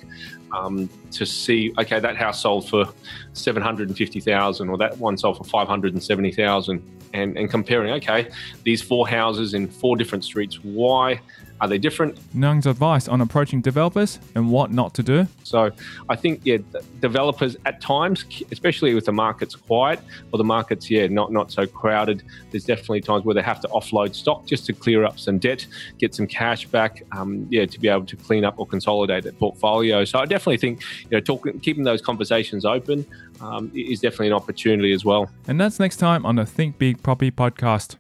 um, 0.57 0.89
to 1.13 1.27
see, 1.27 1.73
okay, 1.79 2.01
that 2.01 2.17
house 2.17 2.41
sold 2.43 2.69
for 2.69 2.87
seven 3.33 3.63
hundred 3.63 3.89
and 3.89 3.97
fifty 3.97 4.21
thousand, 4.21 4.69
or 4.69 4.77
that 4.79 4.97
one 4.99 5.17
sold 5.17 5.37
for 5.37 5.45
five 5.45 5.69
hundred 5.69 5.93
and 5.93 6.03
seventy 6.03 6.33
thousand, 6.33 6.83
and 7.13 7.37
and 7.37 7.51
comparing, 7.51 7.93
okay, 7.95 8.29
these 8.65 8.83
four 8.83 9.07
houses 9.09 9.55
in 9.55 9.69
four 9.69 9.97
different 9.97 10.25
streets, 10.25 10.57
why 10.65 11.21
are 11.61 11.69
they 11.69 11.79
different? 11.79 12.19
Nhan's 12.35 12.67
advice 12.67 13.09
on 13.09 13.21
approaching 13.21 13.61
developers 13.61 14.19
and 14.35 14.51
what 14.51 14.71
not 14.73 14.95
to 14.95 15.03
do. 15.03 15.27
So 15.43 15.71
I 16.09 16.17
think 16.17 16.41
yeah, 16.45 16.59
developers 17.01 17.57
at 17.65 17.81
times, 17.81 18.25
especially 18.53 18.95
with 18.95 19.07
the 19.07 19.13
market's 19.13 19.55
quiet 19.55 20.01
or 20.33 20.39
the 20.39 20.45
market's 20.45 20.91
yeah 20.91 21.07
not 21.07 21.33
not 21.33 21.51
so 21.51 21.67
crowded, 21.67 22.23
there's 22.51 22.65
definitely 22.65 23.01
times 23.01 23.25
where 23.25 23.35
they 23.35 23.43
have 23.43 23.61
to 23.61 23.69
offload 23.69 24.15
stock 24.15 24.47
just 24.47 24.67
to 24.67 24.73
clear 24.73 25.05
up 25.05 25.19
some 25.19 25.39
debt, 25.39 25.67
get 25.99 26.15
some 26.15 26.27
cash 26.27 26.67
back, 26.67 27.03
um, 27.13 27.47
yeah, 27.51 27.65
to 27.65 27.81
be 27.81 27.89
able 27.89 28.07
to 28.07 28.17
clean 28.17 28.45
up 28.45 28.59
or 28.59 28.67
consolidate 28.67 29.25
their 29.25 29.33
portfolio. 29.33 30.05
So 30.05 30.19
I 30.19 30.27
definitely 30.27 30.59
think 30.59 30.83
you 31.05 31.17
know 31.17 31.21
talking, 31.21 31.59
keeping 31.61 31.85
those 31.85 32.03
conversations 32.03 32.65
open 32.65 33.07
um, 33.41 33.71
is 33.75 34.01
definitely 34.01 34.29
an 34.29 34.33
opportunity 34.35 34.93
as 34.93 35.05
well. 35.05 35.31
And 35.47 35.61
that's 35.61 35.79
next 35.79 35.97
time 35.97 36.27
on 36.27 36.37
the 36.37 36.47
Think 36.47 36.79
Big 36.79 37.03
Property 37.03 37.31
Podcast. 37.31 37.95